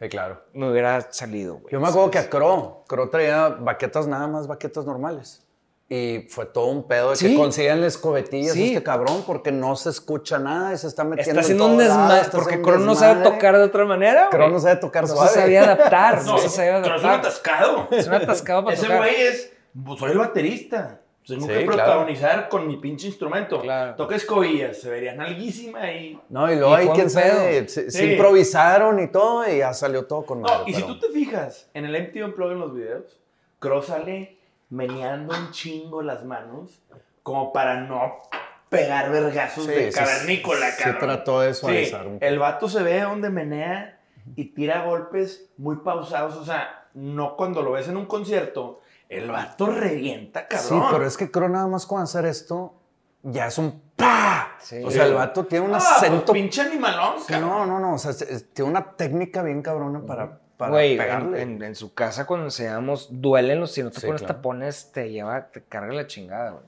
Sí, 0.00 0.08
claro. 0.08 0.42
me 0.52 0.70
hubiera 0.70 1.10
salido, 1.12 1.54
güey. 1.56 1.72
Yo 1.72 1.80
me 1.80 1.88
acuerdo 1.88 2.10
que 2.10 2.18
a 2.18 2.28
Cro, 2.30 2.84
Cro 2.86 3.08
traía 3.10 3.48
baquetas 3.48 4.06
nada 4.06 4.26
más, 4.28 4.46
baquetas 4.46 4.84
normales. 4.84 5.44
Y 5.90 6.26
fue 6.28 6.44
todo 6.44 6.66
un 6.66 6.86
pedo 6.86 7.10
de 7.10 7.16
Sí. 7.16 7.30
que 7.30 7.36
consigan 7.36 7.82
escobetillas 7.82 8.52
Sí. 8.52 8.68
este 8.68 8.82
cabrón 8.82 9.24
porque 9.26 9.50
no 9.50 9.74
se 9.74 9.88
escucha 9.88 10.38
nada 10.38 10.74
y 10.74 10.76
se 10.76 10.86
está 10.86 11.02
metiendo 11.02 11.22
Está 11.22 11.32
en 11.32 11.38
haciendo 11.44 11.64
un 11.66 11.78
todos 11.78 11.88
lados, 11.88 12.08
desmadre. 12.26 12.30
Porque 12.32 12.60
Crono 12.62 12.84
no 12.84 12.94
sabe 12.94 13.24
tocar 13.24 13.56
de 13.56 13.64
otra 13.64 13.84
manera. 13.86 14.28
Crono 14.30 14.50
no 14.52 14.60
sabe 14.60 14.76
tocar 14.76 15.04
No 15.04 15.14
suave. 15.14 15.30
se 15.30 15.40
sabía 15.40 15.62
adaptar. 15.64 16.22
No, 16.24 16.32
No, 16.32 16.38
se 16.38 16.48
sabía 16.50 16.82
pero 16.82 16.96
es 16.96 17.02
un 17.02 17.08
adaptar. 17.08 17.30
atascado. 17.32 17.88
Es 17.90 18.06
un 18.06 18.14
atascado 18.14 18.64
para 18.64 18.74
Ese 18.76 18.82
tocar. 18.84 18.98
güey 18.98 19.14
es, 19.16 19.52
pues 19.84 19.98
soy 20.00 20.12
el 20.12 20.18
baterista. 20.18 21.00
Tengo 21.26 21.42
Sí, 21.42 21.48
que 21.48 21.54
claro. 21.66 21.72
protagonizar 21.76 22.48
con 22.48 22.66
mi 22.66 22.78
pinche 22.78 23.06
instrumento. 23.08 23.60
Claro. 23.60 23.96
Toca 23.96 24.16
escobillas, 24.16 24.78
se 24.80 24.88
vería 24.88 25.14
nalguísima 25.14 25.92
y... 25.92 26.18
No, 26.30 26.50
y 26.50 26.56
luego 26.56 26.70
Y 26.72 26.74
ahí 26.80 26.86
fue 26.86 26.94
quién 26.94 27.06
un 27.06 27.10
sabe, 27.10 27.28
pedo. 27.30 27.68
se, 27.68 27.90
se 27.90 27.98
Sí. 27.98 28.12
improvisaron 28.12 28.98
y 28.98 29.08
todo 29.08 29.46
y 29.46 29.58
ya 29.58 29.74
salió 29.74 30.06
todo 30.06 30.24
con 30.24 30.40
madre. 30.40 30.56
No, 30.60 30.68
y 30.68 30.72
si 30.72 30.80
pero- 30.82 30.94
tú 30.94 31.00
te 31.00 31.08
fijas 31.12 31.68
en 31.74 31.84
el 31.84 31.94
MTV 31.94 32.24
Unplugged 32.24 32.52
en 32.54 32.60
los 32.60 32.74
videos, 32.74 33.20
Cross 33.58 33.86
sale 33.88 34.38
meneando 34.70 35.34
un 35.36 35.50
chingo 35.50 36.00
las 36.00 36.24
manos 36.24 36.80
como 37.22 37.52
para 37.52 37.80
no 37.82 38.22
pegar 38.70 39.10
vergazos 39.10 39.64
Sí, 39.66 39.70
de 39.70 39.90
cavernícola, 39.92 40.68
cabrón. 40.78 40.98
trató 40.98 41.40
de 41.40 41.52
suavizar 41.52 42.06
un 42.06 42.14
poco. 42.14 42.24
el 42.24 42.38
vato 42.38 42.68
se 42.70 42.82
ve 42.82 43.02
donde 43.02 43.28
menea 43.28 43.98
y 44.34 44.46
tira 44.46 44.84
golpes 44.84 45.50
muy 45.58 45.76
pausados, 45.76 46.36
o 46.36 46.44
sea, 46.46 46.86
no 46.94 47.36
cuando 47.36 47.60
lo 47.62 47.72
ves 47.72 47.88
en 47.88 47.96
un 47.98 48.06
concierto, 48.06 48.80
el 49.08 49.30
vato 49.30 49.66
revienta, 49.66 50.46
Sí, 50.50 50.68
cabrón. 50.70 50.88
pero 50.92 51.06
es 51.06 51.16
que 51.16 51.30
creo 51.30 51.48
nada 51.48 51.66
más 51.66 51.86
con 51.86 52.00
hacer 52.02 52.24
esto 52.26 52.74
ya 53.22 53.46
es 53.48 53.58
un 53.58 53.82
¡pa! 53.96 54.56
Sí. 54.60 54.82
O 54.84 54.90
sea, 54.90 55.06
el 55.06 55.14
vato 55.14 55.44
tiene 55.46 55.66
un 55.66 55.74
Ah, 55.74 55.78
acento. 55.78 56.24
pues, 56.26 56.40
pinche 56.40 56.60
animalón, 56.62 57.14
cabrón. 57.26 57.48
no, 57.48 57.66
no, 57.66 57.80
no. 57.80 57.94
O 57.94 57.98
sea, 57.98 58.12
tiene 58.52 58.70
una 58.70 58.92
técnica 58.96 59.42
bien 59.42 59.60
cabrona 59.62 60.00
para, 60.06 60.38
para 60.56 60.70
Güey, 60.72 60.92
en, 60.92 60.98
pegarle. 60.98 61.42
en- 61.42 61.62
en 61.62 61.74
su 61.74 61.94
casa 61.94 62.26
cuando 62.26 62.46
enseñamos, 62.46 63.08
duélenlos. 63.10 63.72
Si 63.72 63.82
no 63.82 63.90
te 63.90 64.00
Sí, 64.00 64.06
pones 64.06 64.22
claro. 64.22 64.36
tapones, 64.36 64.92
te 64.92 65.10
lleva, 65.10 65.48
te 65.50 65.62
carga 65.64 65.92
la 65.94 66.06
chingada, 66.06 66.50
güey. 66.52 66.64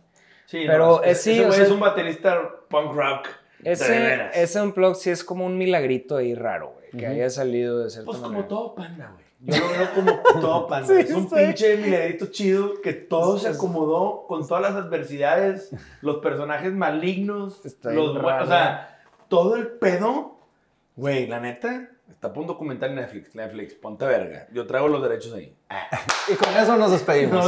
Sí, 0.47 0.64
Pero 0.66 0.86
no, 0.86 1.03
es- 1.03 1.18
ese- 1.18 1.22
sí, 1.34 1.38
ese 1.41 1.47
o 1.49 1.53
sea- 1.53 1.64
es 1.64 1.70
un 1.70 1.80
baterista 1.80 2.36
punk 2.68 2.93
rock. 2.95 3.28
de 3.61 3.72
Ese, 3.72 3.91
veras. 3.91 4.34
ese 4.36 4.61
unplug 4.62 4.97
sí 4.97 5.11
es 5.11 5.22
como 5.22 5.45
un 5.45 5.59
milagrito 5.59 6.16
ahí 6.16 6.34
raro, 6.34 6.72
güey. 6.76 6.91
Que 6.99 7.07
haya 7.07 7.28
salido 7.30 7.80
de 7.80 7.91
cierta 7.91 8.07
Pues 8.07 8.16
como 8.18 8.30
manera. 8.30 8.49
todo 8.49 8.74
panda, 8.74 9.11
güey. 9.12 9.24
Yo 9.43 9.57
lo 9.59 9.68
veo 9.70 9.95
como 9.95 10.12
todo 10.41 10.66
panda. 10.66 10.86
Sí, 10.95 11.01
es 11.01 11.11
un 11.12 11.28
sí. 11.30 11.34
pinche 11.34 11.76
milagrito 11.78 12.26
chido 12.26 12.80
que 12.82 12.93
todo 12.93 13.38
se 13.38 13.49
acomodó 13.49 14.26
con 14.26 14.47
todas 14.47 14.62
las 14.62 14.74
adversidades, 14.74 15.70
los 16.03 16.16
personajes 16.18 16.72
malignos, 16.72 17.64
Está 17.64 17.91
los 17.93 18.20
raro. 18.20 18.45
o 18.45 18.47
sea, 18.47 19.01
todo 19.28 19.57
el 19.57 19.66
pedo. 19.68 20.36
Güey, 20.97 21.26
la 21.26 21.41
neta, 21.41 21.88
está 22.11 22.32
por 22.32 22.43
un 22.43 22.49
documental 22.49 22.91
en 22.91 22.97
Netflix. 22.97 23.34
Netflix, 23.34 23.74
ponte 23.74 24.05
verga. 24.05 24.47
Yo 24.53 24.66
traigo 24.66 24.88
los 24.88 25.03
derechos 25.03 25.32
ahí. 25.32 25.57
Ah. 25.70 25.88
Y 26.28 26.34
con 26.34 26.55
eso 26.55 26.76
nos 26.76 26.91
despedimos. 26.91 27.47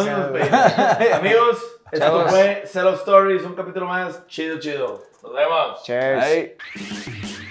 Amigos, 1.12 1.58
esto 1.90 2.06
Chavos. 2.06 2.30
fue 2.30 2.62
Cell 2.64 2.86
of 2.86 3.00
Stories, 3.00 3.42
un 3.44 3.54
capítulo 3.54 3.86
más 3.86 4.26
chido, 4.28 4.58
chido. 4.58 5.02
Nos 5.22 5.34
vemos. 5.34 5.82
Cheers. 5.84 6.24
Bye. 6.24 7.41